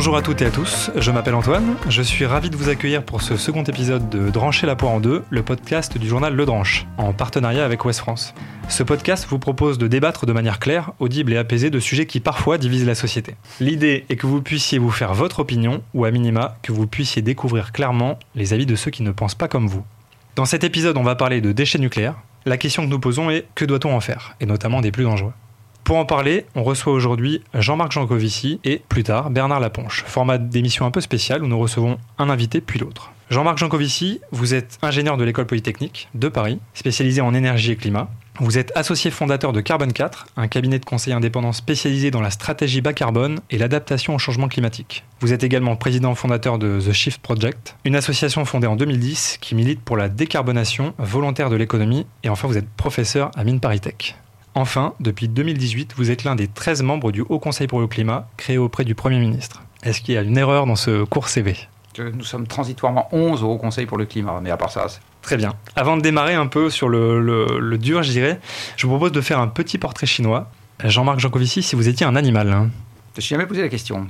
Bonjour 0.00 0.16
à 0.16 0.22
toutes 0.22 0.40
et 0.40 0.46
à 0.46 0.50
tous, 0.50 0.90
je 0.96 1.10
m'appelle 1.10 1.34
Antoine, 1.34 1.76
je 1.90 2.00
suis 2.00 2.24
ravi 2.24 2.48
de 2.48 2.56
vous 2.56 2.70
accueillir 2.70 3.04
pour 3.04 3.20
ce 3.20 3.36
second 3.36 3.64
épisode 3.64 4.08
de 4.08 4.30
Drancher 4.30 4.66
la 4.66 4.74
poire 4.74 4.92
en 4.92 4.98
deux, 4.98 5.24
le 5.28 5.42
podcast 5.42 5.98
du 5.98 6.08
journal 6.08 6.34
Le 6.34 6.46
Dranche, 6.46 6.86
en 6.96 7.12
partenariat 7.12 7.66
avec 7.66 7.84
Ouest 7.84 7.98
France. 7.98 8.32
Ce 8.70 8.82
podcast 8.82 9.26
vous 9.28 9.38
propose 9.38 9.76
de 9.76 9.88
débattre 9.88 10.24
de 10.24 10.32
manière 10.32 10.58
claire, 10.58 10.92
audible 11.00 11.34
et 11.34 11.36
apaisée 11.36 11.68
de 11.68 11.78
sujets 11.78 12.06
qui 12.06 12.18
parfois 12.18 12.56
divisent 12.56 12.86
la 12.86 12.94
société. 12.94 13.36
L'idée 13.60 14.06
est 14.08 14.16
que 14.16 14.26
vous 14.26 14.40
puissiez 14.40 14.78
vous 14.78 14.90
faire 14.90 15.12
votre 15.12 15.40
opinion, 15.40 15.82
ou 15.92 16.06
à 16.06 16.10
minima, 16.10 16.56
que 16.62 16.72
vous 16.72 16.86
puissiez 16.86 17.20
découvrir 17.20 17.70
clairement 17.70 18.18
les 18.34 18.54
avis 18.54 18.64
de 18.64 18.76
ceux 18.76 18.90
qui 18.90 19.02
ne 19.02 19.12
pensent 19.12 19.34
pas 19.34 19.48
comme 19.48 19.66
vous. 19.66 19.84
Dans 20.34 20.46
cet 20.46 20.64
épisode, 20.64 20.96
on 20.96 21.02
va 21.02 21.14
parler 21.14 21.42
de 21.42 21.52
déchets 21.52 21.78
nucléaires. 21.78 22.16
La 22.46 22.56
question 22.56 22.84
que 22.84 22.90
nous 22.90 23.00
posons 23.00 23.28
est 23.28 23.44
que 23.54 23.66
doit-on 23.66 23.94
en 23.94 24.00
faire, 24.00 24.34
et 24.40 24.46
notamment 24.46 24.80
des 24.80 24.92
plus 24.92 25.04
dangereux. 25.04 25.34
Pour 25.84 25.96
en 25.96 26.04
parler, 26.04 26.46
on 26.54 26.62
reçoit 26.62 26.92
aujourd'hui 26.92 27.42
Jean-Marc 27.54 27.92
Jancovici 27.92 28.60
et 28.64 28.82
plus 28.88 29.02
tard 29.02 29.30
Bernard 29.30 29.60
Laponche, 29.60 30.04
format 30.06 30.38
d'émission 30.38 30.86
un 30.86 30.90
peu 30.90 31.00
spécial 31.00 31.42
où 31.42 31.48
nous 31.48 31.58
recevons 31.58 31.98
un 32.18 32.30
invité 32.30 32.60
puis 32.60 32.78
l'autre. 32.78 33.12
Jean-Marc 33.30 33.58
Jancovici, 33.58 34.20
vous 34.32 34.54
êtes 34.54 34.78
ingénieur 34.82 35.16
de 35.16 35.22
l'école 35.22 35.46
polytechnique 35.46 36.08
de 36.14 36.28
Paris, 36.28 36.58
spécialisé 36.74 37.20
en 37.20 37.32
énergie 37.32 37.72
et 37.72 37.76
climat. 37.76 38.10
Vous 38.40 38.58
êtes 38.58 38.72
associé 38.74 39.10
fondateur 39.10 39.52
de 39.52 39.60
Carbone 39.60 39.92
4, 39.92 40.26
un 40.36 40.48
cabinet 40.48 40.78
de 40.78 40.84
conseil 40.84 41.12
indépendant 41.12 41.52
spécialisé 41.52 42.10
dans 42.10 42.22
la 42.22 42.30
stratégie 42.30 42.80
bas 42.80 42.92
carbone 42.92 43.38
et 43.50 43.58
l'adaptation 43.58 44.14
au 44.14 44.18
changement 44.18 44.48
climatique. 44.48 45.04
Vous 45.20 45.32
êtes 45.32 45.44
également 45.44 45.76
président 45.76 46.14
fondateur 46.14 46.58
de 46.58 46.80
The 46.80 46.92
Shift 46.92 47.20
Project, 47.20 47.76
une 47.84 47.96
association 47.96 48.44
fondée 48.44 48.66
en 48.66 48.76
2010 48.76 49.38
qui 49.40 49.54
milite 49.54 49.80
pour 49.80 49.96
la 49.96 50.08
décarbonation 50.08 50.94
volontaire 50.98 51.50
de 51.50 51.56
l'économie. 51.56 52.06
Et 52.24 52.30
enfin, 52.30 52.48
vous 52.48 52.56
êtes 52.56 52.68
professeur 52.68 53.30
à 53.36 53.44
Mine 53.44 53.60
Paris 53.60 53.80
Tech. 53.80 54.16
Enfin, 54.60 54.92
depuis 55.00 55.26
2018, 55.26 55.94
vous 55.96 56.10
êtes 56.10 56.24
l'un 56.24 56.34
des 56.34 56.46
13 56.46 56.82
membres 56.82 57.12
du 57.12 57.22
Haut 57.22 57.38
Conseil 57.38 57.66
pour 57.66 57.80
le 57.80 57.86
climat, 57.86 58.28
créé 58.36 58.58
auprès 58.58 58.84
du 58.84 58.94
Premier 58.94 59.18
ministre. 59.18 59.62
Est-ce 59.82 60.02
qu'il 60.02 60.12
y 60.12 60.18
a 60.18 60.20
une 60.20 60.36
erreur 60.36 60.66
dans 60.66 60.76
ce 60.76 61.02
court 61.04 61.30
CV 61.30 61.56
Nous 61.98 62.24
sommes 62.24 62.46
transitoirement 62.46 63.08
11 63.10 63.42
au 63.42 63.52
Haut 63.52 63.56
Conseil 63.56 63.86
pour 63.86 63.96
le 63.96 64.04
climat, 64.04 64.38
mais 64.42 64.50
à 64.50 64.58
part 64.58 64.70
ça, 64.70 64.86
c'est... 64.86 65.00
Très 65.22 65.38
bien. 65.38 65.54
Avant 65.76 65.96
de 65.96 66.02
démarrer 66.02 66.34
un 66.34 66.46
peu 66.46 66.68
sur 66.68 66.90
le, 66.90 67.22
le, 67.58 67.78
dur, 67.78 68.02
je 68.02 68.10
dirais, 68.10 68.38
je 68.76 68.86
vous 68.86 68.92
propose 68.92 69.12
de 69.12 69.22
faire 69.22 69.38
un 69.38 69.48
petit 69.48 69.78
portrait 69.78 70.06
chinois. 70.06 70.50
Jean-Marc 70.84 71.20
Jancovici, 71.20 71.62
si 71.62 71.74
vous 71.74 71.88
étiez 71.88 72.04
un 72.04 72.14
animal. 72.14 72.52
Hein. 72.52 72.68
Je 73.14 73.20
me 73.20 73.22
suis 73.22 73.34
jamais 73.34 73.46
posé 73.46 73.62
la 73.62 73.70
question. 73.70 74.08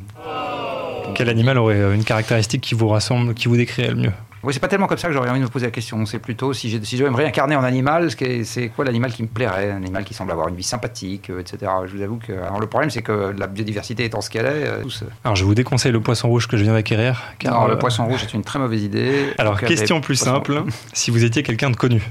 Quel 1.14 1.28
animal 1.28 1.58
aurait 1.58 1.94
une 1.94 2.02
caractéristique 2.02 2.62
qui 2.62 2.74
vous 2.74 2.88
rassemble, 2.88 3.34
qui 3.34 3.46
vous 3.46 3.56
décrirait 3.56 3.90
le 3.90 3.96
mieux? 3.96 4.12
Oui, 4.42 4.54
c'est 4.54 4.60
pas 4.60 4.68
tellement 4.68 4.86
comme 4.86 4.96
ça 4.96 5.08
que 5.08 5.14
j'aurais 5.14 5.28
envie 5.28 5.40
de 5.40 5.44
me 5.44 5.50
poser 5.50 5.66
la 5.66 5.70
question. 5.70 6.06
C'est 6.06 6.18
plutôt 6.18 6.54
si, 6.54 6.70
si 6.82 6.96
je 6.96 7.02
devais 7.02 7.10
me 7.10 7.16
réincarner 7.16 7.56
en 7.56 7.62
animal, 7.62 8.10
c'est 8.10 8.72
quoi 8.74 8.86
l'animal 8.86 9.12
qui 9.12 9.22
me 9.22 9.28
plairait? 9.28 9.70
Un 9.70 9.76
animal 9.76 10.04
qui 10.04 10.14
semble 10.14 10.32
avoir 10.32 10.48
une 10.48 10.56
vie 10.56 10.62
sympathique, 10.62 11.28
euh, 11.28 11.40
etc. 11.40 11.70
Je 11.86 11.94
vous 11.94 12.02
avoue 12.02 12.16
que. 12.16 12.32
Alors, 12.32 12.58
le 12.58 12.66
problème, 12.66 12.88
c'est 12.88 13.02
que 13.02 13.34
la 13.36 13.46
biodiversité 13.46 14.04
étant 14.04 14.22
ce 14.22 14.30
qu'elle 14.30 14.46
est. 14.46 14.66
Euh, 14.66 14.82
tous, 14.82 15.04
alors, 15.24 15.36
je 15.36 15.44
vous 15.44 15.54
déconseille 15.54 15.92
le 15.92 16.00
poisson 16.00 16.28
rouge 16.28 16.48
que 16.48 16.56
je 16.56 16.62
viens 16.62 16.72
d'acquérir. 16.72 17.22
Car, 17.38 17.68
le 17.68 17.74
euh, 17.74 17.76
poisson 17.76 18.06
rouge 18.06 18.22
est 18.22 18.32
une 18.32 18.42
très 18.42 18.58
mauvaise 18.58 18.82
idée. 18.82 19.26
Alors, 19.36 19.60
question 19.60 20.00
plus 20.00 20.16
simple 20.16 20.62
si 20.94 21.10
vous 21.10 21.22
étiez 21.22 21.42
quelqu'un 21.42 21.70
de 21.70 21.76
connu 21.76 22.02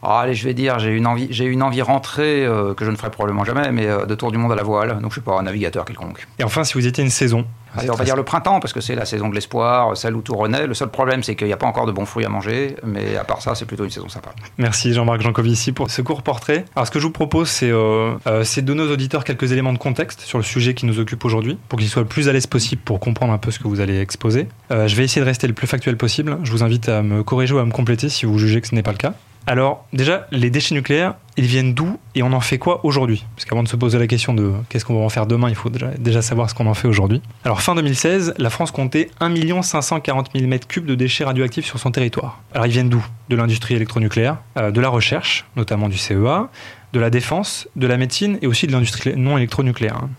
ah, 0.00 0.20
allez, 0.20 0.34
je 0.34 0.44
vais 0.44 0.54
dire, 0.54 0.78
j'ai 0.78 0.90
une 0.90 1.08
envie, 1.08 1.26
j'ai 1.30 1.44
une 1.44 1.60
envie 1.60 1.82
rentrée 1.82 2.46
que 2.76 2.84
je 2.84 2.90
ne 2.90 2.94
ferai 2.94 3.10
probablement 3.10 3.44
jamais, 3.44 3.72
mais 3.72 3.84
de 3.84 4.14
tour 4.14 4.30
du 4.30 4.38
monde 4.38 4.52
à 4.52 4.54
la 4.54 4.62
voile. 4.62 4.90
Donc 5.00 5.10
je 5.10 5.14
suis 5.14 5.20
pas 5.20 5.36
un 5.36 5.42
navigateur 5.42 5.84
quelconque. 5.84 6.28
Et 6.38 6.44
enfin, 6.44 6.62
si 6.62 6.74
vous 6.74 6.86
étiez 6.86 7.02
une 7.02 7.10
saison, 7.10 7.44
on 7.76 7.94
va 7.94 8.04
dire 8.04 8.16
le 8.16 8.22
printemps, 8.22 8.60
parce 8.60 8.72
que 8.72 8.80
c'est 8.80 8.94
la 8.94 9.04
saison 9.04 9.28
de 9.28 9.34
l'espoir, 9.34 9.96
celle 9.96 10.16
où 10.16 10.22
tout 10.22 10.34
renaît. 10.34 10.66
Le 10.66 10.74
seul 10.74 10.88
problème, 10.88 11.22
c'est 11.22 11.34
qu'il 11.34 11.46
n'y 11.46 11.52
a 11.52 11.56
pas 11.56 11.66
encore 11.66 11.86
de 11.86 11.92
bons 11.92 12.06
fruits 12.06 12.24
à 12.24 12.28
manger, 12.28 12.76
mais 12.84 13.16
à 13.16 13.24
part 13.24 13.42
ça, 13.42 13.54
c'est 13.54 13.64
plutôt 13.64 13.84
une 13.84 13.90
saison 13.90 14.08
sympa. 14.08 14.30
Merci 14.58 14.92
Jean-Marc 14.92 15.20
Jancovici 15.20 15.72
pour 15.72 15.90
ce 15.90 16.02
court 16.02 16.22
portrait. 16.22 16.64
Alors, 16.74 16.86
ce 16.86 16.90
que 16.90 16.98
je 16.98 17.06
vous 17.06 17.12
propose, 17.12 17.48
c'est 17.48 17.70
euh, 17.70 18.14
euh 18.26 18.44
de 18.58 18.62
donner 18.62 18.82
aux 18.82 18.90
auditeurs 18.90 19.22
quelques 19.22 19.52
éléments 19.52 19.72
de 19.72 19.78
contexte 19.78 20.22
sur 20.22 20.36
le 20.36 20.42
sujet 20.44 20.74
qui 20.74 20.84
nous 20.84 20.98
occupe 20.98 21.24
aujourd'hui, 21.24 21.58
pour 21.68 21.78
qu'ils 21.78 21.88
soient 21.88 22.02
le 22.02 22.08
plus 22.08 22.28
à 22.28 22.32
l'aise 22.32 22.48
possible 22.48 22.82
pour 22.84 22.98
comprendre 22.98 23.32
un 23.32 23.38
peu 23.38 23.50
ce 23.50 23.58
que 23.60 23.68
vous 23.68 23.80
allez 23.80 24.00
exposer. 24.00 24.48
Euh, 24.72 24.88
je 24.88 24.96
vais 24.96 25.04
essayer 25.04 25.20
de 25.20 25.26
rester 25.26 25.46
le 25.46 25.52
plus 25.52 25.66
factuel 25.66 25.96
possible. 25.96 26.38
Je 26.42 26.50
vous 26.50 26.64
invite 26.64 26.88
à 26.88 27.02
me 27.02 27.22
corriger 27.22 27.54
ou 27.54 27.58
à 27.58 27.64
me 27.64 27.70
compléter 27.70 28.08
si 28.08 28.26
vous 28.26 28.38
jugez 28.38 28.60
que 28.60 28.66
ce 28.66 28.74
n'est 28.74 28.82
pas 28.82 28.92
le 28.92 28.98
cas. 28.98 29.14
Alors, 29.48 29.86
déjà, 29.94 30.26
les 30.30 30.50
déchets 30.50 30.74
nucléaires, 30.74 31.14
ils 31.38 31.46
viennent 31.46 31.72
d'où 31.72 31.98
et 32.14 32.22
on 32.22 32.34
en 32.34 32.40
fait 32.40 32.58
quoi 32.58 32.84
aujourd'hui? 32.84 33.24
Parce 33.34 33.46
qu'avant 33.46 33.62
de 33.62 33.68
se 33.68 33.76
poser 33.76 33.98
la 33.98 34.06
question 34.06 34.34
de 34.34 34.52
qu'est-ce 34.68 34.84
qu'on 34.84 34.98
va 34.98 35.00
en 35.00 35.08
faire 35.08 35.26
demain, 35.26 35.48
il 35.48 35.54
faut 35.54 35.70
déjà, 35.70 36.20
savoir 36.20 36.50
ce 36.50 36.54
qu'on 36.54 36.66
en 36.66 36.74
fait 36.74 36.86
aujourd'hui. 36.86 37.22
Alors, 37.46 37.62
fin 37.62 37.74
2016, 37.74 38.34
la 38.36 38.50
France 38.50 38.72
comptait 38.72 39.08
1 39.20 39.62
540 39.62 40.32
000 40.36 40.50
m3 40.50 40.84
de 40.84 40.94
déchets 40.94 41.24
radioactifs 41.24 41.64
sur 41.64 41.78
son 41.78 41.90
territoire. 41.90 42.42
Alors, 42.52 42.66
ils 42.66 42.72
viennent 42.72 42.90
d'où? 42.90 43.02
De 43.30 43.36
l'industrie 43.36 43.74
électronucléaire, 43.74 44.36
euh, 44.58 44.70
de 44.70 44.82
la 44.82 44.90
recherche, 44.90 45.46
notamment 45.56 45.88
du 45.88 45.96
CEA, 45.96 46.50
de 46.92 47.00
la 47.00 47.08
défense, 47.08 47.68
de 47.74 47.86
la 47.86 47.96
médecine 47.96 48.38
et 48.42 48.46
aussi 48.46 48.66
de 48.66 48.72
l'industrie 48.72 49.16
non 49.16 49.38
électronucléaire. 49.38 49.96
Hein. 49.96 50.10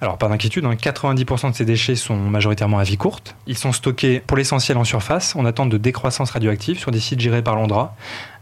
Alors, 0.00 0.16
pas 0.16 0.28
d'inquiétude, 0.28 0.64
90% 0.64 1.46
hein, 1.46 1.50
de 1.50 1.56
ces 1.56 1.64
déchets 1.64 1.96
sont 1.96 2.16
majoritairement 2.16 2.78
à 2.78 2.84
vie 2.84 2.96
courte. 2.96 3.34
Ils 3.46 3.58
sont 3.58 3.72
stockés 3.72 4.20
pour 4.20 4.36
l'essentiel 4.36 4.78
en 4.78 4.84
surface, 4.84 5.34
en 5.34 5.44
attente 5.44 5.70
de 5.70 5.78
décroissance 5.78 6.30
radioactive 6.30 6.78
sur 6.78 6.90
des 6.90 7.00
sites 7.00 7.20
gérés 7.20 7.42
par 7.42 7.56
l'ANDRA. 7.56 7.96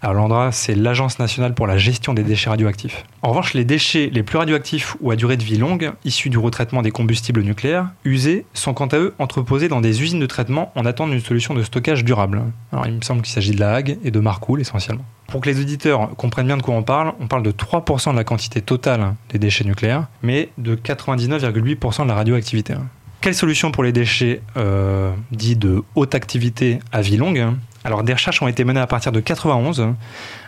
Alors, 0.06 0.22
l'ANDRA, 0.22 0.52
c'est 0.52 0.76
l'Agence 0.76 1.18
nationale 1.18 1.52
pour 1.52 1.66
la 1.66 1.78
gestion 1.78 2.14
des 2.14 2.22
déchets 2.22 2.48
radioactifs. 2.48 3.04
En 3.22 3.30
revanche, 3.30 3.54
les 3.54 3.64
déchets 3.64 4.08
les 4.12 4.22
plus 4.22 4.38
radioactifs 4.38 4.96
ou 5.00 5.10
à 5.10 5.16
durée 5.16 5.36
de 5.36 5.42
vie 5.42 5.58
longue, 5.58 5.90
issus 6.04 6.30
du 6.30 6.38
retraitement 6.38 6.80
des 6.80 6.92
combustibles 6.92 7.42
nucléaires, 7.42 7.88
usés, 8.04 8.46
sont 8.54 8.72
quant 8.72 8.86
à 8.86 8.98
eux 8.98 9.14
entreposés 9.18 9.66
dans 9.66 9.80
des 9.80 10.04
usines 10.04 10.20
de 10.20 10.26
traitement 10.26 10.70
en 10.76 10.86
attente 10.86 11.10
d'une 11.10 11.18
solution 11.18 11.54
de 11.54 11.64
stockage 11.64 12.04
durable. 12.04 12.44
Il 12.84 12.92
me 12.92 13.00
semble 13.00 13.22
qu'il 13.22 13.32
s'agit 13.32 13.50
de 13.50 13.58
la 13.58 13.74
Hague 13.74 13.98
et 14.04 14.12
de 14.12 14.20
Marcoule 14.20 14.60
essentiellement. 14.60 15.04
Pour 15.26 15.40
que 15.40 15.50
les 15.50 15.58
auditeurs 15.58 16.14
comprennent 16.14 16.46
bien 16.46 16.56
de 16.56 16.62
quoi 16.62 16.76
on 16.76 16.84
parle, 16.84 17.12
on 17.18 17.26
parle 17.26 17.42
de 17.42 17.50
3% 17.50 18.12
de 18.12 18.16
la 18.16 18.22
quantité 18.22 18.60
totale 18.60 19.16
des 19.30 19.40
déchets 19.40 19.64
nucléaires, 19.64 20.06
mais 20.22 20.50
de 20.56 20.76
99,8% 20.76 22.04
de 22.04 22.08
la 22.08 22.14
radioactivité. 22.14 22.74
Quelle 23.20 23.34
solution 23.34 23.72
pour 23.72 23.82
les 23.82 23.90
déchets 23.90 24.40
euh, 24.56 25.12
dits 25.32 25.56
de 25.56 25.82
haute 25.96 26.14
activité 26.14 26.78
à 26.92 27.00
vie 27.00 27.16
longue 27.16 27.44
alors 27.86 28.02
des 28.02 28.12
recherches 28.12 28.42
ont 28.42 28.48
été 28.48 28.64
menées 28.64 28.80
à 28.80 28.88
partir 28.88 29.12
de 29.12 29.20
91 29.20 29.94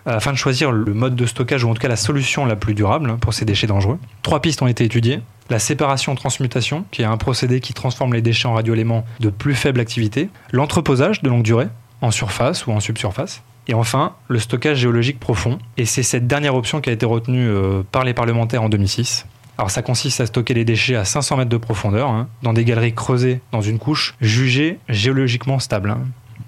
afin 0.06 0.32
de 0.32 0.36
choisir 0.36 0.72
le 0.72 0.92
mode 0.92 1.14
de 1.14 1.24
stockage 1.24 1.62
ou 1.62 1.70
en 1.70 1.74
tout 1.74 1.80
cas 1.80 1.86
la 1.86 1.94
solution 1.94 2.44
la 2.44 2.56
plus 2.56 2.74
durable 2.74 3.16
pour 3.18 3.32
ces 3.32 3.44
déchets 3.44 3.68
dangereux. 3.68 3.98
Trois 4.22 4.42
pistes 4.42 4.60
ont 4.60 4.66
été 4.66 4.82
étudiées. 4.82 5.20
La 5.48 5.60
séparation-transmutation, 5.60 6.84
qui 6.90 7.02
est 7.02 7.04
un 7.04 7.16
procédé 7.16 7.60
qui 7.60 7.74
transforme 7.74 8.12
les 8.12 8.22
déchets 8.22 8.48
en 8.48 8.54
radioéléments 8.54 9.04
de 9.20 9.30
plus 9.30 9.54
faible 9.54 9.78
activité. 9.78 10.30
L'entreposage 10.50 11.22
de 11.22 11.28
longue 11.30 11.44
durée, 11.44 11.68
en 12.00 12.10
surface 12.10 12.66
ou 12.66 12.72
en 12.72 12.80
subsurface. 12.80 13.42
Et 13.68 13.74
enfin, 13.74 14.14
le 14.26 14.40
stockage 14.40 14.78
géologique 14.78 15.20
profond. 15.20 15.58
Et 15.76 15.84
c'est 15.84 16.02
cette 16.02 16.26
dernière 16.26 16.56
option 16.56 16.80
qui 16.80 16.90
a 16.90 16.92
été 16.92 17.06
retenue 17.06 17.48
euh, 17.48 17.82
par 17.92 18.02
les 18.02 18.14
parlementaires 18.14 18.64
en 18.64 18.68
2006. 18.68 19.26
Alors 19.58 19.70
ça 19.70 19.82
consiste 19.82 20.20
à 20.20 20.26
stocker 20.26 20.54
les 20.54 20.64
déchets 20.64 20.96
à 20.96 21.04
500 21.04 21.36
mètres 21.36 21.50
de 21.50 21.56
profondeur, 21.56 22.10
hein, 22.10 22.28
dans 22.42 22.52
des 22.52 22.64
galeries 22.64 22.94
creusées 22.94 23.40
dans 23.52 23.60
une 23.60 23.78
couche 23.78 24.16
jugée 24.20 24.78
géologiquement 24.88 25.60
stable. 25.60 25.90
Hein. 25.90 26.00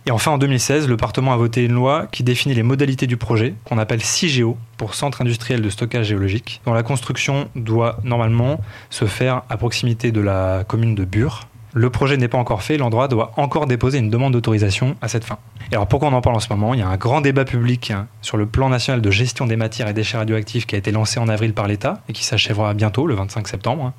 Et 0.06 0.10
enfin, 0.10 0.30
en 0.32 0.38
2016, 0.38 0.88
le 0.88 0.96
Parlement 0.96 1.32
a 1.32 1.36
voté 1.36 1.64
une 1.64 1.74
loi 1.74 2.06
qui 2.10 2.22
définit 2.22 2.54
les 2.54 2.62
modalités 2.62 3.06
du 3.06 3.16
projet, 3.16 3.54
qu'on 3.64 3.78
appelle 3.78 4.02
CIGEO, 4.02 4.56
pour 4.78 4.94
Centre 4.94 5.20
industriel 5.20 5.60
de 5.60 5.68
stockage 5.68 6.06
géologique, 6.06 6.62
dont 6.64 6.72
la 6.72 6.82
construction 6.82 7.48
doit 7.54 7.98
normalement 8.02 8.60
se 8.88 9.04
faire 9.04 9.42
à 9.50 9.56
proximité 9.58 10.10
de 10.10 10.22
la 10.22 10.64
commune 10.66 10.94
de 10.94 11.04
Bure, 11.04 11.49
le 11.72 11.90
projet 11.90 12.16
n'est 12.16 12.28
pas 12.28 12.38
encore 12.38 12.62
fait, 12.62 12.76
l'endroit 12.76 13.08
doit 13.08 13.32
encore 13.36 13.66
déposer 13.66 13.98
une 13.98 14.10
demande 14.10 14.32
d'autorisation 14.32 14.96
à 15.00 15.08
cette 15.08 15.24
fin. 15.24 15.38
Et 15.70 15.74
alors 15.74 15.86
pourquoi 15.86 16.08
on 16.08 16.12
en 16.12 16.20
parle 16.20 16.36
en 16.36 16.40
ce 16.40 16.52
moment? 16.52 16.74
Il 16.74 16.80
y 16.80 16.82
a 16.82 16.88
un 16.88 16.96
grand 16.96 17.20
débat 17.20 17.44
public 17.44 17.90
hein, 17.90 18.08
sur 18.22 18.36
le 18.36 18.46
plan 18.46 18.68
national 18.68 19.00
de 19.00 19.10
gestion 19.10 19.46
des 19.46 19.56
matières 19.56 19.88
et 19.88 19.92
déchets 19.92 20.18
radioactifs 20.18 20.66
qui 20.66 20.74
a 20.74 20.78
été 20.78 20.90
lancé 20.90 21.20
en 21.20 21.28
avril 21.28 21.52
par 21.52 21.68
l'État 21.68 22.02
et 22.08 22.12
qui 22.12 22.24
s'achèvera 22.24 22.74
bientôt, 22.74 23.06
le 23.06 23.14
25 23.14 23.46
septembre. 23.46 23.84
Hein. 23.84 23.94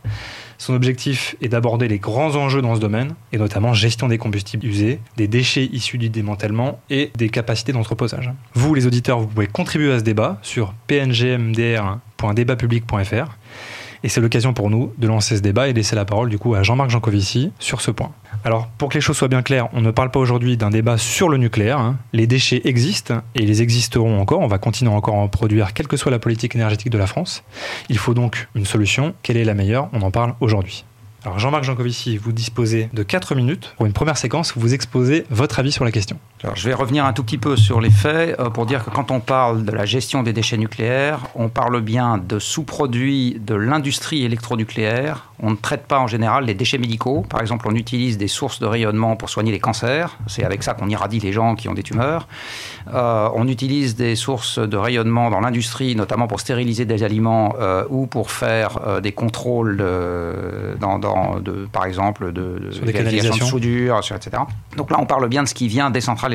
Son 0.57 0.75
objectif 0.75 1.35
est 1.41 1.49
d'aborder 1.49 1.87
les 1.87 1.97
grands 1.97 2.35
enjeux 2.35 2.61
dans 2.61 2.75
ce 2.75 2.79
domaine, 2.79 3.15
et 3.31 3.39
notamment 3.39 3.73
gestion 3.73 4.07
des 4.07 4.19
combustibles 4.19 4.63
usés, 4.63 4.99
des 5.17 5.27
déchets 5.27 5.67
issus 5.71 5.97
du 5.97 6.09
démantèlement 6.09 6.79
et 6.91 7.11
des 7.15 7.29
capacités 7.29 7.71
d'entreposage. 7.71 8.31
Vous, 8.53 8.75
les 8.75 8.85
auditeurs, 8.85 9.19
vous 9.19 9.25
pouvez 9.25 9.47
contribuer 9.47 9.91
à 9.91 9.97
ce 9.97 10.03
débat 10.03 10.37
sur 10.43 10.75
pngmdr.débatpublic.fr 10.85 13.37
et 14.03 14.09
c'est 14.09 14.21
l'occasion 14.21 14.53
pour 14.53 14.69
nous 14.69 14.93
de 14.97 15.07
lancer 15.07 15.37
ce 15.37 15.41
débat 15.41 15.67
et 15.67 15.73
laisser 15.73 15.95
la 15.95 16.05
parole 16.05 16.29
du 16.29 16.37
coup 16.37 16.55
à 16.55 16.63
Jean-Marc 16.63 16.89
Jancovici 16.89 17.51
sur 17.59 17.81
ce 17.81 17.91
point. 17.91 18.11
Alors 18.43 18.67
pour 18.77 18.89
que 18.89 18.95
les 18.95 19.01
choses 19.01 19.17
soient 19.17 19.27
bien 19.27 19.41
claires, 19.41 19.69
on 19.73 19.81
ne 19.81 19.91
parle 19.91 20.11
pas 20.11 20.19
aujourd'hui 20.19 20.57
d'un 20.57 20.69
débat 20.69 20.97
sur 20.97 21.29
le 21.29 21.37
nucléaire. 21.37 21.79
Hein. 21.79 21.97
Les 22.13 22.27
déchets 22.27 22.61
existent 22.65 23.21
et 23.35 23.43
ils 23.43 23.61
existeront 23.61 24.19
encore. 24.19 24.39
On 24.39 24.47
va 24.47 24.57
continuer 24.57 24.91
encore 24.91 25.15
à 25.15 25.19
en 25.19 25.27
produire 25.27 25.73
quelle 25.73 25.87
que 25.87 25.97
soit 25.97 26.11
la 26.11 26.19
politique 26.19 26.55
énergétique 26.55 26.89
de 26.89 26.97
la 26.97 27.07
France. 27.07 27.43
Il 27.89 27.97
faut 27.97 28.13
donc 28.13 28.47
une 28.55 28.65
solution. 28.65 29.13
Quelle 29.23 29.37
est 29.37 29.45
la 29.45 29.53
meilleure? 29.53 29.89
On 29.93 30.01
en 30.01 30.11
parle 30.11 30.33
aujourd'hui. 30.39 30.85
Alors 31.23 31.37
Jean-Marc 31.37 31.63
Jancovici, 31.63 32.17
vous 32.17 32.31
disposez 32.31 32.89
de 32.93 33.03
4 33.03 33.35
minutes 33.35 33.75
pour 33.77 33.85
une 33.85 33.93
première 33.93 34.17
séquence 34.17 34.55
où 34.55 34.59
vous 34.59 34.73
exposez 34.73 35.25
votre 35.29 35.59
avis 35.59 35.71
sur 35.71 35.85
la 35.85 35.91
question. 35.91 36.17
Alors, 36.43 36.55
je 36.55 36.67
vais 36.67 36.73
revenir 36.73 37.05
un 37.05 37.13
tout 37.13 37.23
petit 37.23 37.37
peu 37.37 37.55
sur 37.55 37.79
les 37.79 37.91
faits 37.91 38.39
euh, 38.39 38.49
pour 38.49 38.65
dire 38.65 38.83
que 38.83 38.89
quand 38.89 39.11
on 39.11 39.19
parle 39.19 39.63
de 39.63 39.71
la 39.71 39.85
gestion 39.85 40.23
des 40.23 40.33
déchets 40.33 40.57
nucléaires, 40.57 41.19
on 41.35 41.49
parle 41.49 41.81
bien 41.81 42.17
de 42.17 42.39
sous-produits 42.39 43.39
de 43.39 43.53
l'industrie 43.53 44.25
électronucléaire. 44.25 45.29
On 45.43 45.51
ne 45.51 45.55
traite 45.55 45.85
pas 45.85 45.99
en 45.99 46.07
général 46.07 46.45
les 46.45 46.55
déchets 46.55 46.79
médicaux. 46.79 47.23
Par 47.29 47.41
exemple, 47.41 47.67
on 47.67 47.75
utilise 47.75 48.17
des 48.17 48.27
sources 48.27 48.59
de 48.59 48.65
rayonnement 48.65 49.15
pour 49.15 49.29
soigner 49.29 49.51
les 49.51 49.59
cancers. 49.59 50.17
C'est 50.25 50.43
avec 50.43 50.63
ça 50.63 50.73
qu'on 50.73 50.89
irradie 50.89 51.19
les 51.19 51.31
gens 51.31 51.55
qui 51.55 51.69
ont 51.69 51.73
des 51.73 51.83
tumeurs. 51.83 52.27
Euh, 52.91 53.29
on 53.35 53.47
utilise 53.47 53.95
des 53.95 54.15
sources 54.15 54.57
de 54.57 54.77
rayonnement 54.77 55.29
dans 55.29 55.41
l'industrie, 55.41 55.95
notamment 55.95 56.27
pour 56.27 56.39
stériliser 56.39 56.85
des 56.85 57.03
aliments 57.03 57.55
euh, 57.59 57.85
ou 57.89 58.07
pour 58.07 58.31
faire 58.31 59.01
des 59.01 59.11
contrôles, 59.11 59.77
dans, 60.79 60.99
de, 61.39 61.67
par 61.71 61.85
exemple, 61.85 62.31
de, 62.31 62.59
de, 62.59 62.69
de 62.69 63.43
soudure, 63.43 63.99
etc. 63.99 64.43
Donc 64.75 64.89
là, 64.89 64.97
on 64.99 65.05
parle 65.05 65.27
bien 65.27 65.43
de 65.43 65.47
ce 65.47 65.53
qui 65.53 65.67
vient 65.67 65.91
des 65.91 66.01
centrales 66.01 66.30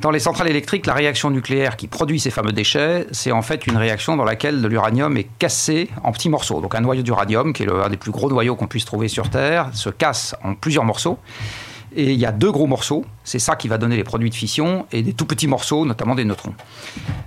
Dans 0.00 0.12
les 0.12 0.20
centrales 0.20 0.48
électriques, 0.48 0.86
la 0.86 0.94
réaction 0.94 1.28
nucléaire 1.28 1.76
qui 1.76 1.88
produit 1.88 2.20
ces 2.20 2.30
fameux 2.30 2.52
déchets, 2.52 3.06
c'est 3.10 3.32
en 3.32 3.42
fait 3.42 3.66
une 3.66 3.76
réaction 3.76 4.16
dans 4.16 4.24
laquelle 4.24 4.62
de 4.62 4.68
l'uranium 4.68 5.16
est 5.16 5.26
cassé 5.40 5.88
en 6.04 6.12
petits 6.12 6.28
morceaux. 6.28 6.60
Donc 6.60 6.76
un 6.76 6.80
noyau 6.80 7.02
d'uranium, 7.02 7.52
qui 7.52 7.64
est 7.64 7.66
l'un 7.66 7.88
des 7.88 7.96
plus 7.96 8.12
gros 8.12 8.30
noyaux 8.30 8.54
qu'on 8.54 8.68
puisse 8.68 8.84
trouver 8.84 9.08
sur 9.08 9.28
Terre, 9.28 9.70
se 9.72 9.90
casse 9.90 10.36
en 10.44 10.54
plusieurs 10.54 10.84
morceaux. 10.84 11.18
Et 11.96 12.12
il 12.12 12.18
y 12.20 12.26
a 12.26 12.32
deux 12.32 12.52
gros 12.52 12.68
morceaux, 12.68 13.04
c'est 13.28 13.38
ça 13.38 13.56
qui 13.56 13.68
va 13.68 13.76
donner 13.76 13.96
les 13.96 14.04
produits 14.04 14.30
de 14.30 14.34
fission, 14.34 14.86
et 14.90 15.02
des 15.02 15.12
tout 15.12 15.26
petits 15.26 15.46
morceaux, 15.46 15.84
notamment 15.84 16.14
des 16.14 16.24
neutrons. 16.24 16.54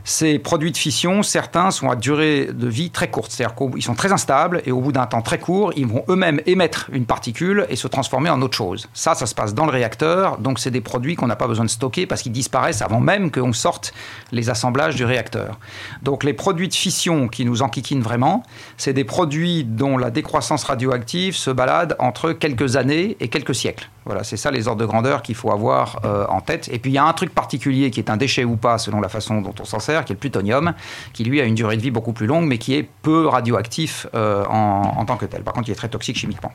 Ces 0.04 0.40
produits 0.40 0.72
de 0.72 0.78
fission, 0.78 1.22
certains 1.22 1.70
sont 1.70 1.92
à 1.92 1.96
durée 1.96 2.50
de 2.52 2.68
vie 2.68 2.90
très 2.90 3.12
courte, 3.12 3.32
c'est-à-dire 3.32 3.56
qu'ils 3.56 3.84
sont 3.84 3.94
très 3.94 4.12
instables, 4.12 4.64
et 4.66 4.72
au 4.72 4.82
bout 4.82 4.92
d'un 4.92 5.06
temps 5.06 5.22
très 5.22 5.38
court, 5.38 5.72
ils 5.76 5.86
vont 5.86 6.04
eux-mêmes 6.10 6.42
émettre 6.48 6.90
une 6.92 7.06
particule 7.06 7.68
et 7.70 7.76
se 7.76 7.88
transformer 7.88 8.32
en 8.32 8.42
autre 8.42 8.58
chose. 8.58 8.90
Ça, 8.94 9.14
ça 9.14 9.28
se 9.28 9.36
passe 9.36 9.54
dans 9.54 9.66
le 9.66 9.72
réacteur, 9.72 10.40
donc 10.40 10.58
c'est 10.58 10.72
des 10.72 10.82
produits 10.82 11.16
qu'on 11.16 11.28
n'a 11.28 11.36
pas 11.36 11.48
besoin 11.48 11.66
de 11.66 11.70
stocker 11.70 12.08
parce 12.08 12.24
qu'ils 12.24 12.32
disparaissent 12.32 12.82
avant 12.82 13.00
même 13.00 13.30
qu'on 13.30 13.54
sorte 13.54 13.94
les 14.32 14.50
assemblages 14.50 14.96
du 14.96 15.06
réacteur. 15.06 15.60
Donc 16.02 16.24
les 16.24 16.34
produits 16.34 16.68
de 16.68 16.74
fission 16.74 17.28
qui 17.28 17.46
nous 17.46 17.62
enquiquinent 17.62 18.02
vraiment, 18.02 18.42
c'est 18.78 18.94
des 18.94 19.04
produits 19.04 19.64
dont 19.64 19.98
la 20.00 20.10
décroissance 20.10 20.64
radioactive 20.64 21.36
se 21.36 21.52
balade 21.52 21.96
entre 22.00 22.32
quelques 22.32 22.76
années 22.76 23.18
et 23.20 23.28
quelques 23.28 23.54
siècles. 23.54 23.90
Voilà, 24.06 24.24
c'est 24.24 24.38
ça 24.38 24.50
les 24.50 24.68
ordres 24.68 24.82
de 24.82 24.88
grandeur 24.88 25.22
qu'il 25.22 25.36
faut 25.36 25.52
avoir 25.52 25.91
euh, 26.06 26.26
en 26.28 26.42
tête. 26.42 26.70
Et 26.72 26.80
puis 26.80 26.92
il 26.92 26.94
y 26.94 26.98
a 26.98 27.06
un 27.06 27.14
truc 27.14 27.34
particulier 27.34 27.92
qui 27.92 28.00
est 28.00 28.10
un 28.10 28.18
déchet 28.18 28.44
ou 28.44 28.58
pas 28.58 28.78
selon 28.78 29.02
la 29.02 29.10
façon 29.10 29.42
dont 29.42 29.54
on 29.60 29.66
s'en 29.66 29.80
sert, 29.80 30.06
qui 30.06 30.14
est 30.14 30.16
le 30.16 30.20
plutonium, 30.20 30.74
qui 31.14 31.24
lui 31.24 31.42
a 31.42 31.46
une 31.46 31.56
durée 31.56 31.78
de 31.78 31.82
vie 31.82 31.92
beaucoup 31.92 32.14
plus 32.14 32.28
longue, 32.28 32.46
mais 32.46 32.58
qui 32.58 32.76
est 32.76 32.88
peu 33.02 33.28
radioactif 33.28 34.08
euh, 34.16 34.46
en, 34.46 34.94
en 34.98 35.06
tant 35.06 35.18
que 35.18 35.26
tel. 35.26 35.44
Par 35.44 35.54
contre, 35.54 35.70
il 35.70 35.72
est 35.72 35.76
très 35.76 35.90
toxique 35.90 36.18
chimiquement. 36.18 36.52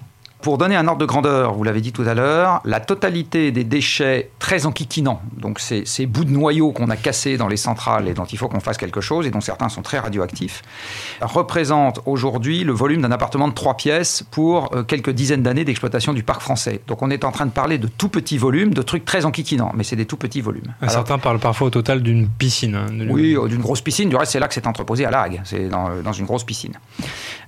Pour 0.46 0.58
donner 0.58 0.76
un 0.76 0.86
ordre 0.86 1.00
de 1.00 1.06
grandeur, 1.06 1.54
vous 1.54 1.64
l'avez 1.64 1.80
dit 1.80 1.90
tout 1.90 2.04
à 2.06 2.14
l'heure, 2.14 2.60
la 2.64 2.78
totalité 2.78 3.50
des 3.50 3.64
déchets 3.64 4.30
très 4.38 4.64
enquiquinants, 4.64 5.20
donc 5.36 5.58
ces, 5.58 5.84
ces 5.84 6.06
bouts 6.06 6.24
de 6.24 6.30
noyaux 6.30 6.70
qu'on 6.70 6.88
a 6.88 6.94
cassés 6.94 7.36
dans 7.36 7.48
les 7.48 7.56
centrales 7.56 8.06
et 8.06 8.14
dont 8.14 8.26
il 8.26 8.38
faut 8.38 8.46
qu'on 8.46 8.60
fasse 8.60 8.76
quelque 8.76 9.00
chose, 9.00 9.26
et 9.26 9.30
dont 9.30 9.40
certains 9.40 9.68
sont 9.68 9.82
très 9.82 9.98
radioactifs, 9.98 10.62
représente 11.20 11.98
aujourd'hui 12.06 12.62
le 12.62 12.72
volume 12.72 13.02
d'un 13.02 13.10
appartement 13.10 13.48
de 13.48 13.54
trois 13.54 13.76
pièces 13.76 14.22
pour 14.30 14.72
euh, 14.72 14.84
quelques 14.84 15.10
dizaines 15.10 15.42
d'années 15.42 15.64
d'exploitation 15.64 16.12
du 16.12 16.22
parc 16.22 16.42
français. 16.42 16.80
Donc 16.86 17.02
on 17.02 17.10
est 17.10 17.24
en 17.24 17.32
train 17.32 17.46
de 17.46 17.50
parler 17.50 17.78
de 17.78 17.88
tout 17.88 18.08
petits 18.08 18.38
volumes, 18.38 18.72
de 18.72 18.82
trucs 18.82 19.04
très 19.04 19.24
enquiquinants, 19.24 19.72
mais 19.74 19.82
c'est 19.82 19.96
des 19.96 20.06
tout 20.06 20.16
petits 20.16 20.42
volumes. 20.42 20.76
Alors, 20.80 20.92
certains 20.92 21.18
parlent 21.18 21.40
parfois 21.40 21.66
au 21.66 21.70
total 21.70 22.04
d'une 22.04 22.28
piscine. 22.28 22.76
Hein, 22.76 22.86
oui, 23.10 23.36
euh, 23.36 23.48
d'une 23.48 23.62
grosse 23.62 23.80
piscine. 23.80 24.08
Du 24.08 24.14
reste, 24.14 24.30
c'est 24.30 24.38
là 24.38 24.46
que 24.46 24.54
c'est 24.54 24.68
entreposé 24.68 25.06
à 25.06 25.10
La 25.10 25.22
Hague, 25.22 25.40
c'est 25.42 25.68
dans, 25.68 25.88
dans 26.04 26.12
une 26.12 26.24
grosse 26.24 26.44
piscine. 26.44 26.74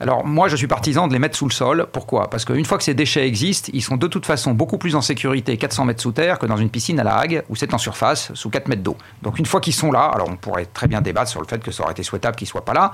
Alors 0.01 0.27
moi, 0.27 0.49
je 0.49 0.57
suis 0.57 0.67
partisan 0.67 1.07
de 1.07 1.13
les 1.13 1.21
mettre 1.21 1.37
sous 1.37 1.47
le 1.47 1.53
sol. 1.53 1.87
Pourquoi? 1.93 2.29
Parce 2.29 2.45
qu'une 2.45 2.65
fois 2.65 2.77
que 2.77 2.88
ces 2.89 2.95
déchets 2.95 3.27
existent, 3.27 3.71
ils 3.75 3.83
sont 3.83 3.99
de 3.99 4.07
toute 4.07 4.25
façon 4.25 4.53
beaucoup 4.53 4.79
plus 4.79 4.95
en 4.95 5.03
sécurité 5.03 5.59
400 5.59 5.85
mètres 5.85 6.01
sous 6.01 6.13
terre 6.13 6.39
que 6.39 6.47
dans 6.47 6.57
une 6.57 6.71
piscine 6.71 6.99
à 6.99 7.05
la 7.05 7.19
Hague 7.19 7.45
où 7.51 7.55
c'est 7.55 7.75
en 7.75 7.79
surface 7.79 8.33
sous 8.33 8.49
4 8.49 8.67
mètres 8.67 8.83
d'eau. 8.83 8.97
Donc 9.21 9.39
une 9.39 9.45
fois 9.45 9.61
qu'ils 9.61 9.75
sont 9.75 9.93
là, 9.93 10.07
alors 10.07 10.27
on 10.31 10.37
pourrait 10.37 10.65
très 10.65 10.87
bien 10.87 11.03
débattre 11.03 11.31
sur 11.31 11.43
le 11.43 11.47
fait 11.47 11.63
que 11.63 11.71
ça 11.71 11.83
aurait 11.83 11.93
été 11.93 12.03
souhaitable 12.03 12.35
qu'ils 12.35 12.47
ne 12.47 12.53
soient 12.53 12.65
pas 12.65 12.73
là. 12.73 12.93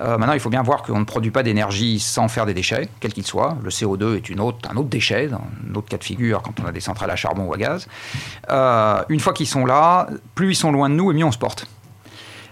Euh, 0.00 0.16
maintenant, 0.16 0.32
il 0.32 0.40
faut 0.40 0.48
bien 0.48 0.62
voir 0.62 0.82
qu'on 0.82 0.98
ne 0.98 1.04
produit 1.04 1.30
pas 1.30 1.42
d'énergie 1.42 2.00
sans 2.00 2.28
faire 2.28 2.46
des 2.46 2.54
déchets, 2.54 2.88
quels 3.00 3.12
qu'ils 3.12 3.26
soient. 3.26 3.58
Le 3.62 3.68
CO2 3.68 4.16
est 4.16 4.30
une 4.30 4.40
autre, 4.40 4.66
un 4.70 4.76
autre 4.76 4.88
déchet, 4.88 5.26
dans 5.26 5.42
un 5.42 5.74
autre 5.74 5.90
cas 5.90 5.98
de 5.98 6.04
figure 6.04 6.40
quand 6.40 6.58
on 6.60 6.66
a 6.66 6.72
des 6.72 6.80
centrales 6.80 7.10
à 7.10 7.16
charbon 7.16 7.44
ou 7.44 7.52
à 7.52 7.58
gaz. 7.58 7.86
Euh, 8.48 9.02
une 9.10 9.20
fois 9.20 9.34
qu'ils 9.34 9.46
sont 9.46 9.66
là, 9.66 10.08
plus 10.34 10.52
ils 10.52 10.56
sont 10.56 10.72
loin 10.72 10.88
de 10.88 10.94
nous 10.94 11.10
et 11.10 11.14
mieux 11.14 11.26
on 11.26 11.32
se 11.32 11.36
porte. 11.36 11.66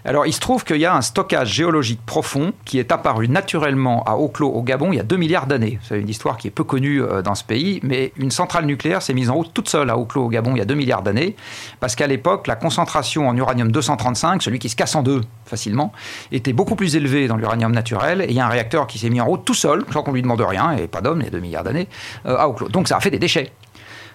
Alors, 0.05 0.25
il 0.25 0.33
se 0.33 0.41
trouve 0.41 0.65
qu'il 0.65 0.77
y 0.77 0.85
a 0.85 0.93
un 0.93 1.01
stockage 1.01 1.53
géologique 1.53 2.01
profond 2.05 2.51
qui 2.65 2.77
est 2.77 2.91
apparu 2.91 3.29
naturellement 3.29 4.03
à 4.03 4.15
Oclo, 4.15 4.49
au 4.49 4.61
Gabon, 4.61 4.91
il 4.91 4.97
y 4.97 4.99
a 4.99 5.03
2 5.03 5.15
milliards 5.15 5.47
d'années. 5.47 5.79
C'est 5.81 5.99
une 5.99 6.09
histoire 6.09 6.35
qui 6.37 6.47
est 6.47 6.51
peu 6.51 6.65
connue 6.65 7.01
euh, 7.01 7.21
dans 7.21 7.35
ce 7.35 7.43
pays, 7.45 7.79
mais 7.83 8.11
une 8.17 8.31
centrale 8.31 8.65
nucléaire 8.65 9.01
s'est 9.01 9.13
mise 9.13 9.29
en 9.29 9.35
route 9.35 9.53
toute 9.53 9.69
seule 9.69 9.89
à 9.89 9.97
Oclo, 9.97 10.25
au 10.25 10.27
Gabon, 10.27 10.55
il 10.55 10.59
y 10.59 10.61
a 10.61 10.65
2 10.65 10.75
milliards 10.75 11.03
d'années, 11.03 11.37
parce 11.79 11.95
qu'à 11.95 12.07
l'époque, 12.07 12.47
la 12.47 12.55
concentration 12.57 13.29
en 13.29 13.37
uranium 13.37 13.71
235, 13.71 14.43
celui 14.43 14.59
qui 14.59 14.67
se 14.67 14.75
casse 14.75 14.95
en 14.95 15.03
deux 15.03 15.21
facilement, 15.45 15.93
était 16.33 16.53
beaucoup 16.53 16.75
plus 16.75 16.97
élevée 16.97 17.27
dans 17.27 17.37
l'uranium 17.37 17.71
naturel, 17.71 18.21
et 18.21 18.25
il 18.27 18.33
y 18.33 18.41
a 18.41 18.45
un 18.45 18.49
réacteur 18.49 18.87
qui 18.87 18.99
s'est 18.99 19.09
mis 19.09 19.21
en 19.21 19.25
route 19.25 19.45
tout 19.45 19.53
seul, 19.53 19.85
sans 19.93 20.03
qu'on 20.03 20.11
lui 20.11 20.21
demande 20.21 20.41
rien, 20.41 20.71
et 20.73 20.87
pas 20.87 20.99
d'homme, 20.99 21.21
il 21.21 21.25
y 21.25 21.27
a 21.27 21.31
2 21.31 21.39
milliards 21.39 21.63
d'années, 21.63 21.87
euh, 22.25 22.35
à 22.37 22.49
Oclo. 22.49 22.67
Donc 22.67 22.89
ça 22.89 22.97
a 22.97 22.99
fait 22.99 23.11
des 23.11 23.19
déchets. 23.19 23.51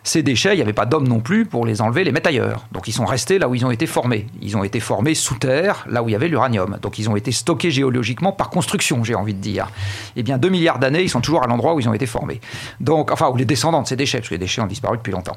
Ces 0.05 0.23
déchets, 0.23 0.53
il 0.55 0.57
n'y 0.57 0.63
avait 0.63 0.73
pas 0.73 0.87
d'hommes 0.87 1.09
non 1.09 1.21
plus 1.21 1.45
pour 1.45 1.67
les 1.67 1.81
enlever, 1.81 2.05
les 2.05 2.13
mettre 2.13 2.29
ailleurs. 2.29 2.67
Donc 2.73 2.89
ils 2.89 2.93
sont 2.93 3.05
restés 3.05 3.39
là 3.39 3.49
où 3.49 3.55
ils 3.55 3.65
ont 3.67 3.71
été 3.71 3.87
formés. 3.87 4.27
Ils 4.41 4.57
ont 4.57 4.65
été 4.65 4.81
formés 4.81 5.15
sous 5.15 5.37
terre, 5.37 5.85
là 5.89 6.03
où 6.03 6.09
il 6.09 6.13
y 6.13 6.15
avait 6.15 6.29
l'uranium. 6.29 6.79
Donc 6.81 6.99
ils 6.99 7.09
ont 7.11 7.17
été 7.17 7.33
stockés 7.33 7.71
géologiquement 7.71 8.33
par 8.33 8.51
construction, 8.51 9.05
j'ai 9.05 9.15
envie 9.15 9.35
de 9.35 9.41
dire. 9.41 9.69
Eh 10.17 10.23
bien, 10.23 10.39
2 10.39 10.49
milliards 10.49 10.79
d'années, 10.79 11.03
ils 11.03 11.11
sont 11.11 11.21
toujours 11.21 11.43
à 11.43 11.47
l'endroit 11.47 11.75
où 11.75 11.81
ils 11.81 11.89
ont 11.89 11.95
été 11.95 12.07
formés. 12.07 12.41
Donc, 12.81 13.11
enfin, 13.11 13.29
où 13.29 13.37
les 13.37 13.45
descendants 13.45 13.83
de 13.83 13.87
ces 13.87 13.97
déchets, 13.97 14.19
parce 14.19 14.29
que 14.29 14.35
les 14.35 14.39
déchets 14.39 14.61
ont 14.61 14.67
disparu 14.67 14.97
depuis 14.97 15.13
longtemps. 15.13 15.37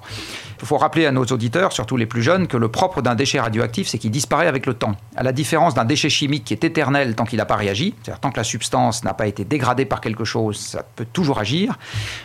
Il 0.61 0.67
faut 0.67 0.77
rappeler 0.77 1.05
à 1.05 1.11
nos 1.11 1.25
auditeurs, 1.25 1.73
surtout 1.73 1.97
les 1.97 2.05
plus 2.05 2.21
jeunes, 2.21 2.47
que 2.47 2.57
le 2.57 2.69
propre 2.69 3.01
d'un 3.01 3.15
déchet 3.15 3.39
radioactif, 3.39 3.87
c'est 3.87 3.97
qu'il 3.97 4.11
disparaît 4.11 4.47
avec 4.47 4.65
le 4.65 4.73
temps. 4.73 4.95
À 5.15 5.23
la 5.23 5.31
différence 5.31 5.73
d'un 5.73 5.85
déchet 5.85 6.09
chimique 6.09 6.43
qui 6.45 6.53
est 6.53 6.63
éternel 6.63 7.15
tant 7.15 7.25
qu'il 7.25 7.37
n'a 7.37 7.45
pas 7.45 7.55
réagi, 7.55 7.95
c'est-à-dire 8.01 8.19
tant 8.19 8.31
que 8.31 8.37
la 8.37 8.43
substance 8.43 9.03
n'a 9.03 9.13
pas 9.13 9.27
été 9.27 9.43
dégradée 9.43 9.85
par 9.85 10.01
quelque 10.01 10.23
chose, 10.23 10.57
ça 10.57 10.83
peut 10.95 11.05
toujours 11.11 11.39
agir. 11.39 11.77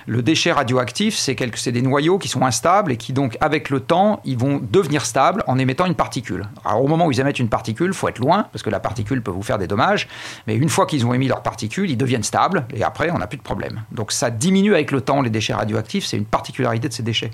Le 0.06 0.22
déchet 0.22 0.52
radioactif, 0.52 1.16
c'est 1.16 1.72
des 1.72 1.82
noyaux 1.82 2.18
sont 2.28 2.44
instables 2.44 2.92
et 2.92 2.96
qui 2.96 3.12
donc, 3.12 3.36
avec 3.40 3.70
le 3.70 3.80
temps, 3.80 4.20
ils 4.24 4.38
vont 4.38 4.60
devenir 4.62 5.04
stables 5.04 5.42
en 5.46 5.58
émettant 5.58 5.86
une 5.86 5.94
particule. 5.94 6.46
Alors 6.64 6.82
au 6.82 6.88
moment 6.88 7.06
où 7.06 7.12
ils 7.12 7.20
émettent 7.20 7.38
une 7.38 7.48
particule, 7.48 7.92
faut 7.94 8.08
être 8.08 8.18
loin, 8.18 8.46
parce 8.52 8.62
que 8.62 8.70
la 8.70 8.80
particule 8.80 9.22
peut 9.22 9.30
vous 9.30 9.42
faire 9.42 9.58
des 9.58 9.66
dommages, 9.66 10.08
mais 10.46 10.56
une 10.56 10.68
fois 10.68 10.86
qu'ils 10.86 11.06
ont 11.06 11.14
émis 11.14 11.28
leur 11.28 11.42
particule, 11.42 11.90
ils 11.90 11.96
deviennent 11.96 12.22
stables, 12.22 12.66
et 12.74 12.82
après, 12.82 13.10
on 13.10 13.18
n'a 13.18 13.26
plus 13.26 13.38
de 13.38 13.42
problème. 13.42 13.82
Donc 13.92 14.12
ça 14.12 14.30
diminue 14.30 14.74
avec 14.74 14.90
le 14.90 15.00
temps 15.00 15.22
les 15.22 15.30
déchets 15.30 15.54
radioactifs, 15.54 16.06
c'est 16.06 16.16
une 16.16 16.24
particularité 16.24 16.88
de 16.88 16.92
ces 16.92 17.02
déchets. 17.02 17.30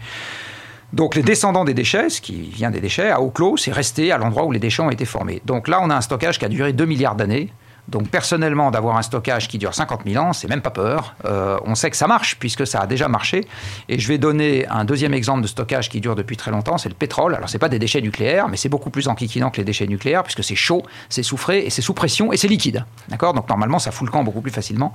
Donc 0.93 1.15
les 1.15 1.23
descendants 1.23 1.65
des 1.65 1.75
déchets, 1.75 2.11
ce 2.11 2.21
qui 2.21 2.43
vient 2.43 2.71
des 2.71 2.81
déchets, 2.81 3.11
à 3.11 3.21
eau 3.21 3.31
clos, 3.31 3.57
c'est 3.57 3.73
resté 3.73 4.13
à 4.13 4.19
l'endroit 4.19 4.45
où 4.45 4.53
les 4.53 4.59
déchets 4.59 4.83
ont 4.83 4.91
été 4.91 5.07
formés. 5.07 5.41
Donc 5.47 5.69
là, 5.69 5.81
on 5.83 5.89
a 5.89 5.97
un 5.97 6.03
stockage 6.03 6.39
qui 6.39 6.45
a 6.45 6.49
duré 6.49 6.73
2 6.73 6.85
milliards 6.85 7.15
d'années. 7.15 7.51
Donc 7.89 8.09
personnellement, 8.09 8.71
d'avoir 8.71 8.97
un 8.97 9.03
stockage 9.03 9.49
qui 9.49 9.59
dure 9.59 9.75
50 9.75 10.03
000 10.07 10.25
ans, 10.25 10.33
c'est 10.33 10.49
même 10.49 10.61
pas 10.61 10.71
peur. 10.71 11.15
Euh, 11.25 11.59
on 11.65 11.75
sait 11.75 11.91
que 11.91 11.97
ça 11.97 12.07
marche 12.07 12.37
puisque 12.39 12.67
ça 12.67 12.81
a 12.81 12.87
déjà 12.87 13.09
marché. 13.09 13.45
Et 13.89 13.99
je 13.99 14.07
vais 14.07 14.19
donner 14.19 14.67
un 14.69 14.85
deuxième 14.85 15.15
exemple 15.15 15.43
de 15.43 15.49
stockage 15.49 15.89
qui 15.89 16.01
dure 16.01 16.15
depuis 16.15 16.37
très 16.37 16.53
longtemps, 16.53 16.79
c'est 16.79 16.89
le 16.89 16.95
pétrole. 16.95 17.35
Alors 17.35 17.49
c'est 17.49 17.59
pas 17.59 17.69
des 17.69 17.81
déchets 17.81 18.01
nucléaires, 18.01 18.49
mais 18.49 18.57
c'est 18.57 18.69
beaucoup 18.69 18.91
plus 18.91 19.09
enquiquinant 19.09 19.51
que 19.51 19.57
les 19.57 19.65
déchets 19.65 19.89
nucléaires 19.89 20.23
puisque 20.23 20.45
c'est 20.45 20.55
chaud, 20.55 20.83
c'est 21.09 21.25
soufré 21.25 21.67
et 21.67 21.71
c'est 21.71 21.83
sous 21.83 21.93
pression 21.93 22.33
et 22.33 22.37
c'est 22.37 22.49
liquide. 22.49 22.85
D'accord? 23.09 23.35
Donc 23.35 23.49
normalement, 23.49 23.81
ça 23.81 23.91
fout 23.91 24.07
le 24.07 24.13
camp 24.13 24.23
beaucoup 24.23 24.43
plus 24.43 24.53
facilement. 24.53 24.93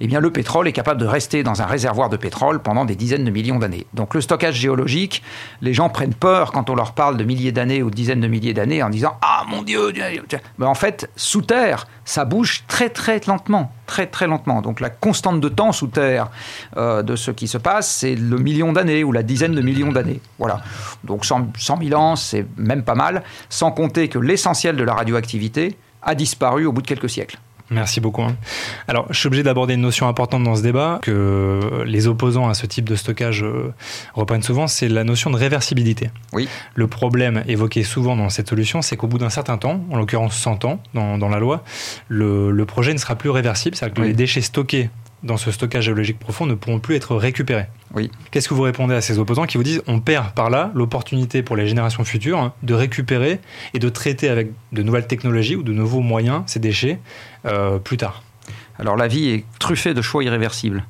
Eh 0.00 0.06
bien, 0.06 0.20
le 0.20 0.30
pétrole 0.30 0.68
est 0.68 0.72
capable 0.72 1.00
de 1.00 1.06
rester 1.06 1.42
dans 1.42 1.60
un 1.60 1.66
réservoir 1.66 2.08
de 2.08 2.16
pétrole 2.16 2.60
pendant 2.60 2.84
des 2.84 2.94
dizaines 2.94 3.24
de 3.24 3.30
millions 3.30 3.58
d'années. 3.58 3.86
Donc 3.94 4.14
le 4.14 4.20
stockage 4.20 4.54
géologique, 4.54 5.24
les 5.60 5.74
gens 5.74 5.88
prennent 5.88 6.14
peur 6.14 6.52
quand 6.52 6.70
on 6.70 6.76
leur 6.76 6.92
parle 6.92 7.16
de 7.16 7.24
milliers 7.24 7.52
d'années 7.52 7.82
ou 7.82 7.90
de 7.90 7.96
dizaines 7.96 8.20
de 8.20 8.28
milliers 8.28 8.54
d'années 8.54 8.82
en 8.82 8.90
disant 8.90 9.16
ah 9.22 9.44
mon 9.48 9.62
Dieu. 9.62 9.92
Mais 10.58 10.66
en 10.66 10.74
fait, 10.74 11.10
sous 11.16 11.42
terre, 11.42 11.86
ça 12.08 12.24
bouge 12.24 12.64
très 12.66 12.88
très 12.88 13.20
lentement, 13.26 13.70
très 13.86 14.06
très 14.06 14.26
lentement. 14.26 14.62
Donc 14.62 14.80
la 14.80 14.88
constante 14.88 15.42
de 15.42 15.48
temps 15.50 15.72
sous 15.72 15.88
terre 15.88 16.30
euh, 16.78 17.02
de 17.02 17.16
ce 17.16 17.30
qui 17.30 17.46
se 17.46 17.58
passe, 17.58 17.86
c'est 17.86 18.14
le 18.14 18.38
million 18.38 18.72
d'années 18.72 19.04
ou 19.04 19.12
la 19.12 19.22
dizaine 19.22 19.54
de 19.54 19.60
millions 19.60 19.92
d'années. 19.92 20.22
Voilà. 20.38 20.62
Donc 21.04 21.26
100, 21.26 21.48
100 21.58 21.78
000 21.82 22.00
ans, 22.00 22.16
c'est 22.16 22.46
même 22.56 22.82
pas 22.82 22.94
mal, 22.94 23.22
sans 23.50 23.72
compter 23.72 24.08
que 24.08 24.18
l'essentiel 24.18 24.76
de 24.76 24.84
la 24.84 24.94
radioactivité 24.94 25.76
a 26.00 26.14
disparu 26.14 26.64
au 26.64 26.72
bout 26.72 26.80
de 26.80 26.86
quelques 26.86 27.10
siècles. 27.10 27.38
Merci 27.70 28.00
beaucoup. 28.00 28.22
Hein. 28.22 28.36
Alors, 28.86 29.06
je 29.10 29.18
suis 29.18 29.26
obligé 29.26 29.42
d'aborder 29.42 29.74
une 29.74 29.82
notion 29.82 30.08
importante 30.08 30.42
dans 30.42 30.56
ce 30.56 30.62
débat 30.62 31.00
que 31.02 31.84
les 31.84 32.06
opposants 32.06 32.48
à 32.48 32.54
ce 32.54 32.66
type 32.66 32.88
de 32.88 32.96
stockage 32.96 33.42
euh, 33.42 33.74
reprennent 34.14 34.42
souvent, 34.42 34.66
c'est 34.66 34.88
la 34.88 35.04
notion 35.04 35.30
de 35.30 35.36
réversibilité. 35.36 36.10
Oui. 36.32 36.48
Le 36.74 36.86
problème 36.86 37.44
évoqué 37.46 37.82
souvent 37.82 38.16
dans 38.16 38.30
cette 38.30 38.48
solution, 38.48 38.80
c'est 38.80 38.96
qu'au 38.96 39.06
bout 39.06 39.18
d'un 39.18 39.30
certain 39.30 39.58
temps, 39.58 39.84
en 39.90 39.96
l'occurrence 39.96 40.36
100 40.36 40.64
ans 40.64 40.80
dans, 40.94 41.18
dans 41.18 41.28
la 41.28 41.38
loi, 41.38 41.62
le, 42.08 42.50
le, 42.50 42.64
projet 42.64 42.92
ne 42.92 42.98
sera 42.98 43.16
plus 43.16 43.30
réversible, 43.30 43.76
c'est-à-dire 43.76 43.94
que 43.94 44.00
oui. 44.02 44.08
les 44.08 44.14
déchets 44.14 44.40
stockés 44.40 44.90
dans 45.22 45.36
ce 45.36 45.50
stockage 45.50 45.84
géologique 45.84 46.18
profond 46.18 46.46
ne 46.46 46.54
pourront 46.54 46.78
plus 46.78 46.94
être 46.94 47.16
récupérés. 47.16 47.66
Oui. 47.94 48.10
Qu'est-ce 48.30 48.48
que 48.48 48.54
vous 48.54 48.62
répondez 48.62 48.94
à 48.94 49.00
ces 49.00 49.18
opposants 49.18 49.46
qui 49.46 49.56
vous 49.56 49.62
disent 49.62 49.82
on 49.86 50.00
perd 50.00 50.32
par 50.32 50.50
là 50.50 50.70
l'opportunité 50.74 51.42
pour 51.42 51.56
les 51.56 51.66
générations 51.66 52.04
futures 52.04 52.38
hein, 52.38 52.52
de 52.62 52.74
récupérer 52.74 53.40
et 53.74 53.78
de 53.78 53.88
traiter 53.88 54.28
avec 54.28 54.50
de 54.72 54.82
nouvelles 54.82 55.06
technologies 55.06 55.56
ou 55.56 55.62
de 55.62 55.72
nouveaux 55.72 56.00
moyens 56.00 56.42
ces 56.46 56.60
déchets 56.60 56.98
euh, 57.46 57.78
plus 57.78 57.96
tard? 57.96 58.22
Alors 58.78 58.96
la 58.96 59.08
vie 59.08 59.28
est 59.30 59.44
truffée 59.58 59.94
de 59.94 60.02
choix 60.02 60.22
irréversibles. 60.22 60.84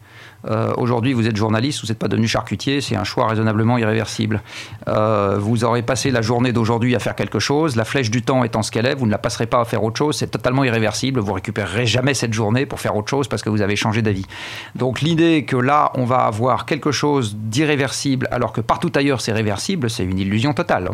Euh, 0.46 0.72
aujourd'hui, 0.76 1.12
vous 1.12 1.26
êtes 1.26 1.36
journaliste, 1.36 1.80
vous 1.82 1.88
n'êtes 1.88 1.98
pas 1.98 2.08
devenu 2.08 2.28
charcutier, 2.28 2.80
c'est 2.80 2.96
un 2.96 3.04
choix 3.04 3.26
raisonnablement 3.26 3.78
irréversible. 3.78 4.42
Euh, 4.86 5.36
vous 5.38 5.64
aurez 5.64 5.82
passé 5.82 6.10
la 6.10 6.22
journée 6.22 6.52
d'aujourd'hui 6.52 6.94
à 6.94 6.98
faire 6.98 7.14
quelque 7.14 7.38
chose, 7.38 7.76
la 7.76 7.84
flèche 7.84 8.10
du 8.10 8.22
temps 8.22 8.44
étant 8.44 8.62
ce 8.62 8.70
qu'elle 8.70 8.86
est, 8.86 8.94
vous 8.94 9.06
ne 9.06 9.10
la 9.10 9.18
passerez 9.18 9.46
pas 9.46 9.60
à 9.60 9.64
faire 9.64 9.82
autre 9.82 9.98
chose, 9.98 10.16
c'est 10.16 10.30
totalement 10.30 10.64
irréversible, 10.64 11.20
vous 11.20 11.32
récupérerez 11.32 11.86
jamais 11.86 12.14
cette 12.14 12.32
journée 12.32 12.66
pour 12.66 12.80
faire 12.80 12.96
autre 12.96 13.08
chose 13.08 13.28
parce 13.28 13.42
que 13.42 13.50
vous 13.50 13.62
avez 13.62 13.76
changé 13.76 14.02
d'avis. 14.02 14.26
Donc 14.74 15.00
l'idée 15.00 15.44
que 15.44 15.56
là, 15.56 15.90
on 15.94 16.04
va 16.04 16.18
avoir 16.18 16.66
quelque 16.66 16.92
chose 16.92 17.36
d'irréversible 17.36 18.28
alors 18.30 18.52
que 18.52 18.60
partout 18.60 18.92
ailleurs 18.94 19.20
c'est 19.20 19.32
réversible, 19.32 19.90
c'est 19.90 20.04
une 20.04 20.18
illusion 20.18 20.54
totale. 20.54 20.90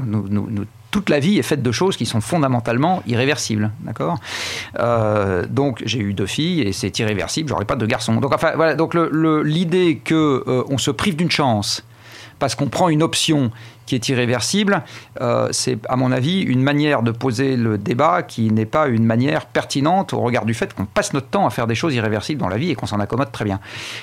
Toute 0.95 1.11
la 1.11 1.19
vie 1.19 1.41
est 1.41 1.43
faite 1.43 1.61
de 1.61 1.73
choses 1.73 1.97
qui 1.97 2.07
sont 2.07 2.21
fondamentalement 2.21 3.03
irréversibles, 3.09 3.73
d'accord? 3.81 4.17
Euh, 4.79 5.45
Donc 5.51 5.83
j'ai 5.85 5.99
eu 5.99 6.15
deux 6.15 6.27
filles 6.27 6.61
et 6.61 6.73
c'est 6.73 6.97
irréversible, 7.01 7.49
j'aurai 7.49 7.65
pas 7.65 7.75
de 7.75 7.85
garçons. 7.85 8.15
Donc 8.15 8.33
enfin 8.33 8.53
voilà, 8.55 8.77
l'idée 9.43 10.01
que 10.05 10.45
euh, 10.47 10.63
se 10.79 10.93
prive 10.93 11.17
d'une 11.17 11.33
chance 11.33 11.83
parce 12.39 12.55
qu'on 12.55 12.69
prend 12.69 12.89
une 12.91 13.03
option 13.03 13.51
qui 13.87 13.95
est 13.95 14.09
irréversible, 14.09 14.83
euh, 15.21 15.49
c'est 15.53 15.79
à 15.89 15.97
mon 15.97 16.13
avis 16.13 16.41
une 16.41 16.63
manière 16.63 17.03
de 17.03 17.11
poser 17.11 17.57
le 17.57 17.79
débat 17.79 18.23
qui 18.23 18.51
n'est 18.51 18.67
pas 18.67 18.89
une 18.89 19.05
manière 19.05 19.47
pertinente 19.47 20.13
au 20.13 20.21
regard 20.21 20.45
du 20.45 20.55
fait 20.55 20.75
qu'on 20.75 20.87
passe 20.87 21.13
notre 21.13 21.29
temps 21.29 21.47
à 21.47 21.51
faire 21.51 21.67
des 21.67 21.75
choses 21.75 21.95
irréversibles 21.95 22.41
dans 22.41 22.49
la 22.49 22.57
vie 22.57 22.71
et 22.71 22.75
qu'on 22.75 22.87
s'en 22.87 23.01
accommode 23.01 23.33
très 23.33 23.45
bien. 23.45 23.61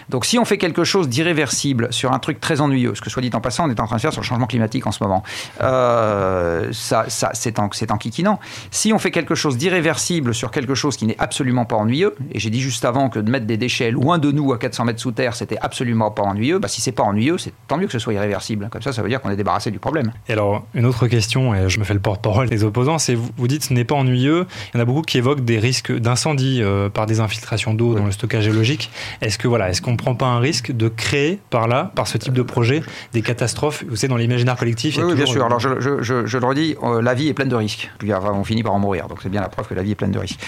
Donc 0.09 0.25
si 0.25 0.37
on 0.39 0.45
fait 0.45 0.57
quelque 0.57 0.83
chose 0.83 1.09
d'irréversible 1.09 1.91
sur 1.91 2.11
un 2.11 2.19
truc 2.19 2.39
très 2.39 2.61
ennuyeux, 2.61 2.95
ce 2.95 3.01
que 3.01 3.09
soit 3.09 3.21
dit 3.21 3.31
en 3.33 3.41
passant, 3.41 3.67
on 3.67 3.69
est 3.69 3.79
en 3.79 3.87
train 3.87 3.95
de 3.95 4.01
faire 4.01 4.13
sur 4.13 4.21
le 4.21 4.25
changement 4.25 4.47
climatique 4.47 4.85
en 4.87 4.91
ce 4.91 5.03
moment, 5.03 5.23
euh, 5.61 6.69
ça, 6.71 7.05
ça 7.07 7.31
c'est 7.33 7.59
en, 7.59 7.65
en 7.65 7.97
kikinant. 7.97 8.39
Si 8.69 8.93
on 8.93 8.99
fait 8.99 9.11
quelque 9.11 9.35
chose 9.35 9.57
d'irréversible 9.57 10.33
sur 10.33 10.51
quelque 10.51 10.75
chose 10.75 10.97
qui 10.97 11.05
n'est 11.05 11.19
absolument 11.19 11.65
pas 11.65 11.75
ennuyeux, 11.75 12.15
et 12.31 12.39
j'ai 12.39 12.49
dit 12.49 12.61
juste 12.61 12.85
avant 12.85 13.09
que 13.09 13.19
de 13.19 13.29
mettre 13.29 13.45
des 13.45 13.57
déchets 13.57 13.91
loin 13.91 14.19
de 14.19 14.31
nous 14.31 14.53
à 14.53 14.57
400 14.57 14.85
mètres 14.85 14.99
sous 14.99 15.11
terre, 15.11 15.35
c'était 15.35 15.57
absolument 15.61 16.11
pas 16.11 16.23
ennuyeux, 16.23 16.59
bah 16.59 16.67
si 16.67 16.81
c'est 16.81 16.91
pas 16.91 17.03
ennuyeux, 17.03 17.37
c'est 17.37 17.53
tant 17.67 17.77
mieux 17.77 17.87
que 17.87 17.93
ce 17.93 17.99
soit 17.99 18.13
irréversible. 18.13 18.69
Comme 18.71 18.81
ça, 18.81 18.93
ça 18.93 19.01
veut 19.01 19.09
dire 19.09 19.21
qu'on 19.21 19.29
est 19.29 19.35
débarrassé 19.35 19.70
du 19.71 19.79
problème. 19.79 20.11
Et 20.27 20.33
alors, 20.33 20.65
une 20.73 20.85
autre 20.85 21.07
question, 21.07 21.53
et 21.55 21.69
je 21.69 21.79
me 21.79 21.83
fais 21.83 21.93
le 21.93 21.99
porte-parole 21.99 22.49
des 22.49 22.63
opposants, 22.63 22.97
c'est 22.97 23.15
vous, 23.15 23.47
dites 23.47 23.63
ce 23.63 23.73
n'est 23.73 23.83
pas 23.83 23.95
ennuyeux. 23.95 24.45
Il 24.73 24.77
y 24.77 24.79
en 24.79 24.81
a 24.81 24.85
beaucoup 24.85 25.01
qui 25.01 25.17
évoquent 25.17 25.43
des 25.43 25.59
risques 25.59 25.91
d'incendie 25.91 26.61
euh, 26.61 26.89
par 26.89 27.05
des 27.05 27.19
infiltrations 27.19 27.73
d'eau 27.73 27.95
dans 27.95 28.05
le 28.05 28.11
stockage 28.11 28.43
géologique. 28.43 28.91
Est-ce 29.21 29.37
que 29.37 29.47
voilà, 29.47 29.69
est-ce 29.69 29.81
qu'on 29.81 29.93
ne 29.93 29.97
prend 29.97 30.15
pas 30.15 30.27
un 30.27 30.39
risque 30.39 30.71
de 30.71 30.87
créer 30.87 31.39
par 31.49 31.67
là, 31.67 31.91
par 31.95 32.07
ce 32.07 32.17
type 32.17 32.33
de 32.33 32.41
projet, 32.41 32.83
des 33.13 33.21
catastrophes? 33.21 33.83
Vous 33.87 33.95
savez, 33.95 34.09
dans 34.09 34.17
l'imaginaire 34.17 34.55
collectif, 34.55 34.99
oui, 35.01 35.15
bien 35.15 35.25
sûr. 35.25 35.45
Alors, 35.45 35.59
je, 35.59 35.79
je, 35.79 36.25
je, 36.25 36.37
le 36.37 36.45
redis, 36.45 36.75
euh, 36.83 37.01
la 37.01 37.13
vie 37.13 37.27
est 37.27 37.33
pleine 37.33 37.49
de 37.49 37.55
risques. 37.55 37.89
On 38.03 38.43
finit 38.43 38.63
par 38.63 38.73
en 38.73 38.79
mourir, 38.79 39.07
donc 39.07 39.19
c'est 39.21 39.29
bien 39.29 39.41
la 39.41 39.49
preuve 39.49 39.67
que 39.67 39.73
la 39.73 39.83
vie 39.83 39.91
est 39.91 39.95
pleine 39.95 40.11
de 40.11 40.19
risques. 40.19 40.39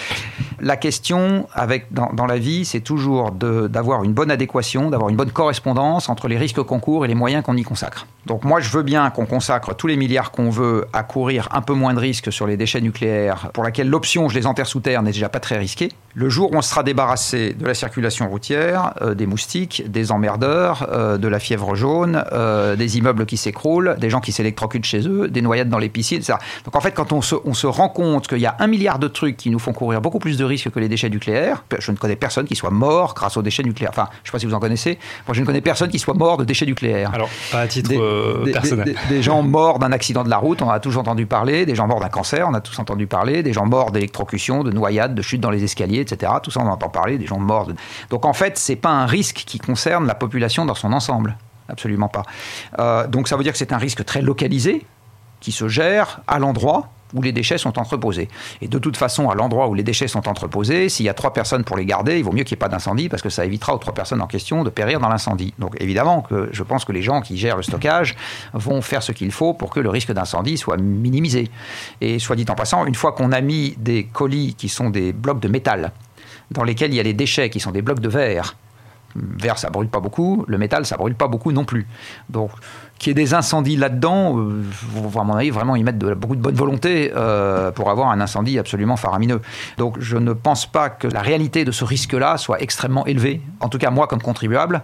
La 0.59 0.77
question 0.77 1.47
avec, 1.53 1.91
dans, 1.91 2.11
dans 2.13 2.25
la 2.25 2.37
vie, 2.37 2.65
c'est 2.65 2.81
toujours 2.81 3.31
d'avoir 3.31 4.03
une 4.03 4.13
bonne 4.13 4.31
adéquation, 4.31 4.89
d'avoir 4.89 5.09
une 5.09 5.15
bonne 5.15 5.31
correspondance 5.31 6.09
entre 6.09 6.27
les 6.27 6.37
risques 6.37 6.61
qu'on 6.61 6.79
court 6.79 7.05
et 7.05 7.07
les 7.07 7.15
moyens 7.15 7.43
qu'on 7.43 7.57
y 7.57 7.63
consacre. 7.63 8.07
Donc 8.25 8.43
moi, 8.43 8.59
je 8.59 8.69
veux 8.69 8.83
bien 8.83 9.03
qu'on 9.13 9.25
consacre 9.25 9.75
tous 9.75 9.87
les 9.87 9.95
milliards 9.95 10.31
qu'on 10.31 10.49
veut 10.49 10.87
à 10.93 11.03
courir 11.03 11.47
un 11.51 11.61
peu 11.61 11.73
moins 11.73 11.93
de 11.93 11.99
risques 11.99 12.31
sur 12.31 12.47
les 12.47 12.57
déchets 12.57 12.81
nucléaires, 12.81 13.49
pour 13.53 13.63
laquelle 13.63 13.87
l'option 13.87 14.29
je 14.29 14.35
les 14.35 14.45
enterre 14.45 14.67
sous 14.67 14.79
terre 14.79 15.01
n'est 15.03 15.11
déjà 15.11 15.29
pas 15.29 15.39
très 15.39 15.57
risquée. 15.57 15.89
Le 16.15 16.29
jour 16.29 16.51
où 16.51 16.55
on 16.55 16.61
sera 16.61 16.83
débarrassé 16.83 17.53
de 17.53 17.65
la 17.65 17.73
circulation 17.73 18.29
routière, 18.29 18.93
euh, 19.01 19.15
des 19.15 19.25
moustiques, 19.25 19.89
des 19.89 20.11
emmerdeurs, 20.11 20.87
euh, 20.91 21.17
de 21.17 21.27
la 21.27 21.39
fièvre 21.39 21.73
jaune, 21.73 22.23
euh, 22.31 22.75
des 22.75 22.99
immeubles 22.99 23.25
qui 23.25 23.35
s'écroulent, 23.35 23.95
des 23.97 24.11
gens 24.11 24.19
qui 24.19 24.31
s'électrocutent 24.31 24.85
chez 24.85 25.07
eux, 25.07 25.27
des 25.27 25.41
noyades 25.41 25.69
dans 25.69 25.79
les 25.79 25.89
piscines, 25.89 26.19
etc. 26.19 26.37
Donc 26.65 26.75
en 26.75 26.81
fait, 26.81 26.91
quand 26.91 27.13
on 27.13 27.23
se, 27.23 27.33
on 27.45 27.55
se 27.55 27.65
rend 27.65 27.89
compte 27.89 28.27
qu'il 28.27 28.37
y 28.37 28.45
a 28.45 28.55
un 28.59 28.67
milliard 28.67 28.99
de 28.99 29.07
trucs 29.07 29.37
qui 29.37 29.49
nous 29.49 29.57
font 29.57 29.73
courir 29.73 30.01
beaucoup 30.01 30.19
plus 30.19 30.37
de 30.37 30.45
risques 30.45 30.69
que 30.69 30.79
les 30.79 30.87
déchets 30.87 31.09
nucléaires, 31.09 31.63
je 31.79 31.91
ne 31.91 31.97
connais 31.97 32.15
personne 32.15 32.45
qui 32.45 32.55
soit 32.55 32.69
mort 32.69 33.15
grâce 33.15 33.35
aux 33.35 33.41
déchets 33.41 33.63
nucléaires. 33.63 33.91
Enfin, 33.91 34.07
je 34.11 34.19
ne 34.19 34.25
sais 34.27 34.31
pas 34.33 34.39
si 34.39 34.45
vous 34.45 34.53
en 34.53 34.59
connaissez. 34.59 34.99
Moi, 35.27 35.33
je 35.33 35.41
ne 35.41 35.47
connais 35.47 35.61
personne 35.61 35.89
qui 35.89 35.97
soit 35.97 36.13
mort 36.13 36.37
de 36.37 36.43
déchets 36.43 36.67
nucléaires. 36.67 37.09
Alors, 37.11 37.29
pas 37.51 37.61
à 37.61 37.67
titre 37.67 37.89
personnel. 38.51 38.95
des 39.09 39.23
gens 39.23 39.41
morts 39.41 39.79
d'un 39.79 39.91
accident 39.91 40.23
de 40.23 40.29
la 40.29 40.37
route, 40.37 40.61
on 40.61 40.69
a 40.69 40.79
tous 40.79 40.95
entendu 40.97 41.25
parler, 41.25 41.65
des 41.65 41.73
gens 41.73 41.87
morts 41.87 42.01
d'un 42.01 42.09
cancer, 42.09 42.47
on 42.47 42.53
a 42.53 42.61
tous 42.61 42.77
entendu 42.77 43.07
parler, 43.07 43.41
des 43.41 43.53
gens 43.53 43.65
morts 43.65 43.91
d'électrocution, 43.91 44.63
de 44.63 44.69
noyade, 44.69 45.15
de 45.15 45.21
chute 45.23 45.41
dans 45.41 45.49
les 45.49 45.63
escaliers, 45.63 46.02
etc. 46.03 46.31
Tout 46.41 46.51
ça, 46.51 46.61
on 46.61 46.67
entend 46.67 46.89
parler, 46.89 47.17
des 47.17 47.25
gens 47.25 47.39
morts. 47.39 47.71
Donc 48.09 48.25
en 48.25 48.33
fait, 48.33 48.57
c'est 48.57 48.75
pas 48.75 48.91
un 48.91 49.05
risque 49.05 49.43
qui 49.45 49.57
concerne 49.57 50.05
la 50.05 50.15
population 50.15 50.65
dans 50.65 50.75
son 50.75 50.93
ensemble. 50.93 51.37
Absolument 51.69 52.09
pas. 52.09 52.23
Euh, 52.79 53.07
donc 53.07 53.27
ça 53.27 53.37
veut 53.37 53.43
dire 53.43 53.53
que 53.53 53.57
c'est 53.57 53.73
un 53.73 53.77
risque 53.77 54.05
très 54.05 54.21
localisé, 54.21 54.85
qui 55.39 55.51
se 55.51 55.67
gère 55.67 56.21
à 56.27 56.39
l'endroit 56.39 56.89
où 57.13 57.21
les 57.21 57.31
déchets 57.31 57.57
sont 57.57 57.77
entreposés. 57.79 58.27
Et 58.61 58.67
de 58.67 58.79
toute 58.79 58.97
façon, 58.97 59.29
à 59.29 59.35
l'endroit 59.35 59.67
où 59.67 59.73
les 59.73 59.83
déchets 59.83 60.07
sont 60.07 60.27
entreposés, 60.27 60.89
s'il 60.89 61.05
y 61.05 61.09
a 61.09 61.13
trois 61.13 61.33
personnes 61.33 61.63
pour 61.63 61.77
les 61.77 61.85
garder, 61.85 62.17
il 62.17 62.23
vaut 62.23 62.31
mieux 62.31 62.43
qu'il 62.43 62.55
n'y 62.55 62.59
ait 62.59 62.65
pas 62.65 62.69
d'incendie 62.69 63.09
parce 63.09 63.21
que 63.21 63.29
ça 63.29 63.45
évitera 63.45 63.75
aux 63.75 63.77
trois 63.77 63.93
personnes 63.93 64.21
en 64.21 64.27
question 64.27 64.63
de 64.63 64.69
périr 64.69 64.99
dans 64.99 65.09
l'incendie. 65.09 65.53
Donc 65.59 65.75
évidemment 65.79 66.21
que 66.21 66.49
je 66.51 66.63
pense 66.63 66.85
que 66.85 66.91
les 66.91 67.01
gens 67.01 67.21
qui 67.21 67.37
gèrent 67.37 67.57
le 67.57 67.63
stockage 67.63 68.15
vont 68.53 68.81
faire 68.81 69.03
ce 69.03 69.11
qu'il 69.11 69.31
faut 69.31 69.53
pour 69.53 69.69
que 69.69 69.79
le 69.79 69.89
risque 69.89 70.11
d'incendie 70.11 70.57
soit 70.57 70.77
minimisé. 70.77 71.49
Et 72.01 72.19
soit 72.19 72.35
dit 72.35 72.45
en 72.49 72.55
passant, 72.55 72.85
une 72.85 72.95
fois 72.95 73.11
qu'on 73.11 73.31
a 73.31 73.41
mis 73.41 73.75
des 73.77 74.05
colis 74.05 74.55
qui 74.55 74.69
sont 74.69 74.89
des 74.89 75.13
blocs 75.13 75.39
de 75.39 75.47
métal 75.47 75.91
dans 76.51 76.63
lesquels 76.63 76.91
il 76.91 76.97
y 76.97 76.99
a 76.99 77.03
les 77.03 77.13
déchets 77.13 77.49
qui 77.49 77.59
sont 77.59 77.71
des 77.71 77.81
blocs 77.81 77.99
de 77.99 78.09
verre, 78.09 78.55
verre 79.15 79.57
ça 79.57 79.69
brûle 79.69 79.87
pas 79.87 79.99
beaucoup, 79.99 80.43
le 80.47 80.57
métal 80.57 80.85
ça 80.85 80.97
brûle 80.97 81.15
pas 81.15 81.27
beaucoup 81.27 81.51
non 81.51 81.65
plus. 81.65 81.87
Donc 82.29 82.51
qu'il 83.03 83.17
y 83.17 83.21
ait 83.21 83.23
des 83.25 83.33
incendies 83.33 83.75
là-dedans, 83.75 84.39
euh, 84.39 84.63
à 85.19 85.23
mon 85.23 85.35
avis, 85.35 85.49
vraiment, 85.49 85.75
ils 85.75 85.83
mettent 85.83 85.97
de, 85.97 86.13
beaucoup 86.13 86.35
de 86.35 86.41
bonne 86.41 86.55
volonté 86.55 87.11
euh, 87.15 87.71
pour 87.71 87.89
avoir 87.89 88.09
un 88.11 88.21
incendie 88.21 88.57
absolument 88.57 88.95
faramineux. 88.95 89.41
Donc, 89.77 89.99
je 89.99 90.17
ne 90.17 90.31
pense 90.31 90.65
pas 90.65 90.89
que 90.89 91.07
la 91.07 91.21
réalité 91.21 91.65
de 91.65 91.71
ce 91.71 91.83
risque-là 91.83 92.37
soit 92.37 92.61
extrêmement 92.61 93.05
élevée. 93.05 93.41
En 93.59 93.67
tout 93.67 93.77
cas, 93.77 93.89
moi, 93.89 94.07
comme 94.07 94.21
contribuable, 94.21 94.83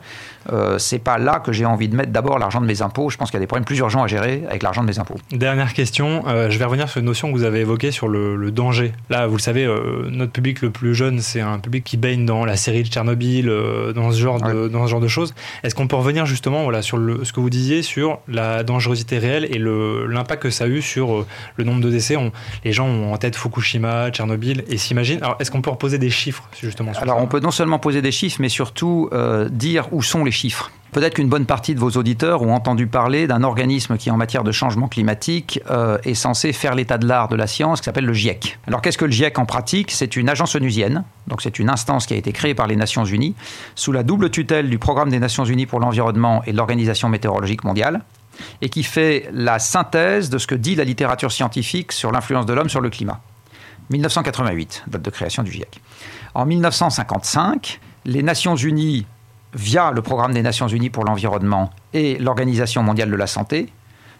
euh, 0.52 0.78
c'est 0.78 1.00
pas 1.00 1.18
là 1.18 1.40
que 1.40 1.52
j'ai 1.52 1.66
envie 1.66 1.90
de 1.90 1.96
mettre 1.96 2.12
d'abord 2.12 2.40
l'argent 2.40 2.62
de 2.62 2.66
mes 2.66 2.82
impôts. 2.82 3.10
Je 3.10 3.18
pense 3.18 3.30
qu'il 3.30 3.38
y 3.38 3.42
a 3.42 3.42
des 3.42 3.48
problèmes 3.48 3.66
plus 3.66 3.78
urgents 3.80 4.04
à 4.04 4.08
gérer 4.08 4.44
avec 4.48 4.64
l'argent 4.64 4.82
de 4.82 4.88
mes 4.88 5.00
impôts. 5.00 5.16
Dernière 5.32 5.74
question, 5.74 6.24
euh, 6.28 6.50
je 6.50 6.58
vais 6.58 6.66
revenir 6.66 6.90
sur 6.90 7.00
une 7.00 7.06
notion 7.06 7.30
que 7.30 7.38
vous 7.38 7.44
avez 7.44 7.62
évoquée 7.62 7.92
sur 7.92 8.08
le, 8.08 8.50
danger. 8.50 8.94
Là, 9.12 9.28
vous 9.28 9.36
le 9.36 9.42
savez, 9.42 9.68
notre 10.10 10.32
public 10.32 10.62
le 10.62 10.72
plus 10.72 10.96
jeune, 10.96 11.20
c'est 11.20 11.40
un 11.40 11.60
public 11.60 11.84
qui 11.84 11.98
baigne 11.98 12.26
dans 12.26 12.46
la 12.46 12.56
série 12.56 12.82
de 12.82 12.88
Tchernobyl, 12.88 13.46
dans, 13.94 14.12
ce 14.12 14.20
genre 14.20 14.42
de, 14.42 14.68
dans 14.68 14.86
ce 14.86 14.90
genre 14.90 15.00
de 15.00 15.08
choses. 15.08 15.36
Est-ce 15.64 15.76
qu'on 15.76 15.88
peut 15.88 15.96
revenir 15.96 16.26
justement 16.26 16.64
voilà, 16.64 16.82
sur 16.82 16.98
le, 16.98 17.24
ce 17.24 17.34
que 17.34 17.40
vous 17.40 17.50
disiez 17.50 17.84
sur 17.84 18.20
la 18.28 18.64
dangerosité 18.64 19.18
réelle 19.18 19.46
et 19.46 19.60
l'impact 19.60 20.44
que 20.44 20.50
ça 20.50 20.66
a 20.66 20.68
eu 20.68 20.82
sur 20.82 21.14
euh, 21.14 21.26
le 21.58 21.64
nombre 21.64 21.82
de 21.82 21.90
décès? 21.90 22.16
les 22.64 22.72
gens 22.72 22.88
ont 22.88 23.14
en 23.14 23.18
tête 23.18 23.36
Fukushima, 23.36 24.10
Tchernobyl 24.10 24.64
et 24.68 24.78
s'imaginent. 24.78 25.20
Alors, 25.22 25.36
est-ce 25.40 25.52
qu'on 25.52 25.62
peut 25.62 25.70
reposer 25.70 25.98
des 25.98 26.10
chiffres 26.10 26.50
justement 26.60 26.92
Alors, 27.02 27.18
on 27.18 27.28
peut 27.28 27.40
non 27.40 27.52
seulement 27.52 27.80
poser 27.80 28.02
des 28.02 28.12
chiffres, 28.12 28.38
mais 28.40 28.50
surtout 28.50 29.10
euh, 29.14 29.48
dire 29.50 29.88
où 29.92 30.02
sont 30.02 30.24
les 30.24 30.29
chiffres. 30.32 30.72
Peut-être 30.92 31.16
qu'une 31.16 31.30
bonne 31.30 31.46
partie 31.46 31.76
de 31.76 31.80
vos 31.80 31.92
auditeurs 31.92 32.42
ont 32.42 32.54
entendu 32.54 32.88
parler 32.88 33.28
d'un 33.28 33.44
organisme 33.44 33.96
qui, 33.98 34.10
en 34.10 34.18
matière 34.18 34.44
de 34.44 34.52
changement 34.52 34.88
climatique, 34.88 35.62
euh, 35.70 36.00
est 36.04 36.16
censé 36.16 36.52
faire 36.52 36.74
l'état 36.74 36.98
de 36.98 37.08
l'art 37.08 37.28
de 37.28 37.36
la 37.36 37.46
science, 37.46 37.80
qui 37.80 37.86
s'appelle 37.86 38.06
le 38.06 38.14
GIEC. 38.14 38.58
Alors, 38.68 38.82
qu'est-ce 38.82 38.98
que 38.98 39.06
le 39.06 39.12
GIEC 39.12 39.38
en 39.38 39.46
pratique? 39.46 39.92
C'est 39.92 40.16
une 40.16 40.30
agence 40.30 40.56
onusienne, 40.56 41.04
donc 41.28 41.44
c'est 41.44 41.60
une 41.60 41.70
instance 41.70 42.08
qui 42.08 42.16
a 42.16 42.18
été 42.18 42.32
créée 42.32 42.56
par 42.56 42.66
les 42.66 42.76
Nations 42.76 43.06
Unies, 43.06 43.36
sous 43.76 43.92
la 43.92 44.02
double 44.02 44.32
tutelle 44.32 44.68
du 44.68 44.80
Programme 44.80 45.10
des 45.10 45.20
Nations 45.20 45.46
Unies 45.46 45.68
pour 45.68 45.80
l'environnement 45.80 46.42
et 46.48 46.54
de 46.54 46.58
l'Organisation 46.58 47.08
météorologique 47.08 47.64
mondiale, 47.64 48.02
et 48.64 48.70
qui 48.70 48.84
fait 48.84 49.30
la 49.32 49.60
synthèse 49.60 50.32
de 50.32 50.40
ce 50.40 50.48
que 50.48 50.56
dit 50.56 50.74
la 50.74 50.86
littérature 50.86 51.32
scientifique 51.32 51.92
sur 51.92 52.12
l'influence 52.12 52.48
de 52.48 52.54
l'homme 52.54 52.70
sur 52.70 52.82
le 52.82 52.90
climat. 52.90 53.22
1988, 53.92 54.86
date 54.88 55.02
de 55.04 55.10
création 55.12 55.44
du 55.44 55.52
GIEC. 55.52 55.82
En 56.34 56.46
1955, 56.48 57.80
les 58.06 58.24
Nations 58.24 58.56
Unies 58.56 59.06
via 59.54 59.92
le 59.92 60.02
programme 60.02 60.34
des 60.34 60.42
Nations 60.42 60.68
Unies 60.68 60.90
pour 60.90 61.06
l'environnement 61.06 61.70
et 61.94 62.18
l'Organisation 62.18 62.84
mondiale 62.84 63.10
de 63.10 63.16
la 63.16 63.28
santé, 63.28 63.72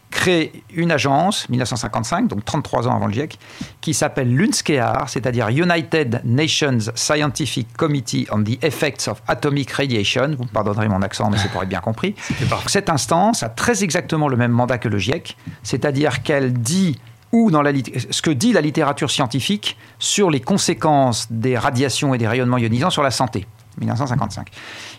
crée 0.10 0.64
une 0.74 0.92
agence, 0.92 1.48
1955, 1.50 2.28
donc 2.28 2.44
33 2.44 2.88
ans 2.88 2.96
avant 2.96 3.08
le 3.08 3.14
GIEC, 3.14 3.38
qui 3.82 3.94
s'appelle 3.94 4.34
l'UNSCEAR, 4.34 5.08
c'est-à-dire 5.08 5.50
United 5.50 6.22
Nations 6.26 6.92
Scientific 6.96 7.68
Committee 7.78 8.28
on 8.32 8.44
the 8.44 8.64
Effects 8.64 9.08
of 9.08 9.22
Atomic 9.28 9.72
Radiation. 9.72 10.36
Vous 10.38 10.44
me 10.44 10.50
pardonnerez 10.50 10.88
mon 10.88 11.02
accent, 11.02 11.30
mais 11.30 11.38
c'est 11.38 11.50
pour 11.50 11.62
être 11.62 11.70
bien 11.70 11.82
compris. 11.82 12.16
Cette 12.68 12.90
instance 12.90 13.44
a 13.44 13.50
très 13.50 13.84
exactement 13.84 14.28
le 14.28 14.38
même 14.38 14.52
mandat 14.52 14.78
que 14.78 14.90
le 14.90 14.98
GIEC, 14.98 15.38
c'est-à-dire 15.64 16.24
qu'elle 16.24 16.54
dit 16.54 17.00
ou 17.32 17.52
dans 17.52 17.62
la, 17.62 17.72
ce 18.10 18.22
que 18.24 18.32
dit 18.32 18.54
la 18.54 18.62
littérature 18.62 19.12
scientifique 19.12 19.78
sur 20.00 20.32
les 20.32 20.40
conséquences 20.40 21.28
des 21.30 21.58
radiations 21.58 22.16
et 22.16 22.18
des 22.18 22.28
rayonnements 22.28 22.58
ionisants 22.58 22.90
sur 22.90 23.04
la 23.04 23.12
santé. 23.12 23.46
1955. 23.80 24.50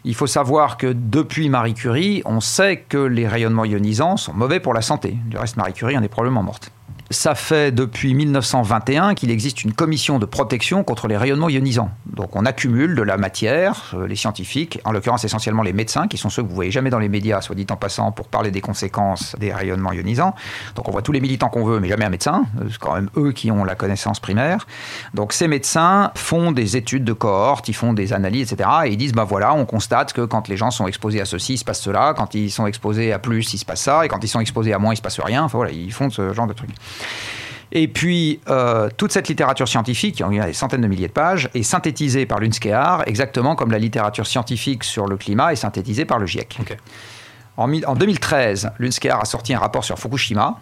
Il 0.05 0.15
faut 0.15 0.27
savoir 0.27 0.77
que 0.77 0.93
depuis 0.93 1.49
Marie 1.49 1.75
Curie, 1.75 2.23
on 2.25 2.41
sait 2.41 2.79
que 2.79 2.99
les 2.99 3.29
rayonnements 3.29 3.65
ionisants 3.65 4.17
sont 4.17 4.33
mauvais 4.33 4.61
pour 4.61 4.75
la 4.75 4.83
santé. 4.83 5.17
Du 5.27 5.37
reste, 5.37 5.57
Marie 5.57 5.73
Curie 5.73 5.97
en 5.97 6.03
est 6.03 6.09
probablement 6.09 6.43
morte. 6.43 6.73
Ça 7.12 7.35
fait 7.35 7.73
depuis 7.73 8.14
1921 8.14 9.14
qu'il 9.14 9.33
existe 9.33 9.64
une 9.64 9.73
commission 9.73 10.21
de 10.21 10.26
protection 10.26 10.85
contre 10.85 11.09
les 11.09 11.17
rayonnements 11.17 11.49
ionisants. 11.49 11.90
Donc 12.07 12.37
on 12.37 12.47
accumule 12.47 12.95
de 12.95 13.02
la 13.02 13.17
matière, 13.17 13.95
euh, 13.95 14.07
les 14.07 14.14
scientifiques, 14.14 14.79
en 14.85 14.93
l'occurrence 14.93 15.25
essentiellement 15.25 15.64
les 15.64 15.73
médecins, 15.73 16.07
qui 16.07 16.19
sont 16.19 16.31
ceux 16.31 16.45
que 16.45 16.49
vous 16.49 16.55
voyez 16.55 16.71
jamais 16.71 16.88
dans 16.88 17.00
les 17.00 17.09
médias, 17.09 17.40
soit 17.40 17.57
dit 17.57 17.67
en 17.69 17.75
passant, 17.75 18.12
pour 18.12 18.29
parler 18.29 18.52
des 18.52 18.61
conséquences 18.61 19.35
des 19.40 19.52
rayonnements 19.52 19.93
ionisants. 19.93 20.37
Donc 20.76 20.87
on 20.87 20.93
voit 20.93 21.02
tous 21.02 21.11
les 21.11 21.21
militants 21.21 21.49
qu'on 21.49 21.64
veut, 21.64 21.81
mais 21.81 21.88
jamais 21.88 22.05
un 22.05 22.11
médecin. 22.11 22.45
C'est 22.71 22.79
quand 22.79 22.95
même 22.95 23.11
eux 23.17 23.33
qui 23.33 23.50
ont 23.50 23.64
la 23.64 23.75
connaissance 23.75 24.21
primaire. 24.21 24.69
Donc 25.12 25.33
ces 25.33 25.49
médecins 25.49 26.12
font 26.14 26.52
des 26.52 26.76
études 26.76 27.02
de 27.02 27.12
cohorte, 27.12 27.69
ils 27.69 27.75
font 27.75 27.93
des 27.93 28.12
analyses, 28.12 28.52
etc. 28.52 28.71
Et 28.85 28.90
ils 28.90 28.97
disent, 28.97 29.14
bah 29.14 29.25
voilà, 29.25 29.52
on 29.52 29.67
constate 29.67 30.12
que 30.12 30.25
quand 30.25 30.47
les 30.47 30.57
gens 30.57 30.71
sont 30.71 30.87
exposés 30.87 31.21
à 31.21 31.25
ceci, 31.25 31.55
il 31.55 31.59
se 31.59 31.64
passe 31.64 31.81
cela, 31.81 32.14
quand 32.17 32.37
ils 32.37 32.52
sont 32.52 32.69
exposés 32.69 33.12
à 33.12 33.19
plus, 33.19 33.52
il 33.52 33.59
se 33.59 33.64
passe 33.64 33.81
ça, 33.81 34.05
et 34.05 34.09
quand 34.09 34.23
ils 34.23 34.29
sont 34.29 34.38
exposés 34.38 34.73
à 34.73 34.79
moins, 34.79 34.95
il 34.95 34.97
se 34.97 35.02
passe 35.02 35.19
rien. 35.19 35.43
Enfin 35.43 35.59
voilà, 35.59 35.73
ils 35.73 35.93
font 35.93 36.09
ce 36.09 36.33
genre 36.33 36.47
de 36.47 36.52
trucs. 36.52 36.71
Et 37.73 37.87
puis, 37.87 38.40
euh, 38.49 38.88
toute 38.97 39.12
cette 39.12 39.28
littérature 39.28 39.69
scientifique, 39.69 40.23
il 40.28 40.37
y 40.37 40.40
a 40.40 40.47
des 40.47 40.52
centaines 40.52 40.80
de 40.80 40.88
milliers 40.88 41.09
de 41.09 41.12
pages, 41.12 41.49
est 41.54 41.62
synthétisée 41.62 42.26
par 42.26 42.40
l'UNSCEAR, 42.40 43.04
exactement 43.07 43.54
comme 43.54 43.71
la 43.71 43.78
littérature 43.78 44.26
scientifique 44.26 44.83
sur 44.83 45.07
le 45.07 45.16
climat 45.16 45.52
est 45.52 45.57
synthétisée 45.57 46.04
par 46.04 46.19
le 46.19 46.26
GIEC. 46.26 46.59
En, 47.57 47.73
en 47.83 47.95
2013, 47.95 48.73
l'UNSCEAR 48.78 49.21
a 49.21 49.25
sorti 49.25 49.54
un 49.54 49.61
rapport 49.61 49.85
sur 49.85 49.99
Fukushima, 49.99 50.59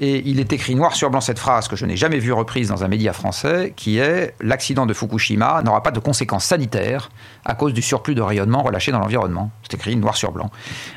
et 0.00 0.22
il 0.28 0.40
est 0.40 0.52
écrit 0.52 0.74
noir 0.74 0.94
sur 0.94 1.08
blanc 1.08 1.20
cette 1.20 1.38
phrase 1.38 1.68
que 1.68 1.76
je 1.76 1.86
n'ai 1.86 1.96
jamais 1.96 2.18
vue 2.18 2.32
reprise 2.32 2.68
dans 2.68 2.82
un 2.82 2.88
média 2.88 3.12
français, 3.12 3.72
qui 3.76 3.98
est 3.98 4.34
l'accident 4.40 4.86
de 4.86 4.94
Fukushima 4.94 5.62
n'aura 5.62 5.82
pas 5.82 5.92
de 5.92 6.00
conséquences 6.00 6.46
sanitaires 6.46 7.10
à 7.44 7.54
cause 7.54 7.72
du 7.72 7.82
surplus 7.82 8.14
de 8.14 8.22
rayonnement 8.22 8.62
relâché 8.62 8.92
dans 8.92 8.98
l'environnement. 8.98 9.50
C'est 9.62 9.74
écrit 9.74 9.96
noir 9.96 10.16
sur 10.16 10.32
blanc. 10.32 10.50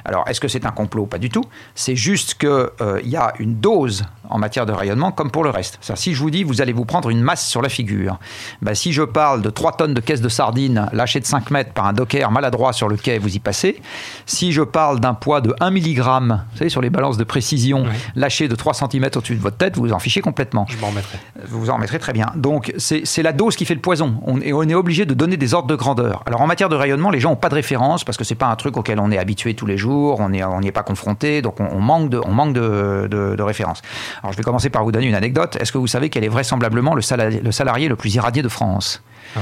Alors, 0.06 0.28
est-ce 0.28 0.40
que 0.40 0.48
c'est 0.48 0.66
un 0.66 0.72
complot 0.72 1.06
Pas 1.06 1.18
du 1.18 1.30
tout? 1.30 1.44
C'est 1.76 1.96
juste 1.96 2.36
qu'il 2.36 2.50
euh, 2.50 3.02
y 3.04 3.16
a 3.16 3.34
une 3.40 3.56
dose 3.60 4.04
en 4.30 4.38
matière 4.40 4.66
de 4.66 4.74
rayonnement 4.74 5.12
comme 5.12 5.32
pour 5.32 5.44
le 5.44 5.50
reste. 5.50 5.80
Si 5.96 6.14
je 6.14 6.20
vous 6.20 6.30
dis, 6.30 6.44
vous 6.44 6.62
allez 6.62 6.74
vous 6.74 6.86
prendre 6.86 7.10
une 7.10 7.22
masse 7.22 7.48
sur 7.48 7.62
la 7.62 7.70
figure, 7.70 8.20
ben, 8.62 8.74
si 8.74 8.92
je 8.92 9.04
parle 9.04 9.42
de 9.42 9.50
3 9.50 9.78
tonnes 9.78 9.94
de 9.94 10.02
caisses 10.02 10.22
de 10.22 10.30
sardines 10.30 10.90
lâchées 10.94 11.20
de 11.20 11.26
5 11.26 11.52
mètres 11.52 11.74
par 11.74 11.86
un 11.86 11.94
docker 11.94 12.32
maladroit 12.32 12.74
sur 12.74 12.88
le 12.88 12.98
quai, 12.98 13.20
vous 13.20 13.36
y 13.36 13.40
passez. 13.40 13.82
Si 14.26 14.52
je 14.52 14.62
parle 14.62 15.00
d'un 15.00 15.14
poids 15.14 15.42
de 15.42 15.54
1 15.60 15.72
mg, 15.72 15.98
vous 15.98 16.58
savez, 16.58 16.70
sur 16.70 16.82
les 16.82 16.90
balances 16.90 17.18
de 17.18 17.24
précision, 17.24 17.86
lâché 18.16 18.48
de 18.48 18.56
3 18.56 18.74
cm 18.74 19.10
au-dessus 19.16 19.36
de 19.36 19.42
votre 19.42 19.58
tête, 19.58 19.78
vous 19.78 19.88
vous 19.88 19.94
en 19.94 20.00
fichez 20.00 20.22
complètement. 20.22 20.66
Je 20.70 20.78
m'en 20.78 20.88
remettrai. 20.88 21.18
Vous 21.48 21.60
vous 21.60 21.70
en 21.70 21.76
remettrez 21.76 22.00
très 22.00 22.14
bien. 22.14 22.28
Donc, 22.36 22.74
c'est 22.78 23.24
la 23.24 23.34
dose 23.34 23.56
qui 23.56 23.66
fait 23.66 23.76
le 23.76 23.82
poison. 23.82 24.22
On, 24.26 24.40
et 24.42 24.54
on 24.54 24.64
est 24.64 24.76
obligé 24.76 25.06
de 25.06 25.14
donner 25.14 25.38
des 25.38 25.54
ordres 25.54 25.68
de 25.68 25.76
grandeur. 25.76 26.24
Alors, 26.26 26.37
en 26.42 26.48
matière 26.48 26.70
de 26.70 26.76
rayonnement, 26.76 27.10
les 27.10 27.20
gens 27.20 27.30
n'ont 27.32 27.36
pas 27.36 27.50
de 27.50 27.56
référence 27.56 28.04
parce 28.04 28.18
que 28.18 28.24
c'est 28.24 28.36
pas 28.36 28.48
un 28.48 28.56
truc 28.56 28.78
auquel 28.78 29.00
on 29.00 29.12
est 29.12 29.18
habitué 29.18 29.54
tous 29.54 29.66
les 29.66 29.78
jours, 29.78 30.20
on 30.20 30.30
n'y 30.30 30.44
on 30.44 30.62
est 30.62 30.72
pas 30.72 30.84
confronté, 30.84 31.42
donc 31.42 31.60
on, 31.60 31.80
manque, 31.80 32.10
de, 32.10 32.22
on 32.24 32.32
manque 32.32 32.54
de, 32.54 33.08
de, 33.10 33.42
références. 33.42 33.82
Alors, 34.22 34.34
je 34.34 34.38
vais 34.38 34.44
commencer 34.44 34.70
par 34.70 34.84
vous 34.84 34.92
donner 34.92 35.08
une 35.08 35.16
anecdote. 35.16 35.58
Est-ce 35.60 35.72
que 35.72 35.78
vous 35.78 35.88
savez 35.88 36.10
quel 36.10 36.24
est 36.24 36.30
vraisemblablement 36.30 36.96
le 36.96 37.02
salarié 37.02 37.40
le, 37.40 37.52
salarié 37.52 37.88
le 37.88 37.96
plus 37.96 38.14
irradié 38.16 38.42
de 38.42 38.50
France? 38.50 39.02
Ah, 39.36 39.42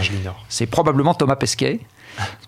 C'est 0.50 0.66
probablement 0.66 1.14
Thomas 1.14 1.36
Pesquet 1.36 1.80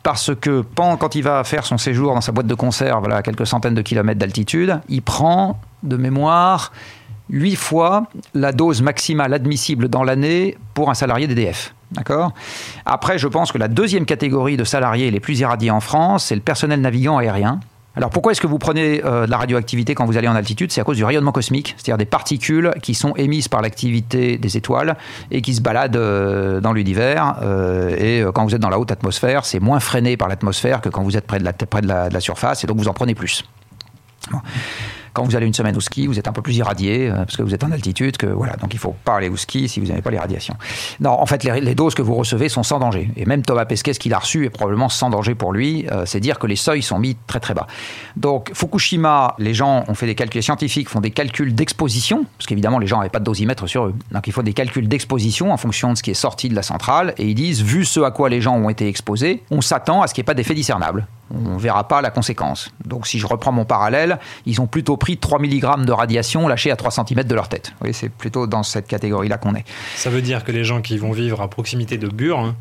parce 0.03 0.33
que 0.33 0.63
quand 0.75 1.15
il 1.15 1.23
va 1.23 1.43
faire 1.43 1.65
son 1.65 1.77
séjour 1.77 2.13
dans 2.13 2.21
sa 2.21 2.31
boîte 2.31 2.47
de 2.47 2.55
conserve 2.55 2.99
voilà, 2.99 3.17
à 3.17 3.21
quelques 3.21 3.45
centaines 3.45 3.75
de 3.75 3.81
kilomètres 3.81 4.19
d'altitude, 4.19 4.79
il 4.87 5.01
prend 5.01 5.59
de 5.83 5.97
mémoire 5.97 6.71
8 7.29 7.55
fois 7.55 8.07
la 8.33 8.51
dose 8.51 8.81
maximale 8.81 9.33
admissible 9.33 9.89
dans 9.89 10.03
l'année 10.03 10.57
pour 10.73 10.89
un 10.89 10.93
salarié 10.93 11.27
d'EDF. 11.27 11.73
D'accord? 11.91 12.33
Après, 12.85 13.17
je 13.17 13.27
pense 13.27 13.51
que 13.51 13.57
la 13.57 13.67
deuxième 13.67 14.05
catégorie 14.05 14.57
de 14.57 14.63
salariés 14.63 15.09
les 15.09 15.19
plus 15.19 15.39
irradiés 15.39 15.71
en 15.71 15.79
France, 15.79 16.25
c'est 16.25 16.35
le 16.35 16.41
personnel 16.41 16.81
navigant 16.81 17.17
aérien. 17.17 17.59
Alors 17.95 18.11
pourquoi 18.11 18.31
est-ce 18.31 18.41
que 18.41 18.47
vous 18.47 18.59
prenez 18.59 19.03
euh, 19.03 19.25
de 19.25 19.31
la 19.31 19.37
radioactivité 19.37 19.95
quand 19.95 20.05
vous 20.05 20.17
allez 20.17 20.27
en 20.27 20.35
altitude? 20.35 20.71
C'est 20.71 20.81
à 20.81 20.83
cause 20.83 20.97
du 20.97 21.03
rayonnement 21.03 21.31
cosmique, 21.31 21.73
c'est-à-dire 21.77 21.97
des 21.97 22.05
particules 22.05 22.71
qui 22.83 22.93
sont 22.93 23.15
émises 23.15 23.47
par 23.47 23.63
l'activité 23.63 24.37
des 24.37 24.55
étoiles 24.55 24.97
et 25.31 25.41
qui 25.41 25.55
se 25.55 25.61
baladent 25.61 25.95
euh, 25.95 26.61
dans 26.61 26.73
l'univers. 26.73 27.37
Euh, 27.41 27.95
et 27.97 28.23
quand 28.33 28.43
vous 28.43 28.53
êtes 28.53 28.61
dans 28.61 28.69
la 28.69 28.77
haute 28.77 28.91
atmosphère, 28.91 29.45
c'est 29.45 29.59
moins 29.59 29.79
freiné 29.79 30.15
par 30.15 30.27
l'atmosphère 30.27 30.81
que 30.81 30.89
quand 30.89 31.01
vous 31.01 31.17
êtes 31.17 31.25
près 31.25 31.39
de 31.39 31.45
la, 31.87 32.09
de 32.09 32.13
la 32.13 32.19
surface, 32.19 32.63
et 32.63 32.67
donc 32.67 32.77
vous 32.77 32.87
en 32.87 32.93
prenez 32.93 33.15
plus. 33.15 33.43
Bon. 34.29 34.41
Quand 35.17 35.23
vous 35.23 35.35
allez 35.35 35.47
une 35.47 35.53
semaine 35.55 35.75
au 35.75 35.79
ski, 35.79 36.05
vous 36.05 36.19
êtes 36.19 36.27
un 36.27 36.31
peu 36.31 36.43
plus 36.43 36.57
irradié 36.57 37.09
euh, 37.09 37.15
parce 37.15 37.35
que 37.35 37.41
vous 37.41 37.55
êtes 37.55 37.63
en 37.63 37.71
altitude. 37.71 38.17
Que, 38.17 38.27
voilà, 38.27 38.55
donc 38.57 38.75
il 38.75 38.79
faut 38.79 38.93
pas 39.03 39.15
aller 39.15 39.29
au 39.29 39.35
ski 39.35 39.67
si 39.67 39.79
vous 39.79 39.87
n'avez 39.87 40.03
pas 40.03 40.11
les 40.11 40.19
radiations. 40.19 40.53
Non, 40.99 41.09
en 41.09 41.25
fait, 41.25 41.43
les, 41.43 41.73
doses 41.73 41.95
que 41.95 42.03
vous 42.03 42.13
recevez 42.13 42.49
sont 42.49 42.61
sans 42.61 42.77
danger. 42.77 43.09
Et 43.17 43.25
même 43.25 43.41
Thomas 43.41 43.65
Pesquet, 43.65 43.93
ce 43.93 43.99
qu'il 43.99 44.13
a 44.13 44.19
reçu 44.19 44.45
est 44.45 44.51
probablement 44.51 44.89
sans 44.89 45.09
danger 45.09 45.33
pour 45.33 45.53
lui. 45.53 45.87
Euh, 45.91 46.05
c'est 46.05 46.19
dire 46.19 46.37
que 46.37 46.45
les 46.45 46.55
seuils 46.55 46.83
sont 46.83 46.99
mis 46.99 47.17
très 47.25 47.39
très 47.39 47.55
bas. 47.55 47.65
Donc 48.15 48.51
Fukushima, 48.53 49.33
les 49.39 49.55
gens 49.55 49.85
ont 49.87 49.95
fait 49.95 50.05
des 50.05 50.13
calculs 50.13 50.43
scientifiques, 50.43 50.87
font 50.87 51.01
des 51.01 51.09
calculs 51.09 51.55
d'exposition, 51.55 52.27
parce 52.37 52.45
qu'évidemment 52.45 52.77
les 52.77 52.85
gens 52.85 52.97
n'avaient 52.97 53.09
pas 53.09 53.17
de 53.17 53.25
dosimètre 53.25 53.67
sur 53.67 53.85
eux. 53.87 53.95
Donc 54.11 54.27
il 54.27 54.33
faut 54.33 54.43
des 54.43 54.53
calculs 54.53 54.87
d'exposition 54.87 55.51
en 55.51 55.57
fonction 55.57 55.93
de 55.93 55.97
ce 55.97 56.03
qui 56.03 56.11
est 56.11 56.13
sorti 56.13 56.47
de 56.47 56.53
la 56.53 56.61
centrale. 56.61 57.15
Et 57.17 57.25
ils 57.25 57.33
disent, 57.33 57.63
vu 57.63 57.85
ce 57.85 58.01
à 58.01 58.11
quoi 58.11 58.29
les 58.29 58.39
gens 58.39 58.55
ont 58.55 58.69
été 58.69 58.87
exposés, 58.87 59.41
on 59.49 59.61
s'attend 59.61 60.03
à 60.03 60.07
ce 60.07 60.13
qu'il 60.13 60.21
n'y 60.21 60.25
ait 60.25 60.31
pas 60.31 60.35
d'effet 60.35 60.53
discernable 60.53 61.07
on 61.33 61.55
ne 61.55 61.59
verra 61.59 61.87
pas 61.87 62.01
la 62.01 62.09
conséquence. 62.09 62.71
Donc 62.85 63.07
si 63.07 63.19
je 63.19 63.27
reprends 63.27 63.51
mon 63.51 63.65
parallèle, 63.65 64.19
ils 64.45 64.61
ont 64.61 64.67
plutôt 64.67 64.97
pris 64.97 65.17
3 65.17 65.39
mg 65.39 65.85
de 65.85 65.91
radiation 65.91 66.47
lâchée 66.47 66.71
à 66.71 66.75
3 66.75 66.91
cm 66.91 67.23
de 67.23 67.35
leur 67.35 67.49
tête. 67.49 67.73
Oui, 67.81 67.93
c'est 67.93 68.09
plutôt 68.09 68.47
dans 68.47 68.63
cette 68.63 68.87
catégorie-là 68.87 69.37
qu'on 69.37 69.55
est. 69.55 69.65
Ça 69.95 70.09
veut 70.09 70.21
dire 70.21 70.43
que 70.43 70.51
les 70.51 70.63
gens 70.63 70.81
qui 70.81 70.97
vont 70.97 71.11
vivre 71.11 71.41
à 71.41 71.49
proximité 71.49 71.97
de 71.97 72.07
Bure 72.07 72.39
hein, 72.39 72.55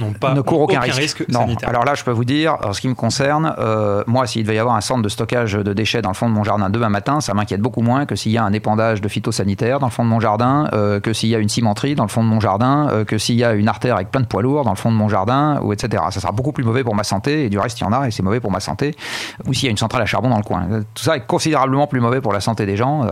ne 0.00 0.40
court 0.40 0.60
aucun, 0.60 0.80
risque. 0.80 1.24
sanitaire. 1.30 1.68
Alors 1.68 1.84
là, 1.84 1.94
je 1.94 2.04
peux 2.04 2.10
vous 2.10 2.24
dire, 2.24 2.56
en 2.64 2.72
ce 2.72 2.80
qui 2.80 2.88
me 2.88 2.94
concerne, 2.94 3.54
euh, 3.58 4.02
moi, 4.06 4.26
s'il 4.26 4.42
devait 4.42 4.56
y 4.56 4.58
avoir 4.58 4.76
un 4.76 4.80
centre 4.80 5.02
de 5.02 5.08
stockage 5.08 5.54
de 5.54 5.72
déchets 5.72 6.02
dans 6.02 6.10
le 6.10 6.14
fond 6.14 6.28
de 6.28 6.34
mon 6.34 6.44
jardin 6.44 6.70
demain 6.70 6.88
matin, 6.88 7.20
ça 7.20 7.34
m'inquiète 7.34 7.60
beaucoup 7.60 7.82
moins 7.82 8.06
que 8.06 8.16
s'il 8.16 8.32
y 8.32 8.38
a 8.38 8.44
un 8.44 8.52
épandage 8.52 9.00
de 9.00 9.08
phytosanitaires 9.08 9.78
dans 9.78 9.86
le 9.86 9.92
fond 9.92 10.04
de 10.04 10.08
mon 10.08 10.20
jardin, 10.20 10.68
euh, 10.72 11.00
que 11.00 11.12
s'il 11.12 11.28
y 11.28 11.34
a 11.34 11.38
une 11.38 11.48
cimenterie 11.48 11.94
dans 11.94 12.04
le 12.04 12.08
fond 12.08 12.22
de 12.22 12.28
mon 12.28 12.40
jardin, 12.40 12.88
euh, 12.90 13.04
que 13.04 13.18
s'il 13.18 13.36
y 13.36 13.44
a 13.44 13.52
une 13.52 13.68
artère 13.68 13.96
avec 13.96 14.10
plein 14.10 14.20
de 14.20 14.26
poids 14.26 14.42
lourds 14.42 14.64
dans 14.64 14.70
le 14.70 14.76
fond 14.76 14.90
de 14.90 14.96
mon 14.96 15.08
jardin, 15.08 15.60
ou 15.62 15.72
etc. 15.72 16.02
Ça 16.10 16.20
sera 16.20 16.32
beaucoup 16.32 16.52
plus 16.52 16.64
mauvais 16.64 16.84
pour 16.84 16.94
ma 16.94 17.04
santé, 17.04 17.44
et 17.44 17.48
du 17.48 17.58
reste, 17.58 17.80
il 17.80 17.84
y 17.84 17.86
en 17.86 17.92
a, 17.92 18.08
et 18.08 18.10
c'est 18.10 18.22
mauvais 18.22 18.40
pour 18.40 18.50
ma 18.50 18.60
santé. 18.60 18.94
Ou 19.46 19.54
s'il 19.54 19.64
y 19.64 19.68
a 19.68 19.70
une 19.70 19.76
centrale 19.76 20.02
à 20.02 20.06
charbon 20.06 20.30
dans 20.30 20.36
le 20.36 20.42
coin. 20.42 20.66
Tout 20.94 21.02
ça 21.02 21.16
est 21.16 21.26
considérablement 21.26 21.86
plus 21.86 22.00
mauvais 22.00 22.20
pour 22.20 22.32
la 22.32 22.40
santé 22.40 22.66
des 22.66 22.76
gens. 22.76 23.06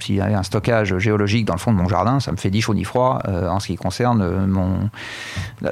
S'il 0.00 0.16
y 0.16 0.20
a 0.20 0.38
un 0.38 0.42
stockage 0.42 0.98
géologique 0.98 1.46
dans 1.46 1.54
le 1.54 1.58
fond 1.58 1.72
de 1.72 1.78
mon 1.78 1.88
jardin, 1.88 2.20
ça 2.20 2.32
me 2.32 2.36
fait 2.36 2.50
ni 2.50 2.60
chaud 2.60 2.74
ni 2.74 2.84
froid 2.84 3.20
en 3.26 3.60
ce 3.60 3.68
qui 3.68 3.76
concerne 3.76 4.46
mon, 4.46 4.90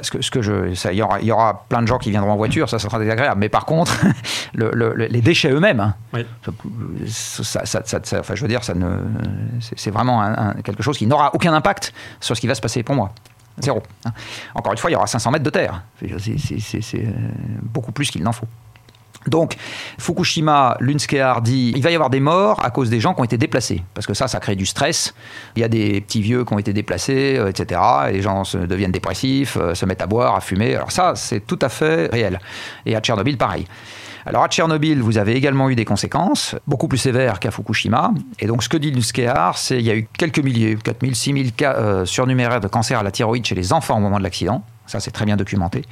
ce, 0.01 0.11
que, 0.11 0.21
ce 0.21 0.31
que 0.31 0.41
je, 0.41 0.54
ça, 0.75 0.93
y 0.93 1.01
aura, 1.01 1.21
y 1.21 1.31
aura 1.31 1.65
plein 1.69 1.81
de 1.81 1.87
gens 1.87 1.97
qui 1.97 2.09
viendront 2.09 2.31
en 2.31 2.37
voiture, 2.37 2.69
ça, 2.69 2.79
ça 2.79 2.87
sera 2.87 2.99
désagréable. 2.99 3.39
Mais 3.39 3.49
par 3.49 3.65
contre, 3.65 3.93
les 4.53 5.21
déchets 5.21 5.51
eux-mêmes, 5.51 5.79
hein, 5.79 5.95
ça, 7.07 7.61
enfin, 8.19 8.35
je 8.35 8.41
veux 8.41 8.47
dire, 8.47 8.63
ça 8.63 8.73
ne, 8.73 8.97
c'est 9.59 9.91
vraiment 9.91 10.53
quelque 10.63 10.83
chose 10.83 10.97
qui 10.97 11.07
n'aura 11.07 11.33
aucun 11.33 11.53
impact 11.53 11.93
sur 12.19 12.35
ce 12.35 12.41
qui 12.41 12.47
va 12.47 12.55
se 12.55 12.61
passer 12.61 12.83
pour 12.83 12.95
moi. 12.95 13.11
Zéro. 13.59 13.81
Hein. 14.05 14.11
Encore 14.53 14.73
une 14.73 14.77
fois, 14.77 14.89
il 14.89 14.93
y 14.93 14.95
aura 14.97 15.07
500 15.07 15.31
mètres 15.31 15.43
de 15.43 15.49
terre. 15.49 15.83
C'est 15.99 16.95
euh, 16.95 17.11
beaucoup 17.61 17.91
plus 17.91 18.11
qu'il 18.11 18.23
n'en 18.23 18.33
faut. 18.33 18.47
Donc, 19.27 19.55
Fukushima, 19.97 20.77
l'UNSCEAR 20.79 21.41
dit 21.41 21.73
il 21.75 21.81
va 21.81 21.91
y 21.91 21.95
avoir 21.95 22.09
des 22.09 22.19
morts 22.19 22.63
à 22.63 22.69
cause 22.69 22.89
des 22.89 22.99
gens 22.99 23.13
qui 23.13 23.21
ont 23.21 23.25
été 23.25 23.37
déplacés. 23.37 23.83
Parce 23.93 24.05
que 24.07 24.13
ça, 24.13 24.27
ça 24.27 24.39
crée 24.39 24.55
du 24.55 24.65
stress. 24.65 25.13
Il 25.55 25.61
y 25.61 25.63
a 25.63 25.67
des 25.67 26.01
petits 26.01 26.21
vieux 26.21 26.45
qui 26.45 26.53
ont 26.53 26.59
été 26.59 26.73
déplacés, 26.73 27.37
euh, 27.37 27.49
etc. 27.49 27.81
Et 28.09 28.13
les 28.13 28.21
gens 28.21 28.43
se, 28.43 28.57
deviennent 28.57 28.91
dépressifs, 28.91 29.57
euh, 29.57 29.73
se 29.73 29.85
mettent 29.85 30.01
à 30.01 30.07
boire, 30.07 30.35
à 30.35 30.41
fumer. 30.41 30.75
Alors, 30.75 30.91
ça, 30.91 31.13
c'est 31.15 31.45
tout 31.45 31.59
à 31.61 31.69
fait 31.69 32.07
réel. 32.11 32.39
Et 32.85 32.95
à 32.95 32.99
Tchernobyl, 32.99 33.37
pareil. 33.37 33.65
Alors 34.27 34.43
à 34.43 34.47
Tchernobyl, 34.47 35.03
vous 35.03 35.19
avez 35.19 35.35
également 35.35 35.69
eu 35.69 35.75
des 35.75 35.85
conséquences, 35.85 36.55
beaucoup 36.65 36.87
plus 36.87 36.97
sévères 36.97 37.39
qu'à 37.39 37.51
Fukushima. 37.51 38.11
Et 38.39 38.47
donc 38.47 38.63
ce 38.63 38.69
que 38.69 38.77
dit 38.77 38.89
l'UNSCEAR, 38.89 39.55
c'est 39.55 39.77
qu'il 39.77 39.85
y 39.85 39.91
a 39.91 39.95
eu 39.95 40.07
quelques 40.17 40.39
milliers, 40.39 40.75
4000, 40.83 41.15
6000 41.15 41.53
cas 41.53 41.75
euh, 41.75 42.05
surnuméraires 42.05 42.59
de 42.59 42.67
cancer 42.67 42.97
à 42.97 43.03
la 43.03 43.11
thyroïde 43.11 43.45
chez 43.45 43.53
les 43.53 43.71
enfants 43.71 43.97
au 43.97 43.99
moment 43.99 44.17
de 44.17 44.23
l'accident. 44.23 44.63
Ça, 44.87 44.99
c'est 44.99 45.11
très 45.11 45.25
bien 45.25 45.35
documenté 45.35 45.83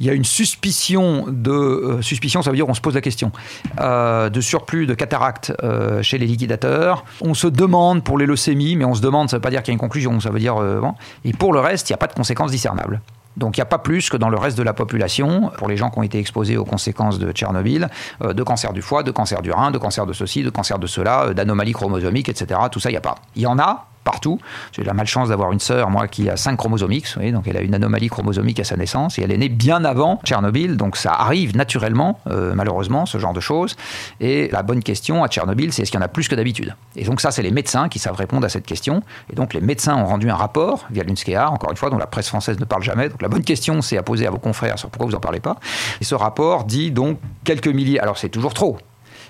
il 0.00 0.06
y 0.06 0.10
a 0.10 0.12
une 0.12 0.24
suspicion 0.24 1.24
de 1.28 1.50
euh, 1.50 2.02
suspicion, 2.02 2.42
ça 2.42 2.50
veut 2.50 2.56
dire 2.56 2.68
on 2.68 2.74
se 2.74 2.80
pose 2.80 2.94
la 2.94 3.00
question 3.00 3.32
euh, 3.80 4.28
de 4.28 4.40
surplus 4.40 4.86
de 4.86 4.94
cataracte 4.94 5.52
euh, 5.62 6.02
chez 6.02 6.18
les 6.18 6.26
liquidateurs. 6.26 7.04
On 7.22 7.34
se 7.34 7.46
demande 7.46 8.04
pour 8.04 8.18
les 8.18 8.26
leucémies, 8.26 8.76
mais 8.76 8.84
on 8.84 8.94
se 8.94 9.00
demande, 9.00 9.30
ça 9.30 9.36
ne 9.36 9.38
veut 9.38 9.42
pas 9.42 9.50
dire 9.50 9.62
qu'il 9.62 9.72
y 9.72 9.74
a 9.74 9.76
une 9.76 9.80
conclusion, 9.80 10.20
ça 10.20 10.30
veut 10.30 10.38
dire 10.38 10.56
bon. 10.56 10.94
Et 11.24 11.32
pour 11.32 11.52
le 11.52 11.60
reste, 11.60 11.88
il 11.88 11.92
n'y 11.92 11.94
a 11.94 11.98
pas 11.98 12.06
de 12.06 12.14
conséquences 12.14 12.50
discernables. 12.50 13.00
Donc 13.36 13.56
il 13.56 13.60
n'y 13.60 13.62
a 13.62 13.66
pas 13.66 13.78
plus 13.78 14.08
que 14.08 14.16
dans 14.16 14.30
le 14.30 14.38
reste 14.38 14.56
de 14.56 14.62
la 14.62 14.72
population, 14.72 15.50
pour 15.58 15.68
les 15.68 15.76
gens 15.76 15.90
qui 15.90 15.98
ont 15.98 16.02
été 16.02 16.18
exposés 16.18 16.56
aux 16.56 16.64
conséquences 16.64 17.18
de 17.18 17.30
Tchernobyl, 17.32 17.88
de 18.22 18.42
cancer 18.42 18.72
du 18.72 18.80
foie, 18.80 19.02
de 19.02 19.10
cancer 19.10 19.42
du 19.42 19.50
rein, 19.50 19.70
de 19.70 19.78
cancer 19.78 20.06
de 20.06 20.14
ceci, 20.14 20.42
de 20.42 20.48
cancer 20.48 20.78
de 20.78 20.86
cela, 20.86 21.34
d'anomalies 21.34 21.72
chromosomiques, 21.72 22.30
etc. 22.30 22.60
Tout 22.72 22.80
ça, 22.80 22.88
il 22.88 22.94
n'y 22.94 22.98
a 22.98 23.02
pas. 23.02 23.16
Il 23.34 23.42
y 23.42 23.46
en 23.46 23.58
a, 23.58 23.88
partout. 24.06 24.38
J'ai 24.72 24.84
la 24.84 24.94
malchance 24.94 25.28
d'avoir 25.28 25.52
une 25.52 25.60
sœur, 25.60 25.90
moi, 25.90 26.06
qui 26.06 26.30
a 26.30 26.36
5 26.36 26.56
chromosomes 26.56 26.92
X, 26.92 27.18
donc 27.18 27.46
elle 27.48 27.56
a 27.56 27.60
une 27.60 27.74
anomalie 27.74 28.08
chromosomique 28.08 28.60
à 28.60 28.64
sa 28.64 28.76
naissance, 28.76 29.18
et 29.18 29.22
elle 29.22 29.32
est 29.32 29.36
née 29.36 29.48
bien 29.50 29.84
avant 29.84 30.20
Tchernobyl, 30.24 30.76
donc 30.76 30.96
ça 30.96 31.12
arrive 31.12 31.56
naturellement, 31.56 32.20
euh, 32.28 32.54
malheureusement, 32.54 33.04
ce 33.04 33.18
genre 33.18 33.34
de 33.34 33.40
choses. 33.40 33.76
Et 34.20 34.48
la 34.52 34.62
bonne 34.62 34.82
question 34.82 35.24
à 35.24 35.28
Tchernobyl, 35.28 35.72
c'est 35.72 35.82
est-ce 35.82 35.90
qu'il 35.90 35.98
y 36.00 36.02
en 36.02 36.06
a 36.06 36.08
plus 36.08 36.28
que 36.28 36.36
d'habitude? 36.36 36.74
Et 36.94 37.04
donc 37.04 37.20
ça, 37.20 37.32
c'est 37.32 37.42
les 37.42 37.50
médecins 37.50 37.88
qui 37.88 37.98
savent 37.98 38.16
répondre 38.16 38.46
à 38.46 38.48
cette 38.48 38.64
question. 38.64 39.02
Et 39.30 39.34
donc 39.34 39.52
les 39.52 39.60
médecins 39.60 39.96
ont 39.96 40.06
rendu 40.06 40.30
un 40.30 40.36
rapport 40.36 40.86
via 40.90 41.02
l'UNSCEAR, 41.02 41.52
encore 41.52 41.70
une 41.72 41.76
fois, 41.76 41.90
dont 41.90 41.98
la 41.98 42.06
presse 42.06 42.28
française 42.28 42.60
ne 42.60 42.64
parle 42.64 42.84
jamais. 42.84 43.08
Donc 43.08 43.20
la 43.20 43.28
bonne 43.28 43.44
question, 43.44 43.82
c'est 43.82 43.98
à 43.98 44.02
poser 44.02 44.26
à 44.26 44.30
vos 44.30 44.38
confrères 44.38 44.78
sur 44.78 44.88
pourquoi 44.88 45.06
vous 45.06 45.12
n'en 45.12 45.20
parlez 45.20 45.40
pas. 45.40 45.56
Et 46.00 46.04
ce 46.04 46.14
rapport 46.14 46.64
dit 46.64 46.92
donc 46.92 47.18
quelques 47.44 47.68
milliers, 47.68 47.98
alors 47.98 48.18
c'est 48.18 48.28
toujours 48.28 48.54
trop, 48.54 48.78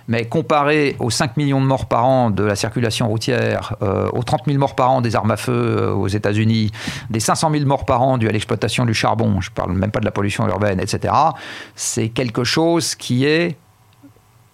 Mais 0.08 0.26
comparé 0.26 0.96
aux 0.98 1.10
5 1.10 1.36
millions 1.36 1.60
de 1.60 1.66
morts 1.66 1.86
par 1.86 2.04
an 2.04 2.30
de 2.30 2.44
la 2.44 2.54
circulation 2.54 3.08
routière, 3.08 3.74
euh, 3.82 4.08
aux 4.12 4.22
30 4.22 4.42
000 4.46 4.58
morts 4.58 4.76
par 4.76 4.90
an 4.90 5.00
des 5.00 5.16
armes 5.16 5.30
à 5.30 5.36
feu 5.36 5.52
euh, 5.52 5.92
aux 5.92 6.08
États-Unis, 6.08 6.70
des 7.10 7.20
500 7.20 7.50
000 7.50 7.64
morts 7.64 7.84
par 7.84 8.02
an 8.02 8.18
dues 8.18 8.28
à 8.28 8.32
l'exploitation 8.32 8.84
du 8.84 8.94
charbon, 8.94 9.40
je 9.40 9.50
ne 9.50 9.54
parle 9.54 9.72
même 9.72 9.90
pas 9.90 10.00
de 10.00 10.04
la 10.04 10.12
pollution 10.12 10.46
urbaine, 10.46 10.80
etc., 10.80 11.12
c'est 11.74 12.08
quelque 12.08 12.44
chose 12.44 12.94
qui 12.94 13.24
est 13.24 13.56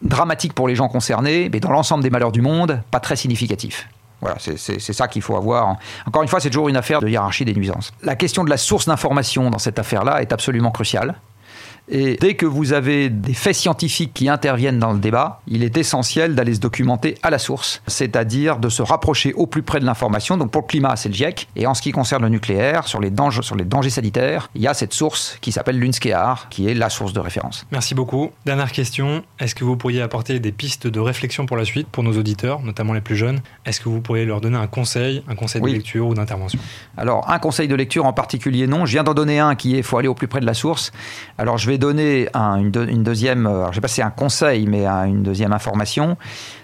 dramatique 0.01 0.53
pour 0.55 0.69
les 0.69 0.75
gens 0.75 0.89
concernés, 0.89 1.49
mais 1.53 1.61
dans 1.61 1.71
l'ensemble 1.71 2.03
des 2.03 2.11
malheurs 2.11 2.33
du 2.33 2.43
monde, 2.43 2.81
pas 2.91 3.01
très 3.01 3.17
significatif. 3.17 3.89
Voilà, 4.21 4.37
c'est 4.39 4.79
ça 4.79 5.09
qu'il 5.09 5.21
faut 5.21 5.37
avoir. 5.37 5.77
Encore 6.07 6.23
une 6.23 6.29
fois, 6.29 6.39
c'est 6.39 6.49
toujours 6.49 6.69
une 6.69 6.77
affaire 6.77 7.01
de 7.01 7.09
hiérarchie 7.09 7.45
des 7.45 7.55
nuisances. 7.55 7.93
La 8.05 8.15
question 8.15 8.45
de 8.45 8.51
la 8.51 8.57
source 8.57 8.87
d'information 8.87 9.51
dans 9.51 9.59
cette 9.59 9.81
affaire-là 9.81 10.23
est 10.23 10.33
absolument 10.33 10.71
cruciale. 10.71 11.17
Et 11.89 12.17
dès 12.21 12.35
que 12.35 12.47
vous 12.47 12.73
avez 12.73 13.11
des 13.11 13.35
faits 13.35 13.57
scientifiques 13.57 14.15
qui 14.15 14.29
interviennent 14.29 14.79
dans 14.79 14.93
le 14.93 14.99
débat, 14.99 15.41
il 15.47 15.63
est 15.63 15.77
essentiel 15.77 16.35
d'aller 16.35 16.55
se 16.55 16.61
documenter 16.61 17.17
à 17.23 17.31
la 17.31 17.39
source, 17.39 17.83
c'est-à-dire 17.87 18.59
de 18.59 18.69
se 18.69 18.83
rapprocher 18.83 19.33
au 19.35 19.47
plus 19.47 19.63
près 19.63 19.81
de 19.81 19.85
l'information. 19.85 20.37
Donc 20.37 20.51
pour 20.51 20.63
le 20.63 20.67
climat, 20.67 20.97
c'est 20.97 21.09
le 21.09 21.15
GIEC. 21.15 21.49
Et 21.57 21.67
en 21.67 21.75
ce 21.75 21.83
qui 21.83 21.93
concerne 21.93 22.23
le 22.23 22.29
nucléaire, 22.29 22.89
sur 22.89 23.01
les 23.01 23.11
dangers, 23.11 23.43
sur 23.43 23.57
les 23.57 23.65
dangers 23.65 23.91
sanitaires, 23.91 24.49
il 24.55 24.63
y 24.63 24.67
a 24.67 24.75
cette 24.75 24.95
source 24.95 25.37
qui 25.41 25.53
s'appelle 25.53 25.79
l'UNSCEAR, 25.79 26.49
qui 26.51 26.69
est 26.69 26.75
la 26.75 26.89
source 26.89 27.13
de 27.13 27.21
référence. 27.21 27.67
Merci 27.71 27.95
beaucoup. 27.95 28.31
Dernière 28.47 28.73
question. 28.73 29.23
Est-ce 29.39 29.55
que 29.55 29.65
vous 29.65 29.77
pourriez 29.77 30.03
apporter 30.03 30.41
des 30.41 30.53
pistes 30.53 30.87
de 30.87 31.01
réflexion 31.01 31.47
pour 31.47 31.57
la 31.57 31.65
suite, 31.65 31.89
pour 31.89 32.03
nos 32.03 32.17
auditeurs, 32.17 32.63
notamment 32.63 32.95
les 32.95 33.01
plus 33.01 33.17
jeunes? 33.17 33.41
Est-ce 33.67 33.81
que 33.81 33.89
vous 33.89 34.01
pourriez 34.01 34.25
leur 34.25 34.41
donner 34.41 34.57
un 34.57 34.67
conseil, 34.67 35.23
un 35.29 35.35
conseil 35.35 35.61
de 35.61 35.67
lecture 35.67 36.07
ou 36.07 36.15
d'intervention? 36.15 36.59
Alors, 36.97 37.29
un 37.31 37.39
conseil 37.39 37.69
de 37.69 37.75
lecture 37.75 38.07
en 38.07 38.13
particulier, 38.13 38.67
non. 38.67 38.87
Je 38.87 38.93
viens 38.93 39.05
d'en 39.05 39.15
donner 39.15 39.39
un 39.39 39.55
qui 39.55 39.75
est 39.77 39.83
il 39.83 39.85
faut 39.85 39.99
aller 39.99 40.09
au 40.09 40.15
plus 40.15 40.29
près 40.29 40.39
de 40.39 40.47
la 40.47 40.55
source. 40.55 40.93
Alors, 41.39 41.59
je 41.59 41.69
vais 41.69 41.72
donner 41.79 42.29
une, 42.35 42.71
deuxième, 42.71 43.47
euh, 43.47 43.69
je 43.71 43.77
sais 43.77 43.81
pas 43.81 43.89
c'est 43.89 44.03
un 44.03 44.11
conseil, 44.11 44.67
mais 44.67 44.87
une 44.87 45.23
deuxième 45.23 45.53
information 45.53 46.17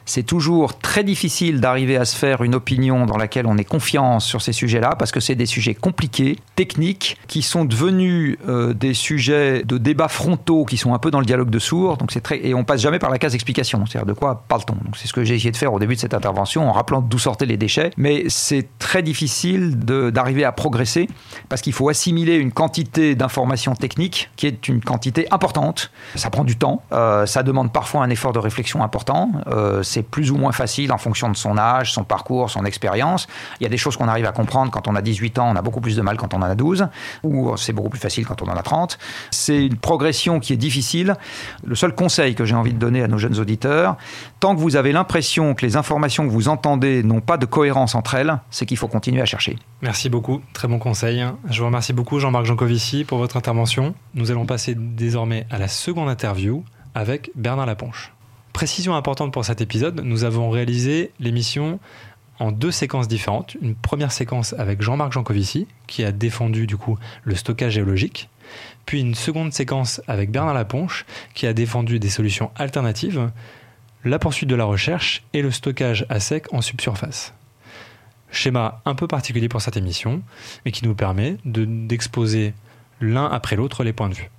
c'est 0.09 0.23
toujours 0.23 0.79
très 0.79 1.05
difficile 1.05 1.61
d'arriver 1.61 1.97
à 1.97 2.05
se 2.05 2.17
faire 2.17 2.43
une 2.43 2.55
opinion 2.55 3.05
dans 3.05 3.19
laquelle 3.19 3.47
on 3.47 3.59
ait 3.59 3.65
confiance 3.65 4.25
sur 4.25 4.41
ces 4.41 4.53
sujets-là, 4.53 4.97
parce 4.99 5.13
que 5.13 5.21
c'est 5.21 5.35
des 5.35 5.47
sujets 5.47 5.75
compliqués, 5.75 6.39
techniques, 6.57 7.19
qui 7.27 7.43
sont 7.43 7.67
devenus 7.67 8.39
euh, 8.49 8.73
des 8.73 8.95
sujets 8.95 9.63
de 9.65 9.77
débats 9.77 10.09
frontaux 10.09 10.65
qui 10.65 10.79
sont 10.79 10.95
un 10.95 10.99
peu 10.99 11.11
dans 11.11 11.21
le 11.21 11.27
dialogue 11.27 11.51
de 11.51 11.59
sourds. 11.59 11.99
Donc 11.99 12.11
très 12.23 12.45
et 12.47 12.55
on 12.55 12.65
passe 12.65 12.81
jamais 12.81 12.99
par 12.99 13.11
la 13.11 13.19
case 13.19 13.35
explication. 13.35 13.85
C'est-à-dire 13.85 14.07
de 14.07 14.13
quoi 14.15 14.45
parle-t-on? 14.49 14.77
C'est 14.97 15.09
ce 15.09 15.13
que 15.13 15.25
j'ai 15.25 15.35
essayé 15.35 15.51
de 15.51 15.57
faire 15.57 15.73
au 15.75 15.79
début 15.79 15.95
de 15.95 16.01
cette 16.01 16.15
intervention 16.15 16.69
en 16.69 16.73
rappelant 16.73 17.03
d'où 17.03 17.19
sortaient 17.19 17.47
les 17.47 17.59
déchets. 17.59 17.91
Mais 17.97 18.25
c'est 18.29 18.67
très 18.79 19.03
difficile 19.03 19.79
d'arriver 19.79 20.45
à 20.45 20.53
progresser 20.53 21.09
parce 21.51 21.61
qu'il 21.61 21.75
faut 21.75 21.91
assimiler 21.91 22.37
une 22.37 22.53
quantité 22.53 23.15
d'informations 23.15 23.75
techniques 23.75 24.31
qui 24.37 24.47
est 24.47 24.69
une 24.69 24.81
quantité 24.81 25.27
importante. 25.31 25.91
Ça 26.15 26.31
prend 26.31 26.45
du 26.45 26.57
temps. 26.57 26.83
Euh, 26.93 27.27
ça 27.27 27.43
demande 27.43 27.73
parfois 27.73 28.03
un 28.03 28.11
effort 28.11 28.33
de 28.33 28.39
réflexion 28.39 28.83
important. 28.83 29.33
Euh, 29.49 29.83
plus 30.03 30.31
ou 30.31 30.37
moins 30.37 30.53
facile 30.53 30.93
en 30.93 30.99
fonction 30.99 31.29
de 31.29 31.37
son 31.37 31.59
âge, 31.59 31.93
son 31.93 32.05
parcours, 32.05 32.51
son 32.51 32.65
expérience. 32.65 33.27
Il 33.61 33.65
y 33.65 33.67
a 33.67 33.71
des 33.71 33.77
choses 33.77 33.97
qu'on 33.97 34.09
arrive 34.09 34.27
à 34.27 34.33
comprendre 34.33 34.71
quand 34.71 34.89
on 34.89 34.95
a 34.95 35.03
18 35.03 35.39
ans, 35.39 35.51
on 35.51 35.57
a 35.57 35.63
beaucoup 35.63 35.81
plus 35.81 35.97
de 35.97 36.03
mal 36.03 36.17
quand 36.17 36.35
on 36.35 36.39
en 36.39 36.43
a 36.43 36.55
12, 36.55 36.89
ou 37.23 37.57
c'est 37.57 37.73
beaucoup 37.73 37.91
plus 37.91 38.01
facile 38.01 38.27
quand 38.27 38.43
on 38.43 38.47
en 38.47 38.57
a 38.57 38.63
30. 38.63 38.99
C'est 39.31 39.67
une 39.67 39.77
progression 39.77 40.41
qui 40.41 40.53
est 40.53 40.57
difficile. 40.57 41.17
Le 41.65 41.75
seul 41.75 41.95
conseil 41.95 42.35
que 42.35 42.45
j'ai 42.45 42.55
envie 42.55 42.73
de 42.73 42.79
donner 42.79 43.03
à 43.03 43.09
nos 43.09 43.19
jeunes 43.19 43.39
auditeurs, 43.39 43.97
tant 44.41 44.55
que 44.55 44.61
vous 44.61 44.77
avez 44.77 44.93
l'impression 44.93 45.55
que 45.55 45.65
les 45.65 45.77
informations 45.77 46.27
que 46.27 46.33
vous 46.33 46.49
entendez 46.49 47.03
n'ont 47.03 47.21
pas 47.21 47.37
de 47.37 47.47
cohérence 47.47 47.95
entre 47.95 48.15
elles, 48.15 48.39
c'est 48.51 48.67
qu'il 48.67 48.77
faut 48.77 48.89
continuer 48.89 49.21
à 49.21 49.27
chercher. 49.27 49.57
Merci 49.83 50.09
beaucoup, 50.09 50.41
très 50.53 50.69
bon 50.69 50.79
conseil. 50.79 51.25
Je 51.51 51.61
vous 51.61 51.67
remercie 51.67 51.93
beaucoup 51.93 52.19
Jean-Marc 52.19 52.45
Jancovici 52.45 53.05
pour 53.05 53.19
votre 53.19 53.37
intervention. 53.37 53.95
Nous 54.15 54.31
allons 54.31 54.47
passer 54.47 54.75
désormais 54.77 55.47
à 55.51 55.59
la 55.59 55.69
seconde 55.69 56.09
interview 56.09 56.65
avec 56.95 57.31
Bernard 57.35 57.67
Laponche. 57.67 58.13
Précision 58.53 58.95
importante 58.95 59.33
pour 59.33 59.45
cet 59.45 59.61
épisode, 59.61 60.01
nous 60.03 60.25
avons 60.25 60.51
réalisé 60.51 61.13
l'émission 61.21 61.79
en 62.39 62.53
deux 62.53 62.71
séquences 62.71 63.09
différentes. 63.09 63.57
Une 63.61 63.75
première 63.75 64.13
séquence 64.13 64.53
avec 64.55 64.83
Jean-Marc 64.83 65.13
Jancovici, 65.13 65.67
qui 65.87 66.05
a 66.05 66.13
défendu 66.13 66.67
du 66.67 66.77
coup 66.77 66.99
le 67.25 67.35
stockage 67.35 67.75
géologique, 67.75 68.29
puis 68.87 69.01
une 69.01 69.15
seconde 69.15 69.53
séquence 69.53 70.01
avec 70.09 70.31
Bernard 70.31 70.55
Laponche, 70.55 71.05
qui 71.35 71.47
a 71.47 71.53
défendu 71.53 71.99
des 71.99 72.09
solutions 72.09 72.51
alternatives, 72.57 73.31
la 74.05 74.19
poursuite 74.19 74.49
de 74.49 74.55
la 74.55 74.65
recherche 74.65 75.25
et 75.33 75.43
le 75.43 75.51
stockage 75.51 76.07
à 76.09 76.21
sec 76.21 76.47
en 76.53 76.61
subsurface. 76.61 77.35
Schéma 78.31 78.83
un 78.85 78.95
peu 78.95 79.07
particulier 79.07 79.49
pour 79.49 79.61
cette 79.61 79.77
émission, 79.77 80.23
mais 80.65 80.73
qui 80.73 80.85
nous 80.85 80.95
permet 80.95 81.37
d'exposer 81.45 82.55
l'un 83.01 83.27
après 83.27 83.57
l'autre 83.57 83.85
les 83.85 83.93
points 83.93 84.09
de 84.09 84.15
vue. 84.15 84.31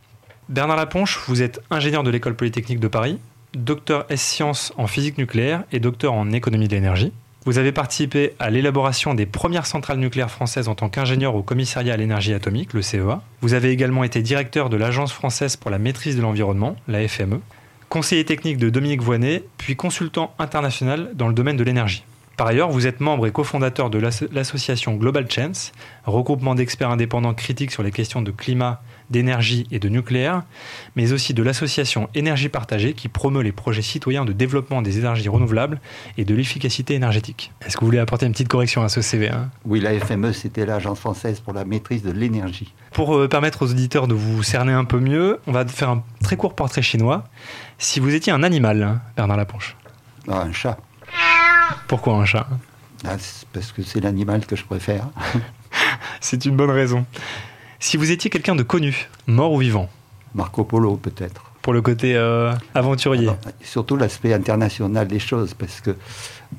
Bernard 0.47 0.77
Laponche, 0.77 1.19
vous 1.27 1.41
êtes 1.41 1.59
ingénieur 1.69 2.03
de 2.03 2.09
l'école 2.09 2.35
polytechnique 2.35 2.79
de 2.79 2.87
Paris, 2.87 3.19
docteur 3.53 4.05
S-Sciences 4.09 4.73
en 4.77 4.87
physique 4.87 5.17
nucléaire 5.17 5.63
et 5.71 5.79
docteur 5.79 6.13
en 6.13 6.31
économie 6.31 6.67
de 6.67 6.75
l'énergie. 6.75 7.11
Vous 7.45 7.57
avez 7.57 7.71
participé 7.71 8.33
à 8.37 8.49
l'élaboration 8.49 9.13
des 9.13 9.25
premières 9.25 9.65
centrales 9.65 9.97
nucléaires 9.97 10.29
françaises 10.29 10.67
en 10.67 10.75
tant 10.75 10.89
qu'ingénieur 10.89 11.35
au 11.35 11.41
commissariat 11.41 11.93
à 11.93 11.97
l'énergie 11.97 12.33
atomique, 12.33 12.73
le 12.73 12.81
CEA. 12.81 13.21
Vous 13.41 13.53
avez 13.53 13.71
également 13.71 14.03
été 14.03 14.21
directeur 14.21 14.69
de 14.69 14.77
l'Agence 14.77 15.13
française 15.13 15.55
pour 15.55 15.71
la 15.71 15.79
maîtrise 15.79 16.17
de 16.17 16.21
l'environnement, 16.21 16.75
la 16.87 17.07
FME, 17.07 17.39
conseiller 17.87 18.25
technique 18.25 18.57
de 18.57 18.69
Dominique 18.69 19.01
Voinet, 19.01 19.43
puis 19.57 19.75
consultant 19.75 20.33
international 20.37 21.11
dans 21.15 21.27
le 21.27 21.33
domaine 21.33 21.57
de 21.57 21.63
l'énergie. 21.63 22.03
Par 22.39 22.47
ailleurs, 22.47 22.69
vous 22.69 22.87
êtes 22.87 23.01
membre 23.01 23.27
et 23.27 23.33
cofondateur 23.33 23.89
de 23.89 23.99
l'association 23.99 24.95
Global 24.95 25.29
Chance, 25.29 25.73
regroupement 26.05 26.55
d'experts 26.55 26.89
indépendants 26.89 27.33
critiques 27.33 27.69
sur 27.69 27.83
les 27.83 27.91
questions 27.91 28.21
de 28.21 28.31
climat, 28.31 28.81
d'énergie 29.09 29.67
et 29.71 29.79
de 29.79 29.89
nucléaire, 29.89 30.43
mais 30.95 31.11
aussi 31.11 31.33
de 31.33 31.43
l'association 31.43 32.07
Énergie 32.15 32.47
Partagée 32.47 32.93
qui 32.93 33.09
promeut 33.09 33.41
les 33.41 33.51
projets 33.51 33.81
citoyens 33.81 34.23
de 34.23 34.31
développement 34.31 34.81
des 34.81 34.99
énergies 34.99 35.27
renouvelables 35.27 35.81
et 36.17 36.23
de 36.23 36.33
l'efficacité 36.33 36.93
énergétique. 36.93 37.51
Est-ce 37.65 37.75
que 37.75 37.81
vous 37.81 37.87
voulez 37.87 37.99
apporter 37.99 38.25
une 38.25 38.31
petite 38.31 38.47
correction 38.47 38.83
à 38.83 38.87
ce 38.87 39.01
CV 39.01 39.27
hein? 39.27 39.49
Oui, 39.65 39.81
la 39.81 39.99
FME, 39.99 40.31
c'était 40.31 40.65
l'Agence 40.65 40.99
française 40.99 41.41
pour 41.41 41.51
la 41.51 41.65
maîtrise 41.65 42.03
de 42.03 42.11
l'énergie. 42.11 42.73
Pour 42.93 43.17
euh, 43.17 43.27
permettre 43.27 43.63
aux 43.63 43.71
auditeurs 43.71 44.07
de 44.07 44.13
vous 44.13 44.43
cerner 44.43 44.71
un 44.71 44.85
peu 44.85 45.01
mieux, 45.01 45.41
on 45.45 45.51
va 45.51 45.67
faire 45.67 45.89
un 45.89 46.05
très 46.23 46.37
court 46.37 46.55
portrait 46.55 46.83
chinois. 46.83 47.25
Si 47.79 47.99
vous 47.99 48.15
étiez 48.15 48.31
un 48.31 48.43
animal, 48.43 48.81
hein, 48.81 49.01
Bernard 49.17 49.35
Laponche? 49.35 49.75
Ah, 50.29 50.43
Un 50.43 50.53
chat. 50.53 50.77
Pourquoi 51.89 52.13
un 52.13 52.25
chat? 52.25 52.47
Ah, 53.03 53.17
Parce 53.51 53.71
que 53.71 53.81
c'est 53.81 53.99
l'animal 53.99 54.45
que 54.45 54.55
je 54.55 54.63
préfère. 54.63 55.07
c'est 56.21 56.45
une 56.45 56.55
bonne 56.55 56.69
raison. 56.69 57.03
Si 57.79 57.97
vous 57.97 58.11
étiez 58.11 58.29
quelqu'un 58.29 58.55
de 58.55 58.61
connu, 58.61 59.09
mort 59.25 59.53
ou 59.53 59.57
vivant? 59.57 59.89
Marco 60.35 60.63
Polo, 60.63 60.97
peut-être. 60.97 61.48
Pour 61.61 61.73
le 61.73 61.81
côté 61.81 62.15
euh, 62.15 62.53
aventurier. 62.73 63.29
surtout 63.61 63.97
l'aspect 63.97 64.33
international 64.33 65.07
des 65.07 65.19
choses, 65.19 65.53
parce 65.53 65.81
que 65.81 65.95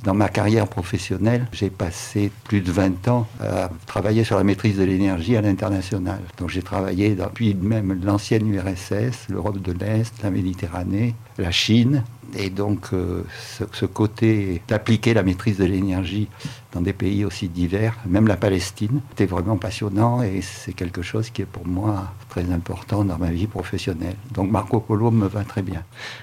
dans 0.05 0.15
ma 0.15 0.29
carrière 0.29 0.69
professionnelle, 0.69 1.47
j'ai 1.53 1.71
passé 1.71 2.31
plus 2.45 2.61
de 2.61 2.71
20 2.71 3.09
ans 3.09 3.27
à 3.41 3.71
travailler 3.87 4.25
sur 4.25 4.37
la 4.37 4.45
maîtrise 4.45 4.79
de 4.79 4.85
l'énergie 4.85 5.37
à 5.37 5.41
l'international. 5.41 6.21
Donc 6.39 6.51
j'ai 6.51 6.63
travaillé 6.63 7.15
depuis 7.15 7.55
même 7.55 8.01
l'ancienne 8.05 8.53
URSS, 8.53 9.29
l'Europe 9.31 9.61
de 9.61 9.73
l'Est, 9.73 10.23
la 10.23 10.31
Méditerranée, 10.31 11.15
la 11.39 11.51
Chine, 11.51 12.05
et 12.37 12.51
donc, 12.51 12.93
euh, 12.93 13.25
ce, 13.73 13.87
côté 13.87 14.63
d'appliquer 14.69 15.15
la 15.15 15.23
maîtrise 15.23 15.59
de 15.59 15.65
l'énergie 15.65 16.29
dans 16.73 16.81
des 16.81 16.93
pays 16.93 17.25
aussi 17.25 17.49
divers, 17.49 17.97
même 18.07 18.27
la 18.27 18.37
Palestine, 18.37 19.01
c'était 19.11 19.27
vraiment 19.27 19.57
passionnant 19.57 20.23
et 20.23 20.41
c'est 20.41 20.73
quelque 20.73 21.03
chose 21.03 21.31
qui 21.31 21.43
est 21.43 21.47
pour 21.47 21.67
moi 21.67 22.13
très 22.29 22.51
important 22.53 23.05
dans 23.05 23.19
ma 23.19 23.31
vie 23.31 23.47
professionnelle. 23.47 24.17
Donc, 24.33 24.51
Marco 24.51 24.81
Polo 24.81 25.11
me 25.11 25.27
va 25.27 25.45
très 25.45 25.63
bien. 25.63 25.83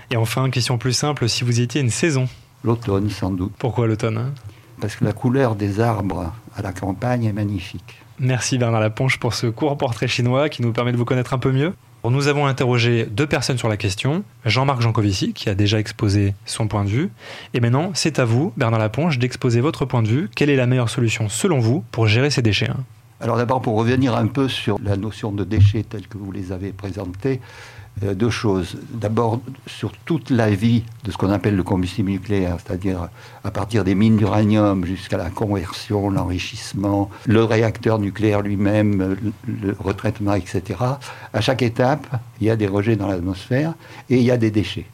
Et 0.10 0.18
enfin, 0.18 0.50
question 0.50 0.78
plus 0.78 0.94
simple, 0.94 1.28
si 1.28 1.44
vous 1.44 1.60
étiez 1.60 1.82
une 1.82 1.90
saison 1.90 2.28
L'automne, 2.64 3.10
sans 3.10 3.32
doute. 3.32 3.54
Pourquoi 3.60 3.88
l'automne 3.88 4.18
hein? 4.18 4.34
Parce 4.82 4.96
que 4.96 5.06
la 5.06 5.14
couleur 5.14 5.56
des 5.56 5.80
arbres 5.80 6.34
à 6.56 6.62
la 6.62 6.72
campagne 6.72 7.26
est 7.26 7.34
magnifique. 7.34 8.02
Merci 8.20 8.58
Bernard 8.58 8.82
Laponche 8.82 9.20
pour 9.20 9.34
ce 9.34 9.48
court 9.48 9.78
portrait 9.78 10.08
chinois 10.08 10.50
qui 10.50 10.62
nous 10.62 10.72
permet 10.72 10.92
de 10.92 10.98
vous 10.98 11.06
connaître 11.06 11.34
un 11.34 11.38
peu 11.38 11.52
mieux. 11.52 11.74
Nous 12.12 12.28
avons 12.28 12.46
interrogé 12.46 13.06
deux 13.06 13.28
personnes 13.28 13.58
sur 13.58 13.70
la 13.70 13.78
question, 13.78 14.24
Jean-Marc 14.46 14.82
Jancovici, 14.82 15.34
qui 15.34 15.50
a 15.50 15.56
déjà 15.56 15.80
exposé 15.80 16.34
son 16.46 16.68
point 16.68 16.84
de 16.84 16.90
vue, 16.90 17.10
et 17.54 17.60
maintenant 17.60 17.92
c'est 17.94 18.20
à 18.20 18.26
vous, 18.26 18.54
Bernard 18.58 18.80
Laponche, 18.80 19.20
d'exposer 19.20 19.62
votre 19.62 19.86
point 19.86 20.04
de 20.04 20.08
vue. 20.08 20.30
Quelle 20.36 20.50
est 20.50 20.56
la 20.56 20.68
meilleure 20.68 20.90
solution, 20.90 21.30
selon 21.30 21.60
vous, 21.60 21.84
pour 21.92 22.08
gérer 22.08 22.30
ces 22.30 22.42
déchets 22.42 22.70
hein? 22.70 22.84
Alors 23.20 23.38
d'abord, 23.38 23.62
pour 23.62 23.76
revenir 23.76 24.16
un 24.16 24.28
peu 24.28 24.48
sur 24.48 24.78
la 24.84 24.96
notion 24.96 25.32
de 25.32 25.44
déchets 25.44 25.84
telle 25.84 26.08
que 26.08 26.20
vous 26.20 26.32
les 26.32 26.52
avez 26.52 26.72
présentées, 26.72 27.42
euh, 27.42 27.77
deux 28.02 28.30
choses. 28.30 28.78
D'abord, 28.92 29.42
sur 29.66 29.92
toute 30.06 30.30
la 30.30 30.50
vie 30.50 30.84
de 31.04 31.12
ce 31.12 31.18
qu'on 31.18 31.32
appelle 31.32 31.56
le 31.56 31.64
combustible 31.64 32.12
nucléaire, 32.12 32.58
c'est-à-dire 32.64 33.10
à 33.44 33.52
partir 33.52 33.84
des 33.84 33.96
mines 33.96 34.18
d'uranium 34.18 34.86
jusqu'à 34.86 35.18
la 35.18 35.30
conversion, 35.30 36.10
l'enrichissement, 36.10 37.10
le 37.26 37.44
réacteur 37.44 38.00
nucléaire 38.00 38.42
lui-même, 38.42 39.18
le 39.48 39.76
retraitement, 39.80 40.34
etc. 40.34 40.80
À 41.34 41.42
chaque 41.42 41.62
étape, 41.62 42.08
il 42.40 42.48
y 42.48 42.50
a 42.50 42.56
des 42.56 42.68
rejets 42.68 42.96
dans 42.96 43.08
l'atmosphère 43.08 43.74
et 44.10 44.18
il 44.18 44.24
y 44.24 44.32
a 44.32 44.38
des 44.38 44.52
déchets. 44.52 44.86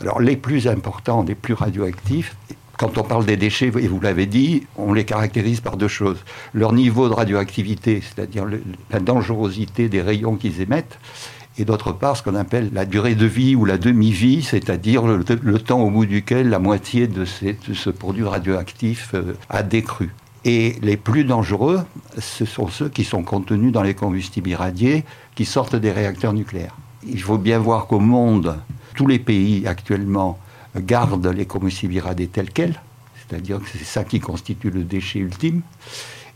Alors 0.00 0.20
les 0.20 0.36
plus 0.36 0.68
importants, 0.68 1.22
les 1.22 1.34
plus 1.34 1.54
radioactifs, 1.54 2.36
quand 2.78 2.98
on 2.98 3.02
parle 3.02 3.24
des 3.24 3.36
déchets, 3.38 3.68
et 3.68 3.88
vous 3.88 4.00
l'avez 4.00 4.26
dit, 4.26 4.66
on 4.76 4.92
les 4.92 5.04
caractérise 5.04 5.60
par 5.60 5.76
deux 5.78 5.88
choses. 5.88 6.18
Leur 6.52 6.72
niveau 6.72 7.08
de 7.08 7.14
radioactivité, 7.14 8.02
c'est-à-dire 8.02 8.44
la 8.90 9.00
dangerosité 9.00 9.88
des 9.88 10.02
rayons 10.02 10.36
qu'ils 10.36 10.60
émettent, 10.60 10.98
et 11.58 11.64
d'autre 11.64 11.92
part 11.92 12.16
ce 12.16 12.22
qu'on 12.22 12.34
appelle 12.34 12.70
la 12.72 12.84
durée 12.84 13.14
de 13.14 13.26
vie 13.26 13.56
ou 13.56 13.64
la 13.64 13.78
demi-vie, 13.78 14.42
c'est-à-dire 14.42 15.06
le, 15.06 15.58
temps 15.58 15.80
au 15.80 15.90
bout 15.90 16.06
duquel 16.06 16.48
la 16.50 16.58
moitié 16.58 17.06
de, 17.06 17.24
ce 17.24 17.90
produit 17.90 18.24
radioactif 18.24 19.12
euh, 19.14 19.34
a 19.48 19.62
décru. 19.62 20.14
Et 20.44 20.76
les 20.82 20.96
plus 20.96 21.24
dangereux, 21.24 21.80
ce 22.18 22.44
sont 22.44 22.68
ceux 22.68 22.88
qui 22.88 23.04
sont 23.04 23.22
contenus 23.22 23.72
dans 23.72 23.82
les 23.82 23.94
combustibles 23.94 24.50
irradiés 24.50 25.04
qui 25.34 25.44
sortent 25.44 25.76
des 25.76 25.90
réacteurs 25.90 26.34
nucléaires. 26.34 26.76
Il 27.06 27.20
faut 27.20 27.38
bien 27.38 27.58
voir 27.58 27.86
qu'au 27.86 28.00
monde, 28.00 28.56
tous 28.94 29.06
les 29.06 29.18
pays 29.18 29.66
actuellement 29.66 30.38
gardent 30.76 31.26
les 31.26 31.46
combustibles 31.46 31.94
irradiés 31.94 32.28
tels 32.28 32.50
quels, 32.50 32.80
c'est-à-dire 33.28 33.58
que 33.60 33.66
c'est 33.72 33.84
ça 33.84 34.04
qui 34.04 34.20
constitue 34.20 34.70
le 34.70 34.84
déchet 34.84 35.18
ultime. 35.18 35.62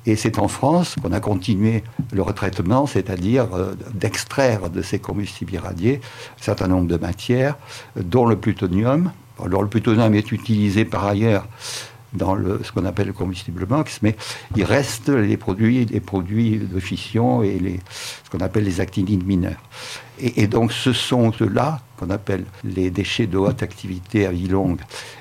Et 0.07 0.17
c'est 0.17 0.39
en 0.39 0.49
France 0.49 0.97
qu'on 1.03 1.13
a 1.13 1.21
continué 1.21 1.85
le 2.13 2.23
retraitement, 2.23 2.87
c'est-à-dire 2.87 3.49
euh, 3.55 3.75
d'extraire 3.93 4.71
de 4.71 4.83
ces 4.83 4.99
combustibles 4.99 5.55
irradiés 5.55 6.01
un 6.39 6.43
certain 6.43 6.69
nombre 6.69 6.87
de 6.87 6.97
matières, 6.97 7.57
dont 7.97 8.27
le 8.27 8.37
plutonium. 8.37 9.13
Alors 9.45 9.63
le 9.63 9.69
plutonium 9.69 10.15
est 10.15 10.33
utilisé 10.33 10.85
par 10.85 11.07
ailleurs 11.07 11.47
dans 12.13 12.37
ce 12.63 12.73
qu'on 12.73 12.85
appelle 12.85 13.07
le 13.07 13.13
combustible 13.13 13.67
MOX, 13.69 14.01
mais 14.03 14.17
il 14.57 14.65
reste 14.65 15.09
les 15.09 15.37
produits, 15.37 15.85
les 15.85 16.01
produits 16.01 16.59
de 16.59 16.81
fission 16.81 17.43
et 17.43 17.81
ce 18.25 18.31
qu'on 18.31 18.45
appelle 18.45 18.65
les 18.65 18.81
actinides 18.81 19.25
mineurs. 19.25 19.63
Et, 20.21 20.43
et 20.43 20.47
donc 20.47 20.73
ce 20.73 20.93
sont 20.93 21.33
ceux-là 21.33 21.81
qu'on 22.01 22.11
appelle 22.11 22.45
les 22.65 22.91
déchets 22.91 23.27
de 23.27 23.37
haute 23.37 23.63
activité 23.63 24.27
à 24.27 24.33
vie 24.33 24.49
longue, 24.49 24.81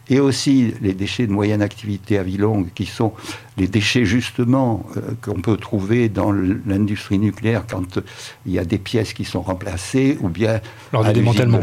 et 0.10 0.20
aussi 0.20 0.74
les 0.82 0.94
déchets 0.94 1.28
de 1.28 1.32
moyenne 1.32 1.62
activité 1.62 2.18
à 2.18 2.24
vie 2.24 2.38
longue, 2.38 2.68
qui 2.74 2.86
sont 2.86 3.14
les 3.58 3.68
déchets 3.68 4.06
justement 4.06 4.86
euh, 4.96 5.02
qu'on 5.22 5.42
peut 5.42 5.58
trouver 5.58 6.08
dans 6.08 6.32
l'industrie 6.32 7.20
nucléaire 7.20 7.66
quand 7.70 8.00
il 8.46 8.54
y 8.54 8.60
a 8.60 8.64
des 8.64 8.78
pièces 8.78 9.14
qui 9.14 9.26
sont 9.26 9.42
remplacées, 9.42 10.18
ou 10.22 10.30
bien 10.30 10.62
lors 10.94 11.04
du 11.04 11.12
démantèlement. 11.12 11.60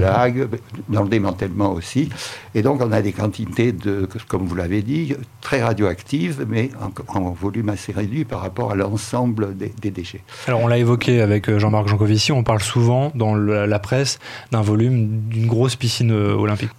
dans 0.90 1.02
le 1.02 1.08
démantèlement 1.08 1.72
aussi. 1.72 2.10
Et 2.54 2.62
donc 2.62 2.82
on 2.82 2.92
a 2.92 3.00
des 3.00 3.12
quantités 3.12 3.72
de, 3.72 4.06
comme 4.28 4.46
vous 4.46 4.54
l'avez 4.54 4.82
dit, 4.82 5.14
très 5.40 5.62
radioactives, 5.62 6.44
mais 6.46 6.70
en, 7.08 7.30
volume 7.30 7.70
assez 7.70 7.92
réduit 7.92 8.24
par 8.24 8.40
rapport 8.40 8.72
à 8.72 8.74
l'ensemble 8.74 9.56
des, 9.56 9.90
déchets. 9.90 10.20
Alors 10.46 10.60
on 10.60 10.66
l'a 10.66 10.78
évoqué 10.78 11.22
avec 11.22 11.48
euh, 11.48 11.58
Jean-Marc 11.58 11.88
Jancovici, 11.88 12.32
on 12.32 12.42
parle 12.42 12.62
souvent 12.62 13.12
dans 13.14 13.25
la 13.34 13.78
presse 13.78 14.18
d'un 14.52 14.62
volume 14.62 15.28
d'une 15.28 15.46
grosse 15.46 15.76
piscine 15.76 16.12
euh, 16.12 16.34
olympique. 16.34 16.70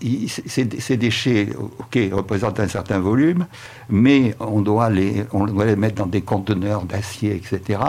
Ces 0.47 0.97
déchets, 0.97 1.49
ok, 1.79 1.99
représentent 2.11 2.59
un 2.59 2.67
certain 2.67 2.99
volume, 2.99 3.47
mais 3.89 4.35
on 4.39 4.61
doit 4.61 4.89
les, 4.89 5.25
on 5.33 5.45
doit 5.45 5.65
les 5.65 5.75
mettre 5.75 5.95
dans 5.95 6.07
des 6.07 6.21
conteneurs 6.21 6.83
d'acier, 6.83 7.35
etc. 7.35 7.79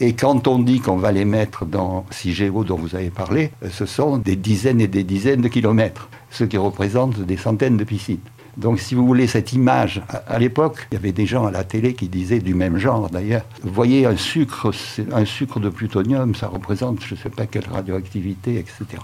Et 0.00 0.14
quand 0.14 0.48
on 0.48 0.58
dit 0.58 0.80
qu'on 0.80 0.96
va 0.96 1.12
les 1.12 1.24
mettre 1.24 1.64
dans 1.64 2.04
CIGEO 2.10 2.64
dont 2.64 2.76
vous 2.76 2.96
avez 2.96 3.10
parlé, 3.10 3.52
ce 3.70 3.86
sont 3.86 4.18
des 4.18 4.36
dizaines 4.36 4.80
et 4.80 4.88
des 4.88 5.04
dizaines 5.04 5.40
de 5.40 5.48
kilomètres, 5.48 6.08
ce 6.30 6.44
qui 6.44 6.56
représente 6.56 7.20
des 7.20 7.36
centaines 7.36 7.76
de 7.76 7.84
piscines. 7.84 8.18
Donc, 8.56 8.80
si 8.80 8.94
vous 8.94 9.06
voulez, 9.06 9.26
cette 9.26 9.52
image, 9.52 10.02
à, 10.26 10.38
l'époque, 10.38 10.86
il 10.90 10.94
y 10.94 10.98
avait 10.98 11.12
des 11.12 11.26
gens 11.26 11.46
à 11.46 11.50
la 11.50 11.64
télé 11.64 11.94
qui 11.94 12.08
disaient 12.08 12.40
du 12.40 12.54
même 12.54 12.78
genre 12.78 13.10
d'ailleurs. 13.10 13.44
Voyez, 13.62 14.06
un 14.06 14.16
sucre, 14.16 14.72
un 15.12 15.24
sucre 15.24 15.60
de 15.60 15.68
plutonium, 15.68 16.34
ça 16.34 16.48
représente 16.48 17.04
je 17.04 17.14
ne 17.14 17.18
sais 17.18 17.30
pas 17.30 17.46
quelle 17.46 17.68
radioactivité, 17.68 18.58
etc. 18.58 19.02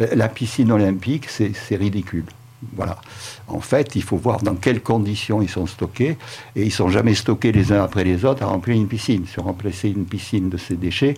Euh, 0.00 0.08
la 0.14 0.28
piscine 0.28 0.70
olympique, 0.72 1.28
c'est 1.28 1.76
ridicule. 1.76 2.24
Voilà. 2.74 2.98
En 3.48 3.60
fait, 3.60 3.96
il 3.96 4.02
faut 4.02 4.16
voir 4.16 4.40
dans 4.42 4.54
quelles 4.54 4.82
conditions 4.82 5.42
ils 5.42 5.48
sont 5.48 5.66
stockés. 5.66 6.16
Et 6.54 6.62
ils 6.62 6.66
ne 6.66 6.70
sont 6.70 6.88
jamais 6.88 7.14
stockés 7.14 7.52
les 7.52 7.72
uns 7.72 7.82
après 7.82 8.04
les 8.04 8.24
autres 8.24 8.42
à 8.42 8.46
remplir 8.46 8.76
une 8.76 8.86
piscine. 8.86 9.26
Si 9.26 9.38
on 9.40 9.42
remplaçait 9.42 9.90
une 9.90 10.04
piscine 10.04 10.48
de 10.48 10.56
ces 10.56 10.76
déchets, 10.76 11.14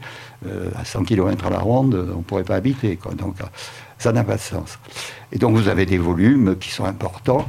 euh, 0.46 0.70
à 0.74 0.84
100 0.84 1.04
km 1.04 1.46
à 1.46 1.50
la 1.50 1.58
ronde, 1.58 1.94
on 2.14 2.18
ne 2.18 2.22
pourrait 2.22 2.44
pas 2.44 2.56
habiter. 2.56 2.98
Donc, 3.18 3.36
ça 4.04 4.12
n'a 4.12 4.22
pas 4.22 4.36
de 4.36 4.40
sens. 4.40 4.78
Et 5.32 5.38
donc 5.38 5.56
vous 5.56 5.68
avez 5.68 5.86
des 5.86 5.96
volumes 5.96 6.56
qui 6.60 6.70
sont 6.70 6.84
importants. 6.84 7.48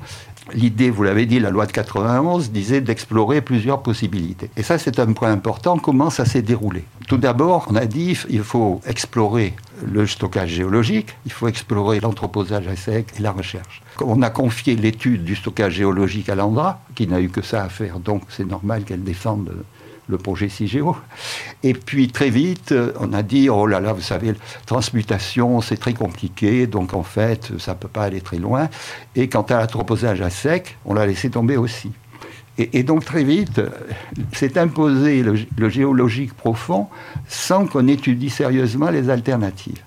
L'idée, 0.53 0.89
vous 0.89 1.03
l'avez 1.03 1.25
dit, 1.25 1.39
la 1.39 1.49
loi 1.49 1.65
de 1.65 1.73
91 1.73 2.51
disait 2.51 2.79
d'explorer 2.79 3.41
plusieurs 3.41 3.81
possibilités. 3.81 4.49
Et 4.55 4.63
ça, 4.63 4.77
c'est 4.77 4.99
un 4.99 5.11
point 5.11 5.31
important. 5.31 5.77
Comment 5.77 6.09
ça 6.09 6.23
s'est 6.23 6.43
déroulé? 6.43 6.85
Tout 7.09 7.17
d'abord, 7.17 7.67
on 7.69 7.75
a 7.75 7.85
dit 7.85 8.17
il 8.29 8.43
faut 8.43 8.79
explorer 8.85 9.53
le 9.85 10.07
stockage 10.07 10.51
géologique, 10.51 11.09
il 11.25 11.33
faut 11.33 11.49
explorer 11.49 11.99
l'entreposage 11.99 12.67
à 12.67 12.77
sec 12.77 13.07
et 13.19 13.21
la 13.21 13.33
recherche. 13.33 13.81
On 13.99 14.21
a 14.21 14.29
confié 14.29 14.77
l'étude 14.77 15.25
du 15.25 15.35
stockage 15.35 15.73
géologique 15.73 16.29
à 16.29 16.35
l'Andra, 16.35 16.79
qui 16.95 17.05
n'a 17.05 17.19
eu 17.19 17.27
que 17.27 17.41
ça 17.41 17.63
à 17.63 17.69
faire, 17.69 17.99
donc 17.99 18.21
c'est 18.29 18.45
normal 18.45 18.85
qu'elle 18.85 19.03
défende 19.03 19.51
le 20.07 20.17
projet 20.17 20.49
CIGEO. 20.49 20.95
Et 21.63 21.73
puis 21.73 22.09
très 22.09 22.29
vite, 22.29 22.73
on 22.99 23.13
a 23.13 23.23
dit, 23.23 23.49
oh 23.49 23.67
là 23.67 23.79
là, 23.79 23.93
vous 23.93 24.01
savez, 24.01 24.33
transmutation, 24.65 25.61
c'est 25.61 25.77
très 25.77 25.93
compliqué, 25.93 26.67
donc 26.67 26.93
en 26.93 27.03
fait, 27.03 27.51
ça 27.59 27.73
ne 27.73 27.77
peut 27.77 27.87
pas 27.87 28.03
aller 28.03 28.21
très 28.21 28.37
loin. 28.37 28.69
Et 29.15 29.29
quant 29.29 29.43
à 29.43 29.59
l'anthroposage 29.59 30.21
à 30.21 30.29
sec, 30.29 30.77
on 30.85 30.93
l'a 30.93 31.05
laissé 31.05 31.29
tomber 31.29 31.57
aussi. 31.57 31.91
Et, 32.57 32.83
donc 32.83 33.03
très 33.03 33.23
vite, 33.23 33.61
s'est 34.31 34.57
imposé 34.57 35.23
le, 35.23 35.69
géologique 35.69 36.33
profond 36.33 36.87
sans 37.27 37.65
qu'on 37.65 37.87
étudie 37.87 38.29
sérieusement 38.29 38.89
les 38.89 39.09
alternatives. 39.09 39.81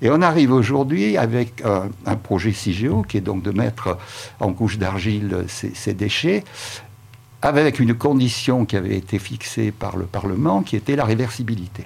Et 0.00 0.10
on 0.10 0.22
arrive 0.22 0.52
aujourd'hui 0.52 1.18
avec 1.18 1.62
un, 1.64 2.16
projet 2.16 2.52
CIGEO, 2.52 3.02
qui 3.02 3.18
est 3.18 3.22
donc 3.22 3.42
de 3.42 3.50
mettre 3.50 3.98
en 4.40 4.52
couche 4.52 4.78
d'argile 4.78 5.44
ces, 5.48 5.92
déchets, 5.92 6.44
avec 7.44 7.78
une 7.78 7.94
condition 7.94 8.64
qui 8.64 8.74
avait 8.74 8.96
été 8.96 9.18
fixée 9.18 9.70
par 9.70 9.98
le 9.98 10.06
Parlement, 10.06 10.62
qui 10.62 10.76
était 10.76 10.96
la 10.96 11.04
réversibilité. 11.04 11.84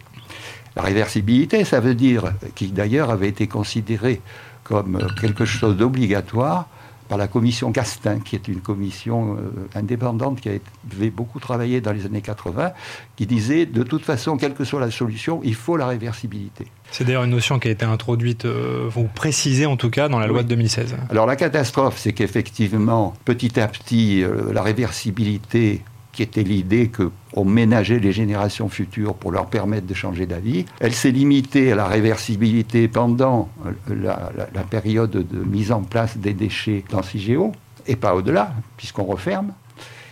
La 0.77 0.83
réversibilité, 0.83 1.65
ça 1.65 1.81
veut 1.81 1.97
dire, 1.97 2.33
qui 2.55 2.69
d'ailleurs 2.69 3.11
avait 3.11 3.29
été 3.29 3.49
considéré 3.49 4.21
comme 4.63 5.05
quelque 5.21 5.45
chose 5.45 5.77
d'obligatoire 5.77 6.69
par 7.09 7.19
la 7.19 7.27
commission 7.27 7.73
Castin, 7.73 8.21
qui 8.21 8.37
est 8.37 8.49
une 8.49 8.61
commission 8.61 9.37
euh, 9.37 9.79
indépendante 9.79 10.41
qui 10.41 10.49
avait 10.49 11.11
beaucoup 11.11 11.41
travaillé 11.41 11.81
dans 11.81 11.93
les 11.93 12.07
années 12.07 12.21
80, 12.21 12.73
qui 13.17 13.27
disait 13.27 13.67
de 13.67 13.83
toute 13.83 14.05
façon, 14.05 14.37
quelle 14.37 14.55
que 14.55 14.65
soit 14.65 14.81
la 14.81 14.91
solution, 14.91 15.41
il 15.43 15.55
faut 15.55 15.77
la 15.77 15.87
réversibilité. 15.87 16.67
C'est 16.91 17.05
d'ailleurs 17.05 17.25
une 17.25 17.31
notion 17.31 17.59
qui 17.59 17.69
a 17.69 17.71
été 17.71 17.85
introduite, 17.85 18.45
euh, 18.45 18.89
vous 18.91 19.09
précisez 19.15 19.67
en 19.67 19.77
tout 19.77 19.91
cas, 19.91 20.09
dans 20.09 20.19
la 20.19 20.27
loi 20.27 20.43
de 20.43 20.49
2016. 20.49 20.97
Alors 21.11 21.27
la 21.27 21.37
catastrophe, 21.37 21.99
c'est 21.99 22.13
qu'effectivement, 22.13 23.15
petit 23.25 23.59
à 23.59 23.69
petit, 23.69 24.23
euh, 24.23 24.53
la 24.53 24.63
réversibilité 24.63 25.83
qui 26.19 26.25
était 26.25 26.43
l'idée 26.43 26.91
qu'on 26.91 27.45
ménageait 27.45 28.01
les 28.01 28.11
générations 28.11 28.69
futures 28.69 29.15
pour 29.15 29.31
leur 29.31 29.47
permettre 29.47 29.87
de 29.87 29.95
changer 29.95 30.27
d'avis. 30.27 30.65
Elle 30.81 30.93
s'est 30.93 31.13
limitée 31.13 31.71
à 31.71 31.77
la 31.77 31.87
réversibilité 31.87 32.89
pendant 32.89 33.49
la, 33.89 34.33
période 34.69 35.13
de 35.13 35.45
mise 35.45 35.71
en 35.71 35.83
place 35.83 36.19
des 36.19 36.33
déchets 36.33 36.83
dans 36.91 37.05
CIGEO, 37.05 37.53
et 37.87 37.95
pas 37.95 38.17
au-delà, 38.17 38.53
puisqu'on 38.77 39.05
referme. 39.05 39.53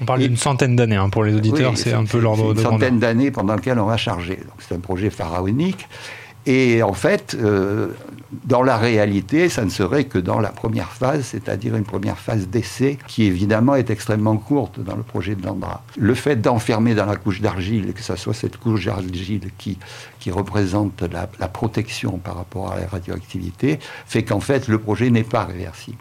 On 0.01 0.05
parle 0.05 0.21
d'une 0.21 0.37
centaine 0.37 0.77
d'années, 0.77 0.95
hein, 0.95 1.09
pour 1.09 1.25
les 1.25 1.35
auditeurs, 1.35 1.77
c'est 1.77 1.93
un 1.93 2.05
peu 2.05 2.21
l'ordre 2.21 2.55
de 2.55 2.61
Une 2.61 2.65
centaine 2.65 3.01
d'années 3.01 3.33
pendant 3.33 3.57
lesquelles 3.57 3.81
on 3.81 3.87
va 3.87 3.97
charger. 3.97 4.39
c'est 4.61 4.77
un 4.77 4.79
projet 4.79 5.11
pharaonique. 5.11 5.89
Et 6.47 6.81
en 6.85 6.93
fait, 6.93 7.35
euh, 7.35 7.89
dans 8.45 8.63
la 8.63 8.77
réalité, 8.77 9.49
ça 9.49 9.65
ne 9.65 9.71
serait 9.71 10.05
que 10.05 10.19
dans 10.19 10.39
la 10.39 10.51
première 10.51 10.93
phase, 10.93 11.25
c'est-à-dire 11.25 11.75
une 11.75 11.85
première 11.85 12.19
phase 12.19 12.47
d'essai 12.47 12.99
qui 13.09 13.25
évidemment 13.25 13.75
est 13.75 13.91
extrêmement 13.91 14.37
courte 14.37 14.79
dans 14.79 14.95
le 14.95 15.03
projet 15.03 15.35
de 15.35 15.45
Landra. 15.45 15.83
Le 15.97 16.15
fait 16.15 16.37
d'enfermer 16.37 16.95
dans 16.95 17.07
la 17.07 17.17
couche 17.17 17.41
d'argile, 17.41 17.93
que 17.93 18.03
ce 18.03 18.15
soit 18.15 18.35
cette 18.35 18.59
couche 18.59 18.85
d'argile 18.85 19.51
qui, 19.59 19.77
qui 20.21 20.31
représente 20.31 21.03
la, 21.03 21.49
protection 21.49 22.19
par 22.19 22.37
rapport 22.37 22.73
à 22.73 22.81
la 22.81 22.87
radioactivité, 22.87 23.81
fait 24.07 24.23
qu'en 24.23 24.41
fait 24.41 24.69
le 24.69 24.79
projet 24.79 25.11
n'est 25.11 25.25
pas 25.25 25.45
réversible. 25.45 25.99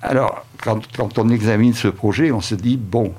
Alors, 0.00 0.44
quand, 0.62 0.80
quand, 0.94 1.18
on 1.18 1.30
examine 1.30 1.72
ce 1.72 1.88
projet, 1.88 2.30
on 2.30 2.42
se 2.42 2.54
dit, 2.54 2.76
bon, 2.76 3.14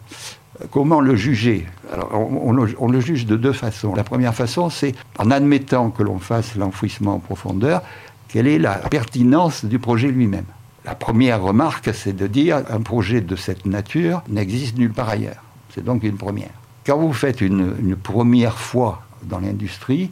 Comment 0.71 1.01
le 1.01 1.15
juger? 1.15 1.65
Alors, 1.91 2.11
on, 2.13 2.51
le, 2.87 2.99
juge 2.99 3.25
de 3.25 3.35
deux 3.35 3.51
façons. 3.51 3.93
La 3.93 4.03
première 4.03 4.33
façon, 4.33 4.69
c'est 4.69 4.95
en 5.17 5.31
admettant 5.31 5.89
que 5.89 6.01
l'on 6.01 6.19
fasse 6.19 6.55
l'enfouissement 6.55 7.15
en 7.15 7.19
profondeur, 7.19 7.81
quelle 8.29 8.47
est 8.47 8.59
la 8.59 8.75
pertinence 8.75 9.65
du 9.65 9.79
projet 9.79 10.07
lui-même. 10.07 10.45
La 10.85 10.95
première 10.95 11.41
remarque, 11.41 11.93
c'est 11.93 12.15
de 12.15 12.27
dire 12.27 12.63
un 12.69 12.81
projet 12.81 13.21
de 13.21 13.35
cette 13.35 13.65
nature 13.65 14.21
n'existe 14.29 14.77
nulle 14.77 14.93
part 14.93 15.09
ailleurs. 15.09 15.43
C'est 15.73 15.83
donc 15.83 16.03
une 16.03 16.17
première. 16.17 16.51
Quand 16.85 16.97
vous 16.97 17.13
faites 17.13 17.41
une, 17.41 17.95
première 17.95 18.57
fois 18.57 19.01
dans 19.23 19.39
l'industrie, 19.39 20.11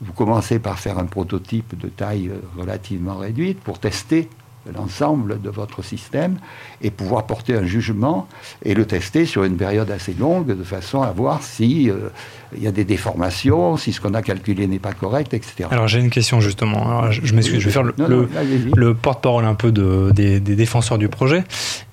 vous 0.00 0.12
commencez 0.12 0.58
par 0.58 0.78
faire 0.78 0.98
un 0.98 1.06
prototype 1.06 1.76
de 1.78 1.88
taille 1.88 2.30
relativement 2.56 3.16
réduite 3.16 3.60
pour 3.60 3.80
tester 3.80 4.28
l'ensemble 4.74 5.40
de 5.40 5.50
votre 5.50 5.82
système 5.82 6.38
et 6.82 6.90
pouvoir 6.90 7.26
porter 7.26 7.54
un 7.54 7.64
jugement 7.64 8.28
et 8.64 8.74
le 8.74 8.84
tester 8.84 9.26
sur 9.26 9.44
une 9.44 9.56
période 9.56 9.90
assez 9.90 10.14
longue 10.14 10.56
de 10.56 10.62
façon 10.62 11.02
à 11.02 11.10
voir 11.10 11.42
si 11.42 11.90
euh, 11.90 12.08
il 12.56 12.62
y 12.62 12.66
a 12.66 12.72
des 12.72 12.84
déformations, 12.84 13.76
si 13.76 13.92
ce 13.92 14.00
qu'on 14.00 14.14
a 14.14 14.22
calculé 14.22 14.66
n'est 14.66 14.78
pas 14.78 14.92
correct, 14.92 15.34
etc. 15.34 15.68
Alors 15.70 15.88
j'ai 15.88 15.98
une 15.98 16.10
question 16.10 16.40
justement. 16.40 17.10
je, 17.10 17.34
m'excuse, 17.34 17.58
je 17.58 17.66
vais 17.66 17.72
faire 17.72 17.82
le, 17.82 18.94
porte-parole 18.94 19.44
un 19.44 19.54
peu 19.54 19.72
de, 19.72 20.10
des, 20.12 20.40
défenseurs 20.40 20.98
du 20.98 21.08
projet. 21.08 21.44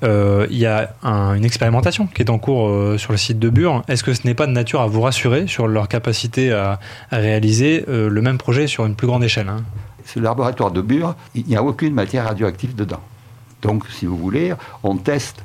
Euh, 0.04 0.46
il 0.50 0.58
y 0.58 0.66
a 0.66 0.94
une 1.04 1.46
expérimentation 1.46 2.08
qui 2.08 2.22
est 2.22 2.30
en 2.30 2.38
cours 2.38 2.68
euh, 2.68 2.98
sur 2.98 3.12
le 3.12 3.18
site 3.18 3.40
de 3.40 3.50
Bure. 3.50 3.84
Est-ce 3.88 4.04
que 4.04 4.14
ce 4.14 4.28
n'est 4.28 4.34
pas 4.34 4.48
de 4.48 4.52
nature 4.52 4.82
à 4.82 4.88
vous 4.88 5.02
rassurer 5.02 5.48
sur 5.48 5.68
leur 5.68 5.88
capacité 5.88 6.52
à, 6.52 6.80
réaliser 7.12 7.86
le 7.88 8.22
même 8.22 8.38
projet 8.38 8.68
sur 8.68 8.86
une 8.86 8.96
plus 8.96 9.08
grande 9.08 9.24
échelle 9.24 9.50
hein? 9.50 9.64
Ce 10.14 10.20
laboratoire 10.20 10.72
de 10.72 10.82
Bure, 10.82 11.16
il 11.36 11.46
n'y 11.46 11.56
a 11.56 11.64
aucune 11.64 11.94
matière 11.94 12.26
radioactive 12.26 12.76
dedans. 12.76 13.02
Donc, 13.62 13.86
si 13.90 14.06
vous 14.06 14.18
voulez, 14.18 14.54
on 14.84 14.98
teste, 14.98 15.42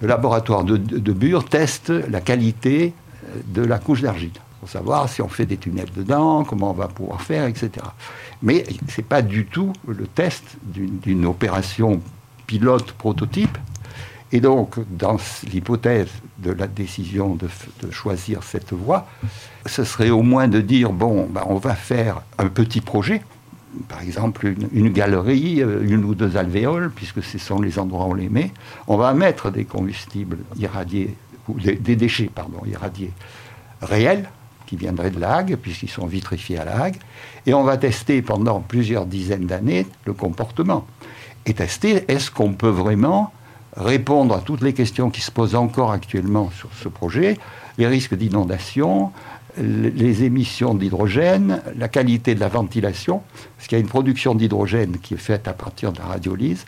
le 0.00 0.08
laboratoire 0.08 0.64
de, 0.64 1.12
Bure 1.12 1.44
teste 1.44 1.90
la 1.90 2.20
qualité 2.20 2.94
euh, 3.24 3.40
de 3.46 3.62
la 3.62 3.78
couche 3.78 4.02
d'argile 4.02 4.32
pour 4.58 4.68
savoir 4.68 5.08
si 5.08 5.22
on 5.22 5.28
fait 5.28 5.46
des 5.46 5.56
tunnels 5.56 5.88
dedans, 5.96 6.44
comment 6.44 6.70
on 6.70 6.74
va 6.74 6.88
pouvoir 6.88 7.22
faire, 7.22 7.46
etc. 7.46 7.70
Mais 8.42 8.64
ce 8.88 9.00
n'est 9.00 9.06
pas 9.06 9.22
du 9.22 9.46
tout 9.46 9.72
le 9.86 10.06
test 10.06 10.44
d'une 10.62 11.24
opération 11.24 12.02
pilote 12.46 12.92
prototype. 12.92 13.56
Et 14.32 14.40
donc, 14.40 14.76
dans 14.90 15.16
l'hypothèse 15.50 16.10
de 16.38 16.52
la 16.52 16.66
décision 16.66 17.36
de, 17.36 17.48
choisir 17.90 18.42
cette 18.42 18.72
voie, 18.72 19.08
ce 19.66 19.82
serait 19.82 20.10
au 20.10 20.22
moins 20.22 20.46
de 20.46 20.60
dire, 20.60 20.92
bon, 20.92 21.26
ben, 21.26 21.42
on 21.46 21.56
va 21.56 21.74
faire 21.74 22.22
un 22.38 22.48
petit 22.48 22.80
projet, 22.82 23.22
par 23.88 24.02
exemple 24.02 24.54
une, 24.72 24.90
galerie, 24.90 25.62
euh, 25.62 25.84
une 25.86 26.04
ou 26.04 26.14
deux 26.14 26.36
alvéoles, 26.36 26.90
puisque 26.90 27.22
ce 27.22 27.38
sont 27.38 27.60
les 27.60 27.78
endroits 27.78 28.06
où 28.06 28.10
on 28.10 28.14
les 28.14 28.28
met, 28.28 28.52
on 28.88 28.96
va 28.96 29.14
mettre 29.14 29.50
des 29.50 29.64
combustibles 29.64 30.38
irradiés, 30.58 31.14
ou 31.48 31.58
des, 31.58 31.96
déchets, 31.96 32.30
pardon, 32.34 32.62
irradiés 32.66 33.12
réels, 33.82 34.28
qui 34.66 34.76
viendraient 34.76 35.10
de 35.10 35.18
l'AG, 35.18 35.56
puisqu'ils 35.56 35.90
sont 35.90 36.06
vitrifiés 36.06 36.58
à 36.58 36.64
l'AG, 36.64 36.96
et 37.46 37.54
on 37.54 37.64
va 37.64 37.76
tester 37.76 38.22
pendant 38.22 38.60
plusieurs 38.60 39.06
dizaines 39.06 39.46
d'années 39.46 39.86
le 40.04 40.12
comportement. 40.12 40.86
Et 41.46 41.54
tester, 41.54 42.04
est-ce 42.08 42.30
qu'on 42.30 42.52
peut 42.52 42.68
vraiment 42.68 43.32
répondre 43.76 44.34
à 44.34 44.40
toutes 44.40 44.62
les 44.62 44.72
questions 44.72 45.10
qui 45.10 45.20
se 45.20 45.30
posent 45.30 45.54
encore 45.54 45.92
actuellement 45.92 46.50
sur 46.56 46.70
ce 46.80 46.88
projet, 46.88 47.38
les 47.78 47.86
risques 47.86 48.14
d'inondation, 48.14 49.12
les 49.58 50.24
émissions 50.24 50.74
d'hydrogène, 50.74 51.62
la 51.76 51.88
qualité 51.88 52.34
de 52.34 52.40
la 52.40 52.48
ventilation, 52.48 53.22
parce 53.56 53.68
qu'il 53.68 53.76
y 53.76 53.80
a 53.80 53.82
une 53.82 53.88
production 53.88 54.34
d'hydrogène 54.34 54.98
qui 55.02 55.14
est 55.14 55.18
faite 55.18 55.48
à 55.48 55.52
partir 55.52 55.92
de 55.92 55.98
la 55.98 56.06
radiolyse, 56.06 56.64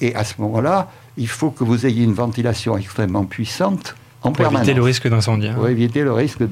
et 0.00 0.14
à 0.14 0.24
ce 0.24 0.34
moment-là, 0.40 0.90
il 1.16 1.28
faut 1.28 1.50
que 1.50 1.64
vous 1.64 1.86
ayez 1.86 2.04
une 2.04 2.12
ventilation 2.12 2.76
extrêmement 2.76 3.24
puissante 3.24 3.94
en 4.22 4.32
pour 4.32 4.46
éviter 4.46 4.74
le 4.74 4.82
risque 4.82 5.08
d'incendie. 5.08 5.48
Hein. 5.48 5.54
Pour 5.54 5.68
éviter 5.68 6.02
le 6.02 6.12
risque 6.12 6.42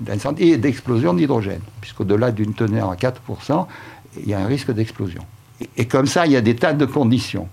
d'incendie 0.00 0.50
et 0.50 0.56
d'explosion 0.56 1.14
d'hydrogène, 1.14 1.60
puisqu'au-delà 1.80 2.30
d'une 2.30 2.54
teneur 2.54 2.90
à 2.90 2.96
4%, 2.96 3.66
il 4.18 4.28
y 4.28 4.34
a 4.34 4.38
un 4.38 4.46
risque 4.46 4.70
d'explosion. 4.72 5.22
Et 5.76 5.86
comme 5.86 6.06
ça, 6.06 6.26
il 6.26 6.32
y 6.32 6.36
a 6.36 6.40
des 6.40 6.56
tas 6.56 6.72
de 6.72 6.84
conditions. 6.84 7.48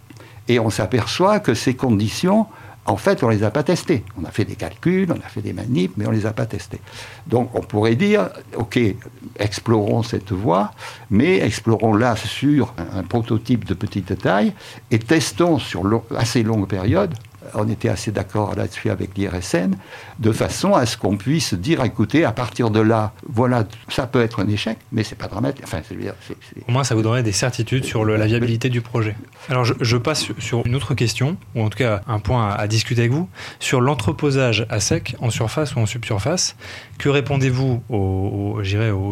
Et 0.48 0.60
on 0.60 0.70
s'aperçoit 0.70 1.40
que 1.40 1.54
ces 1.54 1.74
conditions, 1.74 2.48
en 2.86 2.98
fait, 2.98 3.24
on 3.24 3.30
ne 3.30 3.34
les 3.34 3.44
a 3.44 3.52
pas 3.52 3.64
testés. 3.64 4.04
On 4.22 4.26
a 4.26 4.32
fait 4.32 4.46
des 4.46 4.56
calculs, 4.56 5.12
on 5.12 5.20
a 5.26 5.30
fait 5.30 5.42
des 5.42 5.54
manips, 5.54 5.94
mais 5.96 6.06
on 6.06 6.12
ne 6.12 6.16
les 6.16 6.26
a 6.26 6.34
pas 6.34 6.46
testés. 6.46 6.82
Donc 7.28 7.50
on 7.54 7.62
pourrait 7.62 7.96
dire, 7.96 8.30
OK, 8.58 8.80
explorons 9.40 10.04
cette 10.04 10.32
voie, 10.32 10.72
mais 11.10 11.38
explorons-la 11.38 12.16
sur 12.16 12.74
un, 12.78 13.04
prototype 13.04 13.66
de 13.66 13.74
petite 13.74 14.18
taille 14.18 14.54
et 14.92 15.00
testons 15.00 15.60
sur 15.60 15.84
assez 16.16 16.44
longue 16.44 16.68
période 16.68 17.14
on 17.54 17.70
était 17.70 17.90
assez 17.90 18.12
d'accord 18.12 18.56
là-dessus 18.56 18.90
avec 18.90 19.18
l'IRSN, 19.18 19.76
de 20.20 20.32
façon 20.32 20.74
à 20.74 20.86
ce 20.86 20.98
qu'on 20.98 21.18
puisse 21.18 21.54
dire, 21.54 21.84
écoutez, 21.84 22.26
à 22.26 22.32
partir 22.32 22.70
de 22.70 22.80
là, 22.80 23.14
voilà, 23.28 23.66
ça 23.90 24.08
peut 24.08 24.22
être 24.22 24.42
un 24.42 24.48
échec, 24.48 24.78
mais 24.92 25.04
c'est 25.04 25.18
pas 25.18 25.28
dramatique. 25.28 25.64
Enfin, 25.66 25.82
Au 26.68 26.72
moins, 26.72 26.84
ça 26.84 26.96
vous 26.96 27.02
donnerait 27.02 27.24
des 27.24 27.32
certitudes 27.32 27.86
sur 27.86 28.06
la 28.06 28.26
viabilité 28.26 28.70
du 28.70 28.82
projet. 28.82 29.16
Alors, 29.50 29.66
je, 29.66 29.98
passe 29.98 30.28
sur 30.40 30.66
une 30.66 30.76
autre 30.76 30.94
question, 30.94 31.38
ou 31.56 31.62
en 31.62 31.70
tout 31.70 31.78
cas 31.78 32.02
un 32.08 32.20
point 32.20 32.50
à, 32.50 32.68
discuter 32.68 33.02
avec 33.02 33.12
vous, 33.12 33.30
sur 33.60 33.82
l'entreposage 33.82 34.66
à 34.70 34.80
sec, 34.80 35.16
en 35.20 35.30
surface 35.30 35.76
ou 35.76 35.80
en 35.80 35.86
subsurface. 35.86 36.56
Que 36.98 37.10
répondez-vous 37.10 37.84
aux, 37.90 38.60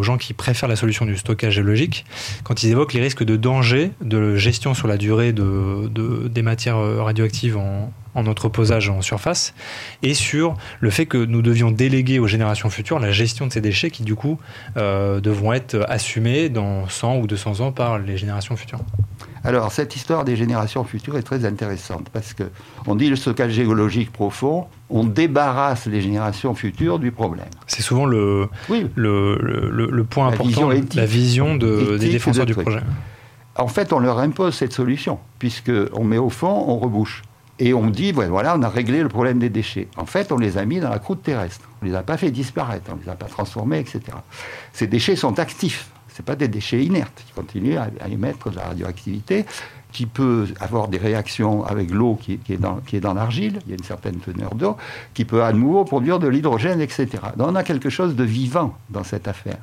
gens 0.02 0.17
qui 0.17 0.34
préfèrent 0.34 0.70
la 0.70 0.76
solution 0.76 1.06
du 1.06 1.17
stockage 1.17 1.54
géologique 1.54 2.06
quand 2.44 2.63
ils 2.63 2.70
évoquent 2.70 2.94
les 2.94 3.02
risques 3.02 3.24
de 3.24 3.36
danger 3.36 3.91
de 4.02 4.36
gestion 4.36 4.74
sur 4.74 4.88
la 4.88 4.98
durée 4.98 5.34
de, 5.34 5.89
des 6.28 6.41
matières 6.41 6.78
radioactives 6.78 7.58
en, 7.58 7.91
en 8.15 8.26
entreposage 8.28 8.89
en 8.89 9.02
surface, 9.02 9.54
et 10.04 10.13
sur 10.13 10.56
le 10.80 10.89
fait 10.89 11.06
que 11.06 11.17
nous 11.17 11.41
devions 11.41 11.71
déléguer 11.71 12.19
aux 12.19 12.28
générations 12.28 12.69
futures 12.69 13.00
la 13.00 13.12
gestion 13.12 13.47
de 13.47 13.54
ces 13.54 13.62
déchets 13.62 13.91
qui, 13.91 14.04
du 14.04 14.15
coup, 14.15 14.38
euh, 14.78 15.19
devront 15.19 15.54
être 15.54 15.86
assumés 15.88 16.50
dans 16.50 16.88
100 16.88 17.17
ou 17.17 17.28
200 17.28 17.60
ans 17.62 17.71
par 17.71 18.00
les 18.00 18.17
générations 18.17 18.56
futures. 18.56 18.80
Alors, 19.43 19.71
cette 19.71 19.95
histoire 19.95 20.24
des 20.24 20.36
générations 20.36 20.84
futures 20.84 21.17
est 21.17 21.24
très 21.24 21.45
intéressante 21.45 22.10
parce 22.13 22.34
que 22.34 22.43
on 22.86 22.95
dit 22.95 23.10
le 23.10 23.15
stockage 23.15 23.54
géologique 23.54 24.12
profond, 24.12 24.67
on 24.89 25.04
débarrasse 25.04 25.88
les 25.88 26.02
générations 26.02 26.54
futures 26.54 27.00
du 27.00 27.12
problème. 27.12 27.47
C'est 27.65 27.82
souvent 27.82 28.06
le, 28.06 28.50
le, 28.95 29.38
le, 29.71 30.04
point 30.04 30.28
important, 30.28 30.69
la 30.69 31.06
vision 31.06 31.56
de, 31.56 31.97
des 31.97 32.10
défenseurs 32.10 32.45
du 32.45 32.54
projet. 32.54 32.82
En 33.56 33.67
fait, 33.67 33.93
on 33.93 34.00
leur 34.00 34.19
impose 34.19 34.56
cette 34.56 34.74
solution, 34.74 35.19
puisqu'on 35.39 36.04
met 36.04 36.17
au 36.17 36.30
fond, 36.30 36.65
on 36.67 36.78
rebouche. 36.78 37.24
Et 37.63 37.76
on 37.76 37.91
dit, 37.91 38.12
voilà, 38.12 38.58
on 38.58 38.63
a 38.63 38.69
réglé 38.69 39.04
le 39.04 39.08
problème 39.08 39.38
des 39.38 39.50
déchets. 39.50 39.88
En 39.95 40.08
fait, 40.08 40.32
on 40.32 40.38
les 40.38 40.58
a 40.58 40.65
mis 40.65 40.80
dans 40.80 40.89
la 40.89 40.97
croûte 40.97 41.21
terrestre. 41.21 41.69
On 41.80 41.86
ne 41.86 41.91
les 41.91 41.95
a 41.95 42.02
pas 42.02 42.17
fait 42.17 42.32
disparaître, 42.32 42.89
on 42.91 42.95
ne 42.95 43.04
les 43.04 43.10
a 43.10 43.13
pas 43.13 43.28
transformés, 43.28 43.78
etc. 43.78 44.02
Ces 44.74 44.88
déchets 44.88 45.15
sont 45.15 45.38
actifs. 45.38 45.91
Ce 46.12 46.24
pas 46.24 46.36
des 46.36 46.47
déchets 46.47 46.84
inertes. 46.84 47.24
Ils 47.30 47.34
continuent 47.36 47.78
à, 47.78 48.08
émettre 48.10 48.50
de 48.50 48.56
la 48.56 48.63
radioactivité 48.63 49.45
qui 49.91 50.08
peut 50.08 50.47
avoir 50.60 50.88
des 50.88 50.97
réactions 50.97 51.63
avec 51.63 51.91
l'eau 51.91 52.15
qui, 52.15 52.39
qui 52.39 52.54
est 52.54 53.00
dans 53.00 53.13
l'argile, 53.13 53.60
il 53.65 53.69
y 53.69 53.74
a 53.74 53.78
une 53.78 53.84
certaine 53.84 54.15
teneur 54.15 54.56
d'eau, 54.56 54.76
qui 55.13 55.26
peut 55.26 55.43
à 55.43 55.54
nouveau 55.54 55.86
produire 55.86 56.17
de 56.17 56.28
l'hydrogène, 56.28 56.82
etc. 56.82 57.10
Donc 57.38 57.50
on 57.50 57.56
a 57.56 57.63
quelque 57.63 57.91
chose 57.91 58.15
de 58.15 58.24
vivant 58.24 58.76
dans 58.89 59.04
cette 59.04 59.28
affaire. 59.28 59.58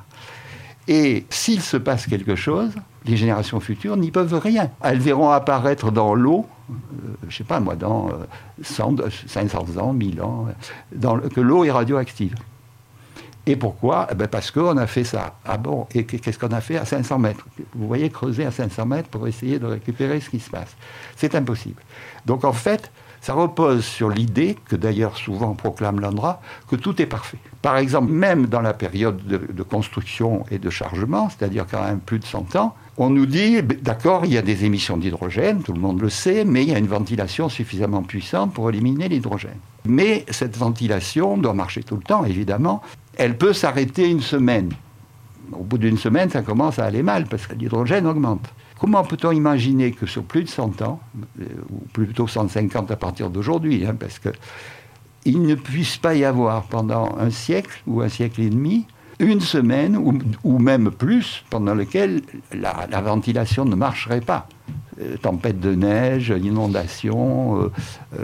Et 0.87 1.25
s'il 1.29 1.61
se 1.61 1.77
passe 1.77 2.07
quelque 2.07 2.35
chose, 2.35 2.71
les 3.05 3.17
générations 3.17 3.59
futures 3.59 3.97
n'y 3.97 4.11
peuvent 4.11 4.39
rien. 4.39 4.69
Elles 4.81 4.99
verront 4.99 5.29
apparaître 5.29 5.91
dans 5.91 6.15
l'eau 6.15 6.47
euh, 6.69 6.73
je 7.23 7.27
ne 7.27 7.31
sais 7.31 7.43
pas 7.43 7.59
moi, 7.59 7.75
dans 7.75 8.09
100, 8.61 8.99
euh, 8.99 9.09
500 9.27 9.77
ans, 9.77 9.93
1000 9.93 10.21
ans, 10.21 10.47
que 11.33 11.41
l'eau 11.41 11.63
est 11.63 11.71
radioactive. 11.71 12.35
Et 13.45 13.55
pourquoi? 13.55 14.07
Eh 14.11 14.15
ben 14.15 14.27
Parce 14.27 14.51
qu'on 14.51 14.77
a 14.77 14.85
fait 14.85 15.03
ça. 15.03 15.35
Ah 15.45 15.57
bon? 15.57 15.87
Et 15.95 16.05
qu'est-ce 16.05 16.37
qu'on 16.37 16.51
a 16.51 16.61
fait 16.61 16.77
à 16.77 16.85
500 16.85 17.17
mètres? 17.17 17.45
Vous 17.73 17.87
voyez, 17.87 18.09
creuser 18.09 18.45
à 18.45 18.51
500 18.51 18.85
mètres 18.85 19.09
pour 19.09 19.27
essayer 19.27 19.57
de 19.57 19.65
récupérer 19.65 20.19
ce 20.19 20.29
qui 20.29 20.39
se 20.39 20.49
passe. 20.49 20.75
C'est 21.15 21.33
impossible. 21.33 21.81
Donc 22.25 22.43
en 22.43 22.53
fait, 22.53 22.91
ça 23.21 23.33
repose 23.33 23.83
sur 23.83 24.09
l'idée, 24.09 24.57
que 24.67 24.75
d'ailleurs 24.75 25.17
souvent 25.17 25.53
proclame 25.53 25.99
l'Andra, 25.99 26.41
que 26.69 26.75
tout 26.75 27.01
est 27.01 27.05
parfait. 27.05 27.37
Par 27.61 27.77
exemple, 27.77 28.11
même 28.11 28.45
dans 28.45 28.61
la 28.61 28.73
période 28.73 29.25
de, 29.25 29.41
de 29.51 29.63
construction 29.63 30.45
et 30.51 30.57
de 30.57 30.69
chargement, 30.69 31.29
c'est-à-dire 31.29 31.65
quand 31.69 31.83
même 31.83 31.99
plus 31.99 32.19
de 32.19 32.25
100 32.25 32.55
ans, 32.55 32.75
on 33.01 33.09
nous 33.09 33.25
dit, 33.25 33.63
d'accord, 33.63 34.25
il 34.25 34.33
y 34.33 34.37
a 34.37 34.41
des 34.41 34.65
émissions 34.65 34.97
d'hydrogène, 34.97 35.63
tout 35.63 35.71
le 35.71 35.79
monde 35.79 36.01
le 36.01 36.09
sait, 36.09 36.43
mais 36.43 36.63
il 36.63 36.69
y 36.69 36.75
a 36.75 36.77
une 36.77 36.87
ventilation 36.87 37.47
suffisamment 37.47 38.03
puissante 38.03 38.53
pour 38.53 38.69
éliminer 38.69 39.07
l'hydrogène. 39.07 39.57
Mais 39.85 40.25
cette 40.29 40.57
ventilation 40.57 41.37
doit 41.37 41.53
marcher 41.53 41.81
tout 41.81 41.95
le 41.95 42.01
temps, 42.01 42.25
évidemment. 42.25 42.81
Elle 43.15 43.37
peut 43.37 43.53
s'arrêter 43.53 44.09
une 44.09 44.19
semaine. 44.19 44.73
Au 45.53 45.63
bout 45.63 45.77
d'une 45.77 45.97
semaine, 45.97 46.29
ça 46.29 46.41
commence 46.41 46.77
à 46.77 46.85
aller 46.85 47.01
mal 47.01 47.25
parce 47.25 47.47
que 47.47 47.55
l'hydrogène 47.55 48.05
augmente. 48.05 48.49
Comment 48.79 49.03
peut-on 49.03 49.31
imaginer 49.31 49.91
que 49.91 50.05
sur 50.05 50.23
plus 50.23 50.43
de 50.43 50.49
100 50.49 50.81
ans, 50.81 51.01
euh, 51.41 51.45
ou 51.69 51.79
plutôt 51.91 52.27
150 52.27 52.89
à 52.91 52.95
partir 52.95 53.29
d'aujourd'hui, 53.29 53.85
hein, 53.85 53.95
parce 53.99 54.19
qu'il 54.19 55.41
ne 55.41 55.55
puisse 55.55 55.97
pas 55.97 56.15
y 56.15 56.23
avoir 56.23 56.63
pendant 56.63 57.17
un 57.17 57.29
siècle 57.29 57.81
ou 57.87 58.01
un 58.01 58.09
siècle 58.09 58.41
et 58.41 58.49
demi 58.49 58.85
une 59.19 59.41
semaine 59.41 59.97
ou, 59.97 60.59
même 60.59 60.91
plus 60.91 61.43
pendant 61.49 61.75
lequel 61.75 62.21
la, 62.53 63.01
ventilation 63.01 63.65
ne 63.65 63.75
marcherait 63.75 64.21
pas. 64.21 64.47
Euh, 65.01 65.15
tempête 65.17 65.59
de 65.59 65.75
neige, 65.75 66.33
inondation, 66.43 67.61
euh, 67.61 67.71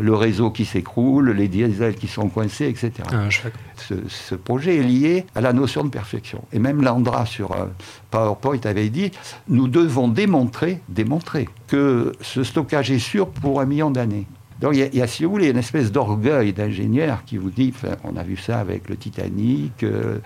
le 0.01 0.13
réseau 0.13 0.49
qui 0.51 0.65
s'écroule, 0.65 1.31
les 1.31 1.47
diesels 1.47 1.95
qui 1.95 2.07
sont 2.07 2.27
coincés, 2.27 2.67
etc. 2.67 2.91
Ah, 3.13 3.29
ce, 3.77 4.35
projet 4.35 4.77
est 4.77 4.83
lié 4.83 5.25
à 5.35 5.41
la 5.41 5.53
notion 5.53 5.83
de 5.85 5.89
perfection. 5.89 6.43
Et 6.51 6.59
même 6.59 6.81
Landra 6.81 7.25
sur 7.25 7.53
euh, 7.53 7.67
PowerPoint 8.11 8.59
avait 8.65 8.89
dit, 8.89 9.11
nous 9.47 9.67
devons 9.67 10.09
démontrer, 10.09 10.81
démontrer 10.89 11.47
que 11.67 12.11
ce 12.19 12.43
stockage 12.43 12.91
est 12.91 12.99
sûr 12.99 13.29
pour 13.29 13.61
un 13.61 13.65
million 13.65 13.91
d'années. 13.91 14.27
Donc 14.61 14.73
il 14.75 14.95
y, 14.95 15.01
a, 15.01 15.07
si 15.07 15.25
vous 15.25 15.31
voulez, 15.31 15.49
une 15.49 15.57
espèce 15.57 15.91
d'orgueil 15.91 16.53
d'ingénieur 16.53 17.23
qui 17.25 17.37
vous 17.37 17.49
dit, 17.49 17.73
on 18.03 18.15
a 18.15 18.23
vu 18.23 18.37
ça 18.37 18.59
avec 18.59 18.87
le 18.89 18.95
Titanic, 18.95 19.83
euh, 19.83 20.19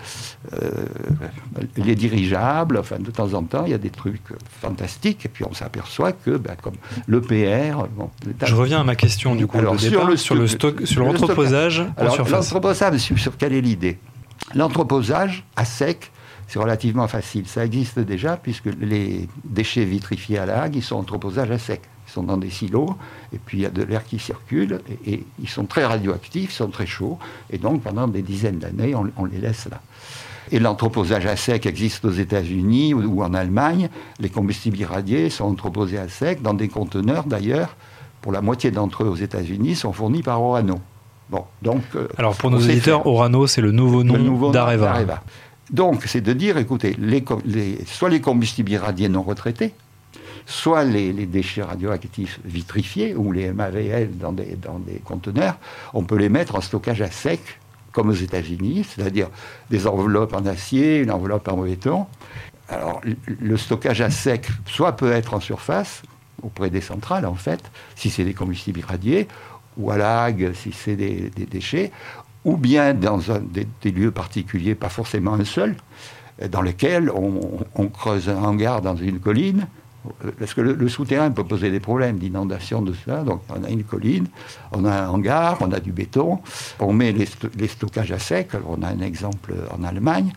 euh, 0.52 0.70
les 1.76 1.96
dirigeables, 1.96 2.78
enfin 2.78 2.98
de 3.00 3.10
temps 3.10 3.34
en 3.34 3.42
temps, 3.42 3.64
il 3.66 3.72
y 3.72 3.74
a 3.74 3.78
des 3.78 3.90
trucs 3.90 4.22
fantastiques, 4.60 5.26
et 5.26 5.28
puis 5.28 5.44
on 5.44 5.52
s'aperçoit 5.52 6.12
que, 6.12 6.36
ben, 6.36 6.54
comme 6.62 6.74
l'EPR... 7.08 7.88
Bon, 7.96 8.10
Je 8.44 8.54
reviens 8.54 8.80
à 8.80 8.84
ma 8.84 8.94
question 8.94 9.34
du 9.34 9.48
coup, 9.48 9.58
Alors, 9.58 9.78
sur, 9.80 10.06
le, 10.06 10.16
sur 10.16 10.36
le 10.36 10.46
stock, 10.46 10.82
sur 10.84 11.04
l'entreposage 11.04 11.84
Alors 11.96 12.16
l'entreposage, 12.28 12.98
sur, 12.98 13.18
sur 13.18 13.36
quelle 13.36 13.52
est 13.52 13.60
l'idée? 13.60 13.98
L'entreposage 14.54 15.44
à 15.56 15.64
sec, 15.64 16.12
c'est 16.46 16.58
relativement 16.58 17.08
facile. 17.08 17.46
Ça 17.46 17.64
existe 17.64 17.98
déjà 17.98 18.36
puisque 18.36 18.70
les 18.80 19.28
déchets 19.44 19.84
vitrifiés 19.84 20.38
à 20.38 20.46
la 20.46 20.62
hague, 20.62 20.76
ils 20.76 20.82
sont 20.82 20.96
entreposage 20.96 21.50
à 21.50 21.58
sec. 21.58 21.82
Ils 22.10 22.14
sont 22.14 22.22
dans 22.24 22.36
des 22.36 22.50
silos, 22.50 22.96
et 23.32 23.38
puis 23.38 23.58
il 23.58 23.60
y 23.60 23.66
a 23.66 23.70
de 23.70 23.82
l'air 23.82 24.04
qui 24.04 24.18
circule, 24.18 24.80
et, 25.06 25.24
ils 25.40 25.48
sont 25.48 25.64
très 25.64 25.84
radioactifs, 25.84 26.50
ils 26.50 26.56
sont 26.56 26.68
très 26.68 26.86
chauds, 26.86 27.18
et 27.50 27.58
donc 27.58 27.82
pendant 27.82 28.08
des 28.08 28.22
dizaines 28.22 28.58
d'années, 28.58 28.94
on, 28.94 29.24
les 29.24 29.38
laisse 29.38 29.68
là. 29.70 29.80
Et 30.50 30.58
l'entreposage 30.58 31.26
à 31.26 31.36
sec 31.36 31.66
existe 31.66 32.04
aux 32.04 32.10
États-Unis 32.10 32.94
ou, 32.94 33.22
en 33.22 33.34
Allemagne. 33.34 33.88
Les 34.18 34.28
combustibles 34.28 34.78
irradiés 34.78 35.30
sont 35.30 35.44
entreposés 35.44 35.98
à 35.98 36.08
sec 36.08 36.42
dans 36.42 36.54
des 36.54 36.66
conteneurs, 36.66 37.24
d'ailleurs, 37.24 37.76
pour 38.20 38.32
la 38.32 38.40
moitié 38.40 38.72
d'entre 38.72 39.04
eux 39.04 39.08
aux 39.08 39.16
États-Unis, 39.16 39.76
sont 39.76 39.92
fournis 39.92 40.22
par 40.22 40.42
Orano. 40.42 40.80
Bon, 41.30 41.44
donc, 41.62 41.82
euh, 41.94 42.08
Alors 42.18 42.36
pour 42.36 42.50
nos 42.50 42.58
éditeurs, 42.58 43.06
Orano, 43.06 43.46
c'est 43.46 43.60
le 43.60 43.70
nouveau 43.70 44.02
nom 44.02 44.50
d'Areva. 44.50 45.22
Donc 45.70 46.02
c'est 46.06 46.20
de 46.20 46.32
dire, 46.32 46.58
écoutez, 46.58 46.96
soit 47.86 48.08
les 48.08 48.20
combustibles 48.20 48.72
irradiés 48.72 49.08
non 49.08 49.22
retraités, 49.22 49.72
soit 50.46 50.84
les, 50.84 51.12
déchets 51.26 51.62
radioactifs 51.62 52.40
vitrifiés 52.44 53.14
ou 53.14 53.32
les 53.32 53.52
MAVL 53.52 54.16
dans 54.18 54.32
des, 54.32 54.58
conteneurs, 55.04 55.58
on 55.94 56.02
peut 56.02 56.16
les 56.16 56.28
mettre 56.28 56.56
en 56.56 56.60
stockage 56.60 57.02
à 57.02 57.10
sec, 57.10 57.40
comme 57.92 58.10
aux 58.10 58.14
États-Unis, 58.14 58.84
c'est-à-dire 58.84 59.28
des 59.70 59.86
enveloppes 59.86 60.34
en 60.34 60.46
acier, 60.46 60.98
une 60.98 61.10
enveloppe 61.10 61.48
en 61.48 61.56
béton. 61.56 62.06
Alors, 62.68 63.00
le 63.26 63.56
stockage 63.56 64.00
à 64.00 64.10
sec, 64.10 64.48
soit 64.66 64.96
peut 64.96 65.10
être 65.10 65.34
en 65.34 65.40
surface, 65.40 66.02
auprès 66.42 66.70
des 66.70 66.80
centrales, 66.80 67.26
en 67.26 67.34
fait, 67.34 67.60
si 67.96 68.10
c'est 68.10 68.24
des 68.24 68.34
combustibles 68.34 68.80
irradiés, 68.80 69.28
ou 69.76 69.90
à 69.90 69.96
l'AG, 69.96 70.52
si 70.54 70.72
c'est 70.72 70.96
des, 70.96 71.30
déchets, 71.50 71.90
ou 72.44 72.56
bien 72.56 72.94
dans 72.94 73.32
un, 73.32 73.40
des, 73.40 73.90
lieux 73.90 74.10
particuliers, 74.10 74.74
pas 74.74 74.88
forcément 74.88 75.34
un 75.34 75.44
seul, 75.44 75.76
dans 76.48 76.62
lesquels 76.62 77.10
on 77.10 77.88
creuse 77.88 78.30
un 78.30 78.42
hangar 78.42 78.80
dans 78.80 78.96
une 78.96 79.18
colline, 79.18 79.66
parce 80.38 80.54
que 80.54 80.60
le, 80.60 80.88
souterrain 80.88 81.30
peut 81.30 81.44
poser 81.44 81.70
des 81.70 81.80
problèmes 81.80 82.18
d'inondation 82.18 82.82
de 82.82 82.92
cela. 82.92 83.22
Donc 83.22 83.42
on 83.48 83.62
a 83.64 83.68
une 83.68 83.84
colline, 83.84 84.26
on 84.72 84.84
a 84.84 84.92
un 84.92 85.08
hangar, 85.08 85.58
on 85.60 85.72
a 85.72 85.80
du 85.80 85.92
béton, 85.92 86.40
on 86.78 86.92
met 86.92 87.12
les, 87.12 87.68
stockages 87.68 88.12
à 88.12 88.18
sec. 88.18 88.50
On 88.66 88.82
a 88.82 88.88
un 88.88 89.00
exemple 89.00 89.52
en 89.70 89.84
Allemagne. 89.84 90.32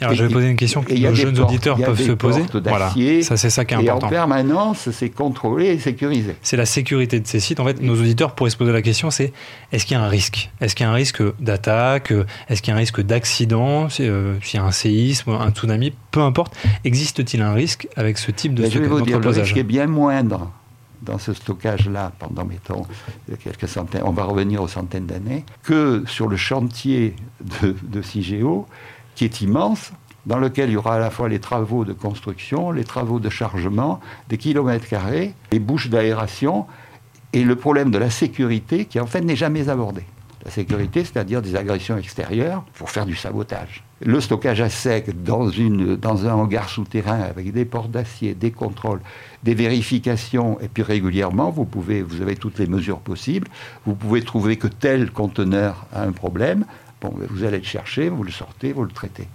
Alors 0.00 0.14
je 0.14 0.24
vais 0.24 0.32
poser 0.32 0.48
une 0.50 0.56
question 0.56 0.82
que 0.82 0.94
nos 0.94 1.14
jeunes 1.14 1.38
auditeurs 1.38 1.76
peuvent 1.76 2.00
se 2.00 2.12
poser. 2.12 2.42
Voilà, 2.64 2.92
ça 3.22 3.36
c'est 3.36 3.50
ça 3.50 3.64
qui 3.64 3.74
est 3.74 3.76
important. 3.76 4.06
Et 4.06 4.08
en 4.08 4.10
permanence, 4.10 4.90
c'est 4.90 5.10
contrôlé 5.10 5.66
et 5.66 5.78
sécurisé. 5.78 6.36
C'est 6.42 6.56
la 6.56 6.66
sécurité 6.66 7.20
de 7.20 7.26
ces 7.26 7.40
sites. 7.40 7.60
En 7.60 7.64
fait, 7.64 7.80
nos 7.80 7.94
auditeurs 7.94 8.34
pourraient 8.34 8.50
se 8.50 8.56
poser 8.56 8.72
la 8.72 8.82
question, 8.82 9.10
c'est 9.10 9.32
est-ce 9.72 9.86
qu'il 9.86 9.96
y 9.96 10.00
a 10.00 10.02
un 10.02 10.08
risque? 10.08 10.50
Est-ce 10.60 10.74
qu'il 10.74 10.84
y 10.84 10.88
a 10.88 10.90
un 10.90 10.94
risque 10.94 11.22
d'attaque? 11.40 12.12
Est-ce 12.48 12.62
qu'il 12.62 12.70
y 12.70 12.72
a 12.72 12.76
un 12.76 12.78
risque 12.78 13.00
d'accident? 13.00 13.88
Euh, 14.00 14.34
S'il 14.42 14.60
y 14.60 14.62
a 14.62 14.66
un 14.66 14.72
séisme, 14.72 15.30
un 15.30 15.50
tsunami, 15.50 15.92
peu 16.10 16.20
importe. 16.20 16.56
Existe-t-il 16.84 17.42
un 17.42 17.52
risque 17.52 17.88
avec 17.96 18.18
ce 18.18 18.30
type 18.30 18.54
de 18.54 18.64
stockage 18.66 18.86
le 19.26 19.28
risque 19.40 19.56
est 19.56 19.62
bien 19.62 19.86
moindre 19.86 20.50
dans 21.02 21.18
ce 21.18 21.32
stockage-là 21.32 22.12
pendant, 22.18 22.44
mettons, 22.44 22.84
quelques 23.42 23.68
centaines, 23.68 24.02
on 24.04 24.12
va 24.12 24.24
revenir 24.24 24.62
aux 24.62 24.68
centaines 24.68 25.06
d'années, 25.06 25.44
que 25.62 26.04
sur 26.06 26.28
le 26.28 26.36
chantier 26.36 27.14
de, 27.62 27.76
de 27.82 28.02
CIGEO, 28.02 28.66
qui 29.16 29.24
est 29.24 29.40
immense, 29.40 29.92
dans 30.26 30.38
lequel 30.38 30.70
il 30.70 30.74
y 30.74 30.76
aura 30.76 30.96
à 30.96 30.98
la 30.98 31.10
fois 31.10 31.28
les 31.28 31.40
travaux 31.40 31.84
de 31.84 31.92
construction, 31.92 32.70
les 32.70 32.84
travaux 32.84 33.18
de 33.18 33.30
chargement, 33.30 34.00
des 34.28 34.38
kilomètres 34.38 34.86
carrés, 34.86 35.34
les 35.50 35.58
bouches 35.58 35.88
d'aération, 35.88 36.66
et 37.32 37.42
le 37.42 37.56
problème 37.56 37.90
de 37.90 37.98
la 37.98 38.10
sécurité 38.10 38.84
qui 38.84 39.00
en 39.00 39.06
fait 39.06 39.20
n'est 39.20 39.36
jamais 39.36 39.68
abordé. 39.68 40.02
La 40.44 40.50
sécurité, 40.52 41.04
c'est-à-dire 41.04 41.42
des 41.42 41.56
agressions 41.56 41.98
extérieures 41.98 42.62
pour 42.74 42.90
faire 42.90 43.04
du 43.04 43.16
sabotage. 43.16 43.82
Le 44.00 44.20
stockage 44.20 44.60
à 44.60 44.68
sec 44.68 45.24
dans, 45.24 45.50
une, 45.50 45.96
dans 45.96 46.26
un 46.26 46.34
hangar 46.34 46.68
souterrain 46.68 47.20
avec 47.20 47.52
des 47.52 47.64
portes 47.64 47.90
d'acier, 47.90 48.34
des 48.34 48.52
contrôles, 48.52 49.00
des 49.42 49.54
vérifications, 49.54 50.60
et 50.60 50.68
puis 50.68 50.84
régulièrement, 50.84 51.50
vous, 51.50 51.64
pouvez, 51.64 52.00
vous 52.00 52.22
avez 52.22 52.36
toutes 52.36 52.60
les 52.60 52.68
mesures 52.68 53.00
possibles. 53.00 53.48
Vous 53.86 53.96
pouvez 53.96 54.22
trouver 54.22 54.56
que 54.56 54.68
tel 54.68 55.10
conteneur 55.10 55.86
a 55.92 56.02
un 56.02 56.12
problème. 56.12 56.64
Bon, 57.00 57.12
vous 57.30 57.44
allez 57.44 57.58
le 57.58 57.64
chercher, 57.64 58.08
vous 58.08 58.22
le 58.22 58.30
sortez, 58.30 58.72
vous 58.72 58.84
le 58.84 58.90
traitez. 58.90 59.28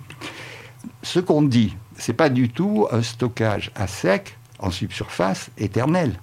Ce 1.04 1.20
qu'on 1.20 1.42
dit, 1.42 1.76
ce 1.98 2.12
n'est 2.12 2.16
pas 2.16 2.30
du 2.30 2.50
tout 2.50 2.88
un 2.92 3.02
stockage 3.02 3.72
à 3.76 3.88
sec 3.88 4.38
en 4.60 4.72
subsurface 4.72 5.52
éternel. 5.58 6.20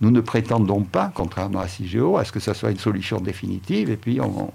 Nous 0.00 0.10
ne 0.10 0.20
prétendons 0.20 0.82
pas, 0.82 1.10
contrairement 1.14 1.60
à 1.60 1.68
CIGEO, 1.68 2.18
à 2.18 2.24
ce 2.24 2.32
que 2.32 2.40
ce 2.40 2.52
soit 2.52 2.70
une 2.70 2.78
solution 2.78 3.18
définitive, 3.18 3.90
et 3.90 3.96
puis 3.96 4.20
on, 4.20 4.52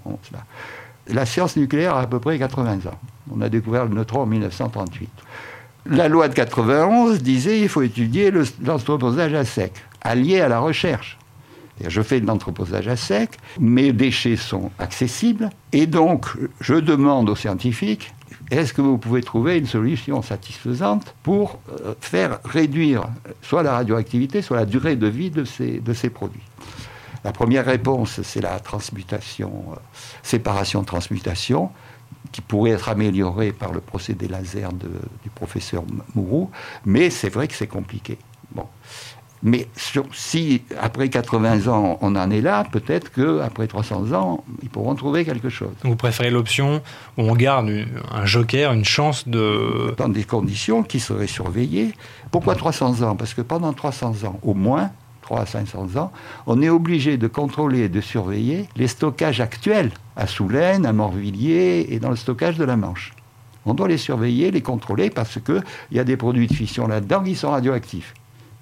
La 1.08 1.26
science 1.26 1.56
nucléaire 1.56 1.96
a 1.96 2.02
à 2.02 2.06
peu 2.06 2.20
près 2.20 2.38
80 2.38 2.86
ans. 2.86 2.98
On 3.34 3.40
a 3.40 3.48
découvert 3.48 3.86
le 3.86 3.94
neutron 3.94 4.22
en 4.22 4.26
1938. 4.26 5.10
La 5.86 6.08
loi 6.08 6.28
de 6.28 6.34
91 6.34 7.22
disait 7.22 7.58
qu'il 7.58 7.68
faut 7.68 7.82
étudier 7.82 8.32
l'entreposage 8.62 9.34
à 9.34 9.44
sec, 9.44 9.72
allié 10.00 10.40
à 10.40 10.48
la 10.48 10.60
recherche. 10.60 11.18
Je 11.80 12.02
fais 12.02 12.20
de 12.20 12.26
l'entreposage 12.26 12.86
à 12.88 12.96
sec, 12.96 13.38
mes 13.58 13.92
déchets 13.92 14.36
sont 14.36 14.70
accessibles, 14.78 15.50
et 15.72 15.86
donc 15.86 16.26
je 16.60 16.74
demande 16.74 17.30
aux 17.30 17.36
scientifiques 17.36 18.12
est-ce 18.50 18.74
que 18.74 18.82
vous 18.82 18.98
pouvez 18.98 19.22
trouver 19.22 19.56
une 19.56 19.66
solution 19.66 20.20
satisfaisante 20.20 21.14
pour 21.22 21.58
euh, 21.70 21.94
faire 22.00 22.38
réduire 22.44 23.04
soit 23.40 23.62
la 23.62 23.72
radioactivité, 23.72 24.42
soit 24.42 24.58
la 24.58 24.66
durée 24.66 24.96
de 24.96 25.06
vie 25.06 25.30
de 25.30 25.44
ces, 25.44 26.10
produits? 26.10 26.42
La 27.24 27.32
première 27.32 27.64
réponse, 27.64 28.20
c'est 28.22 28.42
la 28.42 28.60
transmutation, 28.60 29.64
euh, 29.72 29.76
séparation-transmutation, 30.22 31.70
qui 32.30 32.42
pourrait 32.42 32.72
être 32.72 32.88
améliorée 32.88 33.52
par 33.52 33.72
le 33.72 33.80
procédé 33.80 34.28
laser 34.28 34.70
du 34.72 35.30
professeur 35.34 35.82
Mourou, 36.14 36.50
mais 36.84 37.10
c'est 37.10 37.28
vrai 37.30 37.48
que 37.48 37.54
c'est 37.54 37.66
compliqué. 37.66 38.18
Bon. 38.54 38.66
Mais 39.42 39.66
si 39.74 40.62
après 40.80 41.08
80 41.08 41.66
ans 41.66 41.98
on 42.00 42.14
en 42.14 42.30
est 42.30 42.40
là, 42.40 42.64
peut-être 42.70 43.10
qu'après 43.12 43.66
300 43.66 44.12
ans, 44.12 44.44
ils 44.62 44.68
pourront 44.68 44.94
trouver 44.94 45.24
quelque 45.24 45.48
chose. 45.48 45.72
vous 45.82 45.96
préférez 45.96 46.30
l'option 46.30 46.80
où 47.18 47.22
on 47.22 47.34
garde 47.34 47.70
un 48.12 48.24
joker, 48.24 48.72
une 48.72 48.84
chance 48.84 49.26
de... 49.26 49.94
Dans 49.96 50.08
des 50.08 50.24
conditions 50.24 50.82
qui 50.84 51.00
seraient 51.00 51.26
surveillées. 51.26 51.92
Pourquoi 52.30 52.54
300 52.54 53.02
ans? 53.02 53.16
Parce 53.16 53.34
que 53.34 53.42
pendant 53.42 53.72
300 53.72 54.24
ans, 54.24 54.38
au 54.42 54.54
moins, 54.54 54.90
3 55.22 55.40
à 55.40 55.46
500 55.46 55.96
ans, 55.96 56.12
on 56.46 56.62
est 56.62 56.68
obligé 56.68 57.16
de 57.16 57.26
contrôler 57.26 57.80
et 57.80 57.88
de 57.88 58.00
surveiller 58.00 58.68
les 58.76 58.86
stockages 58.86 59.40
actuels 59.40 59.90
à 60.16 60.26
Soulaine, 60.28 60.86
à 60.86 60.92
Morvilliers 60.92 61.86
et 61.90 61.98
dans 61.98 62.10
le 62.10 62.16
stockage 62.16 62.58
de 62.58 62.64
la 62.64 62.76
Manche. 62.76 63.12
On 63.66 63.74
doit 63.74 63.88
les 63.88 63.98
surveiller, 63.98 64.50
les 64.50 64.62
contrôler 64.62 65.10
parce 65.10 65.38
qu'il 65.40 65.62
y 65.92 65.98
a 65.98 66.04
des 66.04 66.16
produits 66.16 66.46
de 66.46 66.54
fission 66.54 66.86
là-dedans 66.86 67.22
qui 67.22 67.34
sont 67.34 67.50
radioactifs. 67.50 68.14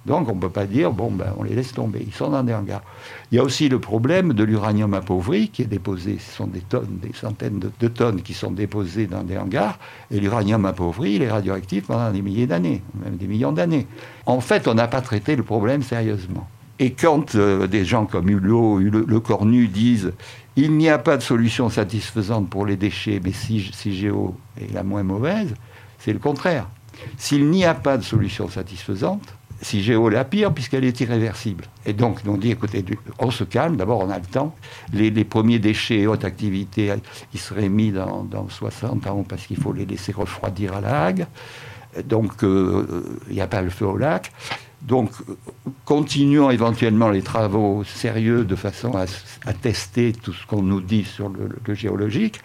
Donc 0.06 0.28
on 0.30 0.34
ne 0.34 0.40
peut 0.40 0.50
pas 0.50 0.64
dire, 0.64 0.92
bon, 0.92 1.10
ben, 1.10 1.34
on 1.38 1.42
les 1.42 1.54
laisse 1.54 1.72
tomber, 1.72 2.02
ils 2.06 2.14
sont 2.14 2.30
dans 2.30 2.42
des 2.42 2.54
hangars. 2.54 2.82
Il 3.30 3.36
y 3.36 3.38
a 3.38 3.42
aussi 3.42 3.68
le 3.68 3.78
problème 3.78 4.32
de 4.32 4.44
l'uranium 4.44 4.94
appauvri 4.94 5.50
qui 5.50 5.62
est 5.62 5.66
déposé, 5.66 6.16
ce 6.18 6.36
sont 6.36 6.46
des 6.46 6.60
tonnes, 6.60 6.98
des 7.02 7.12
centaines 7.12 7.58
de, 7.58 7.88
tonnes 7.88 8.22
qui 8.22 8.32
sont 8.32 8.50
déposées 8.50 9.06
dans 9.06 9.22
des 9.22 9.36
hangars, 9.36 9.78
et 10.10 10.18
l'uranium 10.18 10.64
appauvri, 10.64 11.14
il 11.14 11.22
est 11.22 11.30
radioactif 11.30 11.86
pendant 11.86 12.10
des 12.10 12.22
milliers 12.22 12.46
d'années, 12.46 12.82
même 13.04 13.16
des 13.16 13.26
millions 13.26 13.52
d'années. 13.52 13.86
En 14.24 14.40
fait, 14.40 14.68
on 14.68 14.74
n'a 14.74 14.88
pas 14.88 15.02
traité 15.02 15.36
le 15.36 15.42
problème 15.42 15.82
sérieusement. 15.82 16.48
Et 16.78 16.92
quand 16.92 17.34
euh, 17.34 17.66
des 17.66 17.84
gens 17.84 18.06
comme 18.06 18.30
Hulot, 18.30 18.78
Le 18.78 19.20
Cornu 19.20 19.68
disent 19.68 20.12
il 20.56 20.76
n'y 20.76 20.88
a 20.88 20.98
pas 20.98 21.16
de 21.16 21.22
solution 21.22 21.68
satisfaisante 21.68 22.48
pour 22.48 22.66
les 22.66 22.76
déchets, 22.76 23.20
mais 23.22 23.32
si 23.32 23.70
CIGEO 23.72 24.34
est 24.60 24.72
la 24.72 24.82
moins 24.82 25.02
mauvaise, 25.02 25.54
c'est 25.98 26.12
le 26.12 26.18
contraire. 26.18 26.66
S'il 27.16 27.50
n'y 27.50 27.64
a 27.64 27.74
pas 27.74 27.96
de 27.96 28.02
solution 28.02 28.48
satisfaisante, 28.48 29.34
si 29.62 29.82
Géo 29.82 30.08
la 30.08 30.24
pire, 30.24 30.52
puisqu'elle 30.52 30.84
est 30.84 31.00
irréversible. 31.00 31.64
Et 31.86 31.92
donc, 31.92 32.20
on 32.26 32.36
dit, 32.36 32.50
écoutez, 32.50 32.84
on 33.18 33.30
se 33.30 33.44
calme, 33.44 33.76
d'abord 33.76 34.00
on 34.00 34.10
a 34.10 34.18
le 34.18 34.24
temps. 34.24 34.54
Les, 34.92 35.10
premiers 35.24 35.58
déchets 35.58 36.06
haute 36.06 36.24
activité, 36.24 36.92
ils 37.34 37.40
seraient 37.40 37.68
mis 37.68 37.92
dans, 37.92 38.48
60 38.48 39.06
ans 39.06 39.24
parce 39.28 39.46
qu'il 39.46 39.58
faut 39.58 39.72
les 39.72 39.86
laisser 39.86 40.12
refroidir 40.12 40.74
à 40.74 40.80
la 40.80 41.04
Hague. 41.04 41.26
Donc, 42.04 42.44
euh, 42.44 43.04
il 43.28 43.34
n'y 43.34 43.40
a 43.40 43.46
pas 43.46 43.62
le 43.62 43.70
feu 43.70 43.86
au 43.86 43.96
lac. 43.96 44.32
Donc, 44.82 45.10
continuons 45.84 46.50
éventuellement 46.50 47.10
les 47.10 47.22
travaux 47.22 47.84
sérieux 47.84 48.44
de 48.44 48.56
façon 48.56 48.96
à, 48.96 49.52
tester 49.52 50.12
tout 50.12 50.32
ce 50.32 50.46
qu'on 50.46 50.62
nous 50.62 50.80
dit 50.80 51.04
sur 51.04 51.28
le 51.28 51.74
géologique. 51.74 52.40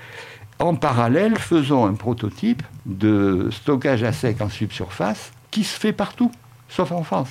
En 0.59 0.75
parallèle, 0.75 1.37
faisons 1.37 1.85
un 1.85 1.93
prototype 1.93 2.63
de 2.85 3.49
stockage 3.51 4.03
à 4.03 4.13
sec 4.13 4.41
en 4.41 4.49
subsurface 4.49 5.31
qui 5.51 5.63
se 5.63 5.77
fait 5.77 5.93
partout 5.93 6.31
sauf 6.69 6.91
en 6.91 7.03
France. 7.03 7.29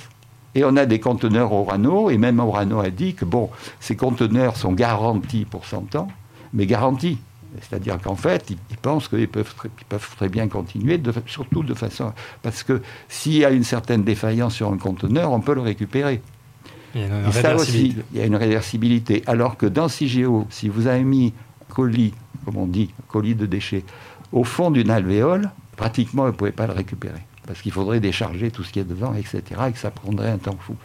Et 0.55 0.63
on 0.63 0.77
a 0.77 0.85
des 0.85 0.99
conteneurs 0.99 1.51
Orano, 1.51 2.09
et 2.09 2.17
même 2.17 2.39
Orano 2.39 2.79
a 2.79 2.89
dit 2.89 3.13
que 3.13 3.25
bon, 3.25 3.49
ces 3.79 3.95
conteneurs 3.95 4.55
sont 4.55 4.71
garantis 4.71 5.45
pour 5.45 5.65
100 5.65 5.95
ans, 5.95 6.07
mais 6.53 6.65
garantis. 6.65 7.17
C'est-à-dire 7.61 7.99
qu'en 8.01 8.15
fait, 8.15 8.49
ils, 8.49 8.77
pensent 8.77 9.07
qu'ils 9.07 9.27
peuvent, 9.27 9.53
peuvent, 9.87 10.09
très 10.15 10.29
bien 10.29 10.47
continuer, 10.47 11.01
surtout 11.25 11.63
de 11.63 11.73
façon... 11.73 12.13
Parce 12.41 12.63
que 12.63 12.81
s'il 13.07 13.33
y 13.33 13.45
a 13.45 13.49
une 13.49 13.63
certaine 13.63 14.03
défaillance 14.03 14.55
sur 14.55 14.71
un 14.71 14.77
conteneur, 14.77 15.31
on 15.31 15.39
peut 15.39 15.53
le 15.53 15.61
récupérer. 15.61 16.21
Il 16.93 17.01
y 17.01 17.03
a 17.03 17.07
une 17.07 17.27
Et 17.27 17.31
ça 17.31 17.55
aussi, 17.55 17.95
il 18.13 18.19
y 18.19 18.21
a 18.21 18.25
une 18.25 18.35
réversibilité. 18.35 19.23
Alors 19.25 19.57
que 19.57 19.65
dans 19.65 19.87
CIGEO, 19.87 20.47
si 20.49 20.69
vous 20.69 20.87
avez 20.87 21.03
mis 21.03 21.33
colis, 21.69 22.13
comme 22.43 22.57
on 22.57 22.67
dit, 22.67 22.91
colis 23.07 23.35
de 23.35 23.45
déchets, 23.45 23.83
au 24.31 24.43
fond 24.43 24.71
d'une 24.71 24.89
alvéole, 24.89 25.49
pratiquement, 25.77 26.23
vous 26.23 26.31
ne 26.31 26.35
pouvez 26.35 26.51
pas 26.51 26.67
le 26.67 26.73
récupérer. 26.73 27.21
Parce 27.47 27.61
qu'il 27.61 27.71
faudrait 27.71 27.99
décharger 27.99 28.51
tout 28.51 28.63
ce 28.63 28.71
qui 28.71 28.79
est 28.79 28.85
devant, 28.85 29.13
etc. 29.13 29.43
Et 29.67 29.71
que 29.71 29.79
ça 29.79 29.91
prendrait 29.91 30.31
un 30.31 30.37
temps 30.37 30.57
fou. 30.59 30.75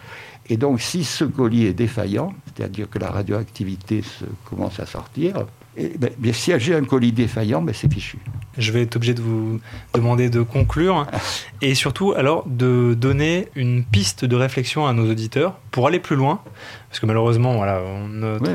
Et 0.51 0.57
donc, 0.57 0.81
si 0.81 1.05
ce 1.05 1.25
colis 1.25 1.67
est 1.67 1.73
défaillant, 1.73 2.35
c'est-à-dire 2.45 2.91
que 2.91 2.99
la 2.99 3.11
radioactivité 3.11 4.03
se, 4.03 4.25
commence 4.49 4.81
à 4.81 4.87
sortir, 4.87 5.47
et, 5.77 5.93
ben, 5.97 6.11
si 6.33 6.53
j'ai 6.59 6.75
un 6.75 6.83
colis 6.83 7.13
défaillant, 7.13 7.63
ben, 7.63 7.73
c'est 7.73 7.91
fichu. 7.91 8.19
Je 8.59 8.73
vais 8.73 8.83
être 8.83 8.97
obligé 8.97 9.15
de 9.15 9.23
vous 9.23 9.61
demander 9.95 10.29
de 10.29 10.43
conclure 10.43 11.07
et 11.63 11.77
surtout 11.77 12.13
alors 12.15 12.45
de 12.49 12.95
donner 12.95 13.47
une 13.55 13.85
piste 13.85 14.25
de 14.25 14.35
réflexion 14.35 14.89
à 14.89 14.93
nos 14.93 15.09
auditeurs 15.09 15.55
pour 15.71 15.87
aller 15.87 16.01
plus 16.01 16.17
loin, 16.17 16.41
parce 16.89 16.99
que 16.99 17.07
malheureusement 17.07 17.55
voilà, 17.55 17.81
notre, 18.09 18.51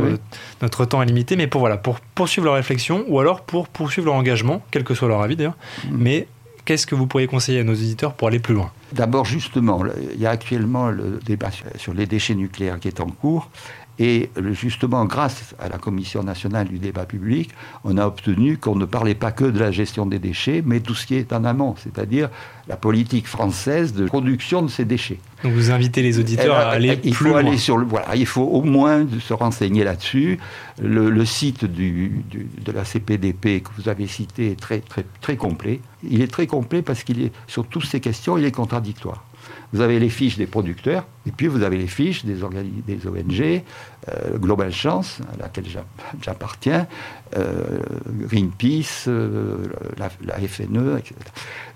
notre 0.61 0.83
temps 0.83 1.01
est 1.01 1.05
limité, 1.05 1.37
mais 1.37 1.47
pour, 1.47 1.61
voilà, 1.61 1.77
pour 1.77 2.01
poursuivre 2.01 2.45
leur 2.45 2.55
réflexion 2.55 3.05
ou 3.07 3.21
alors 3.21 3.41
pour 3.41 3.69
poursuivre 3.69 4.07
leur 4.07 4.15
engagement, 4.15 4.61
quel 4.71 4.83
que 4.83 4.93
soit 4.93 5.07
leur 5.07 5.21
avis 5.21 5.37
d'ailleurs, 5.37 5.57
mm. 5.85 5.95
mais 5.97 6.27
qu'est-ce 6.65 6.87
que 6.87 6.95
vous 6.95 7.07
pourriez 7.07 7.27
conseiller 7.27 7.59
à 7.59 7.63
nos 7.63 7.73
auditeurs 7.73 8.13
pour 8.13 8.27
aller 8.27 8.39
plus 8.39 8.55
loin? 8.55 8.71
D'abord, 8.91 9.25
justement, 9.25 9.83
il 10.13 10.19
y 10.19 10.25
a 10.25 10.31
actuellement 10.31 10.89
le 10.89 11.19
débat 11.25 11.49
sur 11.77 11.93
les 11.93 12.05
déchets 12.05 12.35
nucléaires 12.35 12.79
qui 12.79 12.87
est 12.87 12.99
en 12.99 13.07
cours. 13.07 13.49
Et 13.97 14.29
justement, 14.51 15.05
grâce 15.05 15.55
à 15.59 15.69
la 15.69 15.77
Commission 15.77 16.21
nationale 16.21 16.67
du 16.67 16.79
débat 16.79 17.05
public, 17.05 17.51
on 17.83 17.97
a 17.97 18.05
obtenu 18.05 18.57
qu'on 18.57 18.75
ne 18.75 18.85
parlait 18.85 19.15
pas 19.15 19.31
que 19.31 19.45
de 19.45 19.59
la 19.59 19.71
gestion 19.71 20.05
des 20.05 20.19
déchets, 20.19 20.61
mais 20.65 20.81
tout 20.81 20.95
ce 20.95 21.05
qui 21.05 21.15
est 21.15 21.31
en 21.31 21.45
amont, 21.45 21.75
c'est-à-dire 21.77 22.29
la 22.67 22.75
politique 22.75 23.27
française 23.27 23.93
de 23.93 24.05
production 24.05 24.61
de 24.63 24.69
ces 24.69 24.85
déchets. 24.85 25.19
Donc 25.43 25.53
vous 25.53 25.71
invitez 25.71 26.01
les 26.01 26.19
auditeurs 26.19 26.55
à 26.55 26.71
aller 26.71 26.99
il 27.03 27.13
plus 27.13 27.25
faut 27.25 27.29
loin. 27.29 27.39
Aller 27.39 27.57
sur 27.57 27.77
le, 27.77 27.85
voilà, 27.85 28.15
il 28.15 28.25
faut 28.25 28.43
au 28.43 28.63
moins 28.63 29.05
se 29.19 29.33
renseigner 29.33 29.83
là-dessus. 29.83 30.39
Le, 30.81 31.25
site 31.25 31.63
du, 31.63 32.23
de 32.31 32.71
la 32.71 32.83
CPDP 32.83 33.63
que 33.63 33.69
vous 33.77 33.87
avez 33.87 34.07
cité 34.07 34.51
est 34.51 34.59
très, 34.59 34.79
très, 34.79 35.05
très 35.21 35.37
complet. 35.37 35.79
Il 36.03 36.21
est 36.21 36.31
très 36.31 36.47
complet 36.47 36.81
parce 36.81 37.03
qu'il 37.03 37.21
est, 37.21 37.31
sur 37.47 37.65
toutes 37.65 37.85
ces 37.85 37.99
questions, 37.99 38.37
il 38.37 38.45
est 38.45 38.51
contradictoire. 38.51 39.23
Vous 39.73 39.81
avez 39.81 39.99
les 39.99 40.09
fiches 40.09 40.37
des 40.37 40.45
producteurs, 40.45 41.05
et 41.25 41.31
puis 41.31 41.47
vous 41.47 41.63
avez 41.63 41.77
les 41.77 41.87
fiches 41.87 42.25
des, 42.25 42.35
des 42.35 43.07
ONG, 43.07 43.63
euh, 44.09 44.37
Global 44.37 44.71
Chance, 44.71 45.19
à 45.33 45.43
laquelle 45.43 45.65
j'appartiens, 46.21 46.87
euh, 47.35 47.79
Greenpeace, 48.07 49.05
euh, 49.07 49.65
la, 49.97 50.37
FNE, 50.47 50.97
etc. 50.97 51.15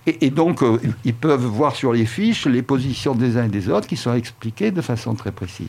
Et, 0.05 0.29
donc, 0.29 0.61
ils 1.03 1.13
peuvent 1.13 1.45
voir 1.45 1.75
sur 1.75 1.93
les 1.93 2.05
fiches 2.05 2.45
les 2.45 2.61
positions 2.61 3.15
des 3.15 3.37
uns 3.37 3.45
et 3.45 3.49
des 3.49 3.69
autres 3.69 3.87
qui 3.87 3.97
sont 3.97 4.13
expliquées 4.13 4.71
de 4.71 4.81
façon 4.81 5.13
très 5.13 5.31
précise. 5.31 5.67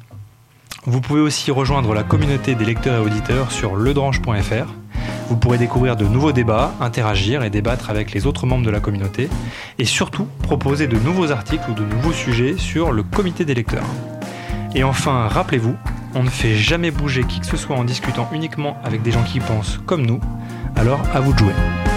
Vous 0.87 1.01
pouvez 1.01 1.20
aussi 1.20 1.51
rejoindre 1.51 1.95
la 1.95 2.03
communauté 2.03 2.55
des 2.55 2.64
lecteurs 2.64 3.03
et 3.03 3.05
auditeurs 3.05 3.53
sur 3.53 3.76
ledranche.fr 3.76 4.72
vous 5.28 5.37
pourrez 5.37 5.59
découvrir 5.59 5.97
de 5.97 6.05
nouveaux 6.05 6.30
débats, 6.30 6.72
interagir 6.80 7.43
et 7.43 7.51
débattre 7.51 7.91
avec 7.91 8.12
les 8.12 8.26
autres 8.26 8.47
membres 8.47 8.64
de 8.64 8.70
la 8.70 8.78
communauté, 8.78 9.28
et 9.78 9.84
surtout 9.84 10.28
proposer 10.43 10.87
de 10.87 10.99
nouveaux 10.99 11.32
articles 11.32 11.68
ou 11.68 11.74
de 11.74 11.84
nouveaux 11.84 12.12
sujets 12.12 12.57
sur 12.57 12.93
le 12.93 13.03
comité 13.03 13.45
des 13.45 13.55
lecteurs. 13.55 13.87
Et 14.74 14.84
enfin, 14.84 15.26
rappelez-vous, 15.26 15.74
on 16.14 16.22
ne 16.22 16.30
fait 16.30 16.55
jamais 16.55 16.91
bouger 16.91 17.24
qui 17.24 17.41
que 17.41 17.47
ce 17.47 17.57
soit 17.57 17.76
en 17.76 17.84
discutant 17.84 18.28
uniquement 18.32 18.76
avec 18.84 19.03
des 19.03 19.11
gens 19.11 19.24
qui 19.24 19.41
pensent 19.41 19.80
comme 19.84 20.07
nous, 20.07 20.20
alors 20.76 21.01
à 21.12 21.20
vous 21.20 21.32
de 21.32 21.39
jouer. 21.39 21.95